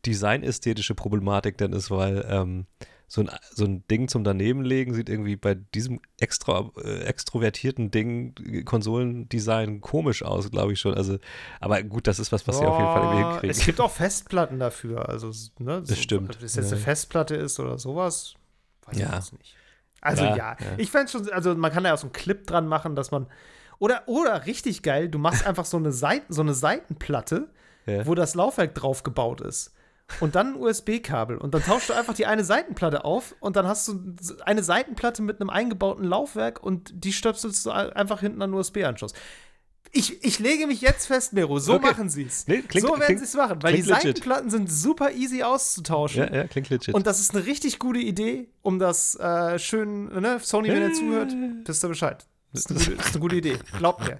designästhetische 0.05 0.95
Problematik 0.95 1.57
dann 1.57 1.73
ist, 1.73 1.89
weil 1.91 2.25
ähm, 2.29 2.65
so 3.07 3.21
ein, 3.21 3.29
so 3.51 3.65
ein 3.65 3.87
Ding 3.87 4.07
zum 4.07 4.23
Danebenlegen 4.23 4.93
sieht 4.93 5.09
irgendwie 5.09 5.35
bei 5.35 5.55
diesem 5.55 6.01
extra, 6.19 6.71
äh, 6.83 7.03
extrovertierten 7.03 7.91
Ding, 7.91 8.63
Konsolendesign, 8.65 9.81
komisch 9.81 10.23
aus, 10.23 10.49
glaube 10.49 10.73
ich 10.73 10.79
schon. 10.79 10.95
Also, 10.95 11.19
aber 11.59 11.83
gut, 11.83 12.07
das 12.07 12.19
ist 12.19 12.31
was, 12.31 12.47
was 12.47 12.57
oh, 12.57 12.59
sie 12.59 12.65
auf 12.65 12.79
jeden 12.79 12.91
Fall 12.91 13.03
irgendwie 13.03 13.29
hinkriegen. 13.29 13.49
Es 13.49 13.65
gibt 13.65 13.79
auch 13.79 13.91
Festplatten 13.91 14.59
dafür. 14.59 15.07
Also, 15.07 15.31
ne, 15.59 15.83
das 15.85 15.99
stimmt. 15.99 16.35
Ob 16.35 16.39
das 16.39 16.55
jetzt 16.55 16.71
ja. 16.71 16.75
eine 16.75 16.81
Festplatte 16.81 17.35
ist 17.35 17.59
oder 17.59 17.77
sowas, 17.77 18.33
weiß 18.87 18.97
ja. 18.97 19.19
ich 19.19 19.31
nicht. 19.33 19.55
Also 20.01 20.23
ja, 20.23 20.35
ja. 20.37 20.55
ich 20.77 20.91
fände 20.91 21.11
schon, 21.11 21.27
also 21.31 21.55
man 21.55 21.71
kann 21.71 21.83
da 21.83 21.89
ja 21.89 21.95
auch 21.95 21.99
so 21.99 22.05
einen 22.05 22.13
Clip 22.13 22.45
dran 22.45 22.67
machen, 22.67 22.95
dass 22.95 23.09
man, 23.09 23.25
oder, 23.79 24.03
oder 24.07 24.45
richtig 24.45 24.83
geil, 24.83 25.09
du 25.09 25.17
machst 25.17 25.47
einfach 25.47 25.65
so 25.65 25.77
eine, 25.77 25.91
Seiten, 25.91 26.31
so 26.31 26.41
eine 26.41 26.53
Seitenplatte, 26.53 27.49
wo 28.03 28.13
das 28.15 28.35
Laufwerk 28.35 28.73
drauf 28.73 29.03
gebaut 29.03 29.41
ist 29.41 29.74
und 30.19 30.35
dann 30.35 30.53
ein 30.53 30.55
USB-Kabel. 30.55 31.37
Und 31.37 31.53
dann 31.53 31.63
tauschst 31.63 31.89
du 31.89 31.93
einfach 31.93 32.13
die 32.13 32.25
eine 32.25 32.43
Seitenplatte 32.43 33.05
auf 33.05 33.35
und 33.39 33.55
dann 33.55 33.67
hast 33.67 33.87
du 33.87 34.15
eine 34.45 34.63
Seitenplatte 34.63 35.21
mit 35.21 35.41
einem 35.41 35.49
eingebauten 35.49 36.05
Laufwerk 36.05 36.61
und 36.63 36.91
die 36.93 37.13
stöpselst 37.13 37.65
du 37.65 37.71
einfach 37.71 38.21
hinten 38.21 38.41
an 38.41 38.53
USB-Anschluss. 38.53 39.13
Ich, 39.91 40.23
ich 40.25 40.39
lege 40.39 40.67
mich 40.67 40.81
jetzt 40.81 41.05
fest, 41.05 41.31
Mero. 41.31 41.57
So 41.59 41.75
okay. 41.75 41.87
machen 41.87 42.09
sie 42.09 42.23
es. 42.23 42.47
Nee, 42.47 42.63
so 42.73 42.99
werden 42.99 43.17
sie 43.17 43.23
es 43.23 43.33
machen, 43.33 43.63
weil 43.63 43.75
die 43.75 43.81
Seitenplatten 43.81 44.49
sind 44.49 44.69
super 44.69 45.11
easy 45.11 45.41
auszutauschen. 45.43 46.23
Ja, 46.23 46.35
ja, 46.35 46.47
klingt 46.47 46.69
legit. 46.69 46.93
Und 46.93 47.07
das 47.07 47.21
ist 47.21 47.33
eine 47.33 47.45
richtig 47.45 47.79
gute 47.79 47.99
Idee, 47.99 48.49
um 48.61 48.77
das 48.77 49.15
äh, 49.15 49.57
schön, 49.57 50.07
ne, 50.07 50.39
Sony, 50.41 50.69
wenn 50.69 50.81
ihr 50.81 50.93
zuhört, 50.93 51.33
wisst 51.65 51.83
ihr 51.83 51.87
Bescheid. 51.87 52.25
Das 52.55 52.65
ist, 52.65 52.87
eine, 52.87 52.97
das 52.97 53.07
ist 53.07 53.13
eine 53.13 53.21
gute 53.21 53.35
Idee. 53.35 53.57
Glaub 53.77 53.99
mir. 53.99 54.17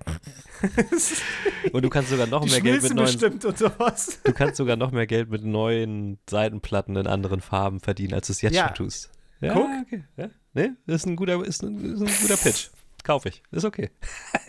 Und 1.72 1.84
du 1.84 1.90
kannst 1.90 2.10
sogar 2.10 2.28
noch 2.28 2.44
Die 2.44 2.52
mehr 2.52 2.62
Geld 2.62 2.84
mit 2.84 2.94
neuen. 2.94 3.40
Du 3.40 4.34
kannst 4.34 4.58
sogar 4.58 4.76
noch 4.76 4.92
mehr 4.92 5.08
Geld 5.08 5.30
mit 5.30 5.44
neuen 5.44 6.20
Seitenplatten 6.30 6.96
in 6.96 7.08
anderen 7.08 7.42
Farben 7.42 7.80
verdienen, 7.80 8.14
als 8.14 8.28
du 8.28 8.34
es 8.34 8.42
jetzt 8.42 8.56
ja. 8.56 8.68
schon 8.68 8.76
tust. 8.76 9.10
Ja, 9.42 9.54
Guck. 9.54 9.70
Okay. 9.86 10.04
Ja? 10.18 10.30
Nee, 10.54 10.72
das 10.88 10.98
ist 10.98 11.06
ein 11.08 11.16
guter, 11.16 11.44
ist 11.46 11.64
ein, 11.64 11.94
ist 11.94 12.02
ein 12.02 12.22
guter 12.22 12.38
Pitch. 12.38 12.70
Kaufe 13.04 13.30
ich. 13.30 13.44
Ist 13.52 13.66
okay. 13.66 13.92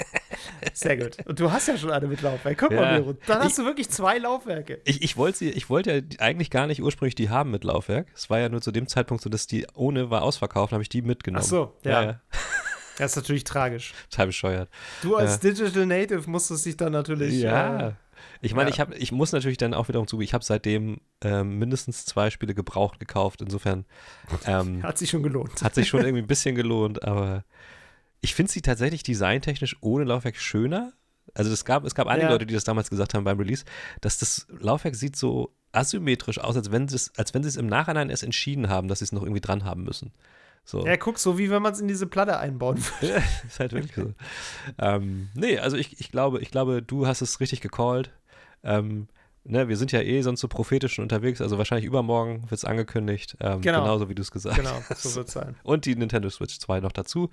Sehr 0.73 0.97
gut. 0.97 1.19
Und 1.27 1.39
du 1.39 1.53
hast 1.53 1.69
ja 1.69 1.77
schon 1.77 1.91
eine 1.91 2.07
mit 2.07 2.23
Laufwerk. 2.23 2.57
Guck 2.57 2.71
ja. 2.71 2.81
mal, 2.81 3.01
Miro. 3.01 3.15
Dann 3.27 3.41
hast 3.41 3.51
ich, 3.51 3.57
du 3.57 3.65
wirklich 3.65 3.91
zwei 3.91 4.17
Laufwerke. 4.17 4.81
Ich, 4.85 5.03
ich 5.03 5.17
wollte 5.19 5.45
ich 5.45 5.69
ja 5.69 6.01
eigentlich 6.19 6.51
gar 6.51 6.67
nicht 6.67 6.83
ursprünglich 6.83 7.15
die 7.15 7.29
haben 7.29 7.51
mit 7.51 7.65
Laufwerk. 7.65 8.09
Es 8.15 8.31
war 8.31 8.39
ja 8.39 8.49
nur 8.49 8.63
zu 8.63 8.73
dem 8.73 8.89
Zeitpunkt 8.89 9.23
so, 9.23 9.29
dass 9.29 9.47
die 9.47 9.67
ohne 9.75 10.09
war 10.09 10.23
ausverkauft, 10.23 10.73
habe 10.73 10.83
ich 10.83 10.89
die 10.89 11.03
mitgenommen. 11.03 11.45
Ach 11.45 11.49
so, 11.49 11.77
ja. 11.85 12.03
ja. 12.03 12.21
Das 12.99 13.13
ist 13.13 13.17
natürlich 13.17 13.45
tragisch. 13.45 13.93
Total 14.11 14.27
bescheuert. 14.27 14.71
Du 15.03 15.17
als 15.17 15.43
ja. 15.43 15.51
Digital 15.51 15.87
Native 15.87 16.29
musstest 16.31 16.67
dich 16.67 16.77
dann 16.77 16.93
natürlich. 16.93 17.35
Ja. 17.41 17.89
Äh, 17.89 17.93
ich 18.41 18.55
meine, 18.55 18.71
ja. 18.71 18.89
ich, 18.91 19.03
ich 19.03 19.13
muss 19.13 19.33
natürlich 19.33 19.59
dann 19.59 19.75
auch 19.75 19.89
wiederum 19.89 20.07
zugeben, 20.07 20.25
ich 20.25 20.35
habe 20.35 20.45
seitdem 20.45 21.01
ähm, 21.23 21.59
mindestens 21.59 22.05
zwei 22.05 22.31
Spiele 22.31 22.55
gebraucht 22.55 22.99
gekauft. 22.99 23.43
Insofern. 23.43 23.85
Ähm, 24.47 24.83
hat 24.83 24.99
sich 24.99 25.11
schon 25.11 25.23
gelohnt. 25.23 25.63
Hat 25.63 25.75
sich 25.75 25.89
schon 25.89 26.01
irgendwie 26.01 26.23
ein 26.23 26.27
bisschen 26.27 26.55
gelohnt, 26.55 27.03
aber 27.03 27.45
ich 28.21 28.35
finde 28.35 28.53
sie 28.53 28.63
tatsächlich 28.63 29.03
designtechnisch 29.03 29.77
ohne 29.81 30.05
Laufwerk 30.05 30.37
schöner. 30.37 30.93
Also 31.35 31.53
es 31.53 31.65
gab, 31.65 31.85
es 31.85 31.95
gab 31.95 32.07
einige 32.07 32.27
ja. 32.27 32.33
Leute, 32.33 32.47
die 32.47 32.55
das 32.55 32.65
damals 32.65 32.89
gesagt 32.89 33.15
haben 33.15 33.25
beim 33.25 33.39
Release, 33.39 33.65
dass 34.01 34.19
das 34.19 34.47
Laufwerk 34.59 34.95
sieht 34.95 35.17
so 35.17 35.55
asymmetrisch 35.73 36.39
aus, 36.39 36.57
als 36.57 36.71
wenn, 36.71 36.89
als 37.17 37.35
wenn 37.35 37.43
sie 37.43 37.49
es 37.49 37.57
im 37.57 37.67
Nachhinein 37.67 38.11
erst 38.11 38.23
entschieden 38.23 38.69
haben, 38.69 38.89
dass 38.89 39.01
sie 39.01 39.05
es 39.05 39.13
noch 39.13 39.23
irgendwie 39.23 39.41
dran 39.41 39.65
haben 39.65 39.85
müssen. 39.85 40.13
So. 40.67 40.85
Ja, 40.85 40.97
guck, 40.97 41.19
so 41.19 41.39
wie 41.39 41.49
wenn 41.49 41.63
man 41.63 41.73
es 41.73 41.81
in 41.81 41.87
diese 41.87 42.09
Platte 42.09 42.39
einbauen 42.39 42.79
würde. 43.01 43.23
ist 43.47 43.61
halt 43.61 43.73
wirklich 43.73 43.95
so. 43.95 44.13
ähm, 44.79 45.29
nee, 45.35 45.59
also 45.59 45.77
ich, 45.77 46.01
ich, 46.01 46.11
glaube, 46.11 46.41
ich 46.41 46.51
glaube, 46.51 46.83
du 46.83 47.07
hast 47.07 47.23
es 47.23 47.39
richtig 47.39 47.61
gecallt. 47.61 48.11
Ähm, 48.65 49.07
ne, 49.45 49.69
wir 49.69 49.77
sind 49.77 49.93
ja 49.93 50.01
eh 50.01 50.23
sonst 50.23 50.41
so 50.41 50.49
prophetisch 50.49 50.99
unterwegs, 50.99 51.41
also 51.41 51.57
wahrscheinlich 51.57 51.87
übermorgen 51.87 52.43
wird 52.43 52.53
es 52.53 52.65
angekündigt. 52.65 53.37
Ähm, 53.39 53.61
genau. 53.61 53.83
Genauso 53.83 54.09
wie 54.09 54.17
du 54.17 54.23
es 54.23 54.33
gesagt 54.33 54.57
genau, 54.57 54.71
hast. 54.71 54.89
Genau, 54.89 55.01
so 55.01 55.15
wird 55.15 55.29
es 55.29 55.35
sein. 55.35 55.55
Und 55.63 55.85
die 55.85 55.95
Nintendo 55.95 56.29
Switch 56.31 56.59
2 56.59 56.81
noch 56.81 56.93
dazu. 56.93 57.31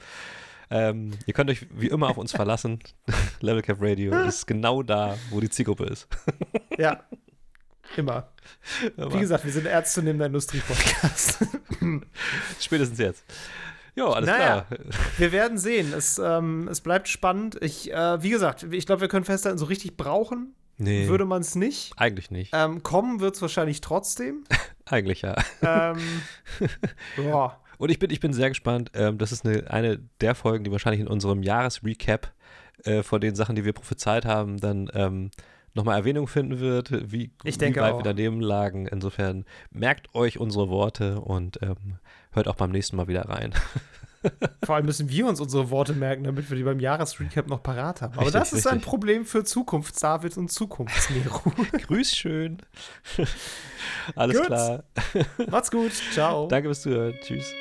Ähm, 0.69 1.11
ihr 1.25 1.34
könnt 1.34 1.49
euch 1.49 1.65
wie 1.71 1.88
immer 1.88 2.09
auf 2.09 2.17
uns 2.17 2.34
verlassen. 2.34 2.79
Level 3.41 3.63
Cap 3.63 3.77
Radio 3.81 4.13
ist 4.27 4.45
genau 4.45 4.84
da, 4.84 5.17
wo 5.31 5.39
die 5.39 5.49
Zielgruppe 5.49 5.86
ist. 5.86 6.07
ja, 6.77 7.03
Immer. 7.97 8.29
Wie 8.95 9.19
gesagt, 9.19 9.45
wir 9.45 9.51
sind 9.51 9.65
ernstzunehmender 9.65 10.27
Industrie-Podcast. 10.27 11.45
Spätestens 12.59 12.97
jetzt. 12.99 13.23
Jo, 13.95 14.07
alles 14.07 14.27
naja, 14.27 14.61
klar. 14.61 14.79
Wir 15.17 15.31
werden 15.31 15.57
sehen. 15.57 15.93
Es, 15.93 16.17
ähm, 16.17 16.67
es 16.67 16.81
bleibt 16.81 17.07
spannend. 17.07 17.57
Ich, 17.61 17.91
äh, 17.91 18.23
wie 18.23 18.31
gesagt, 18.31 18.63
ich 18.71 18.86
glaube, 18.86 19.01
wir 19.01 19.07
können 19.07 19.25
festhalten, 19.25 19.59
so 19.59 19.65
richtig 19.65 19.97
brauchen 19.97 20.55
nee, 20.77 21.07
würde 21.07 21.25
man 21.25 21.41
es 21.41 21.55
nicht. 21.55 21.93
Eigentlich 21.97 22.31
nicht. 22.31 22.51
Ähm, 22.53 22.84
kommen 22.84 23.19
wird 23.19 23.36
es 23.36 23.41
wahrscheinlich 23.41 23.81
trotzdem. 23.81 24.43
Eigentlich 24.86 25.21
ja. 25.21 25.36
Ähm. 25.61 25.97
Und 27.77 27.89
ich 27.89 27.99
bin, 27.99 28.11
ich 28.11 28.19
bin 28.19 28.34
sehr 28.34 28.49
gespannt. 28.49 28.91
Ähm, 28.93 29.17
das 29.17 29.31
ist 29.31 29.45
eine, 29.45 29.69
eine 29.69 29.99
der 30.21 30.36
Folgen, 30.36 30.63
die 30.63 30.71
wahrscheinlich 30.71 31.01
in 31.01 31.07
unserem 31.07 31.43
Jahresrecap 31.43 32.31
äh, 32.86 33.03
von 33.03 33.19
den 33.19 33.36
Sachen, 33.36 33.55
die 33.55 33.65
wir 33.65 33.73
prophezeit 33.73 34.25
haben, 34.25 34.59
dann 34.59 34.89
ähm, 34.93 35.31
nochmal 35.74 35.97
Erwähnung 35.97 36.28
finden 36.28 36.59
wird, 36.59 36.91
wie, 37.11 37.32
wie 37.43 37.59
weit 37.59 37.78
auch. 37.78 37.99
wir 37.99 38.03
daneben 38.03 38.41
lagen. 38.41 38.88
Insofern 38.88 39.45
merkt 39.71 40.13
euch 40.15 40.39
unsere 40.39 40.69
Worte 40.69 41.21
und 41.21 41.61
ähm, 41.61 41.97
hört 42.32 42.47
auch 42.47 42.55
beim 42.55 42.71
nächsten 42.71 42.95
Mal 42.95 43.07
wieder 43.07 43.28
rein. 43.30 43.53
Vor 44.63 44.76
allem 44.76 44.86
müssen 44.86 45.09
wir 45.09 45.28
uns 45.28 45.41
unsere 45.41 45.69
Worte 45.69 45.93
merken, 45.93 46.24
damit 46.24 46.49
wir 46.49 46.55
die 46.55 46.63
beim 46.63 46.80
Jahresrecap 46.80 47.47
noch 47.47 47.61
parat 47.61 48.01
haben. 48.01 48.13
Aber 48.13 48.21
richtig, 48.21 48.39
das 48.39 48.53
ist 48.53 48.65
richtig. 48.65 48.71
ein 48.71 48.82
Problem 48.82 49.26
für 49.26 49.43
Zukunfts-David 49.43 50.38
und 50.38 50.49
Zukunfts-Nero. 50.49 51.51
Grüß 51.88 52.15
schön. 52.15 52.57
Alles 54.15 54.38
gut. 54.38 54.45
klar. 54.47 54.84
Macht's 55.49 55.71
gut. 55.71 55.91
Ciao. 56.13 56.47
Danke 56.47 56.69
fürs 56.69 56.82
Zuhören. 56.84 57.15
Tschüss. 57.21 57.51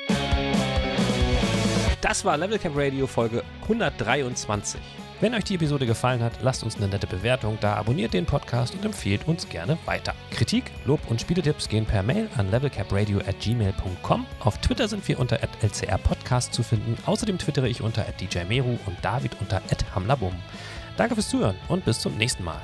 Das 1.99 2.23
war 2.23 2.37
Level 2.37 2.59
Cap 2.59 2.73
Radio 2.75 3.07
Folge 3.07 3.43
123. 3.63 5.02
Wenn 5.21 5.35
euch 5.35 5.43
die 5.45 5.55
Episode 5.55 5.85
gefallen 5.85 6.21
hat, 6.21 6.33
lasst 6.41 6.63
uns 6.63 6.75
eine 6.75 6.87
nette 6.87 7.07
Bewertung 7.07 7.57
da, 7.61 7.75
abonniert 7.75 8.13
den 8.13 8.25
Podcast 8.25 8.73
und 8.73 8.83
empfehlt 8.83 9.27
uns 9.27 9.47
gerne 9.47 9.77
weiter. 9.85 10.13
Kritik, 10.31 10.65
Lob 10.85 10.99
und 11.09 11.21
Spieletipps 11.21 11.69
gehen 11.69 11.85
per 11.85 12.03
Mail 12.03 12.27
an 12.35 12.51
levelcapradio 12.51 13.19
at 13.19 13.39
gmail.com. 13.39 14.25
Auf 14.39 14.57
Twitter 14.59 14.87
sind 14.87 15.07
wir 15.07 15.19
unter 15.19 15.39
lcrpodcast 15.41 16.53
zu 16.53 16.63
finden. 16.63 16.97
Außerdem 17.05 17.37
twittere 17.37 17.69
ich 17.69 17.81
unter 17.81 18.05
djmeru 18.19 18.77
und 18.85 18.97
David 19.01 19.31
unter 19.39 19.61
hamlabum. 19.95 20.33
Danke 20.97 21.15
fürs 21.15 21.29
Zuhören 21.29 21.55
und 21.69 21.85
bis 21.85 21.99
zum 21.99 22.17
nächsten 22.17 22.43
Mal. 22.43 22.61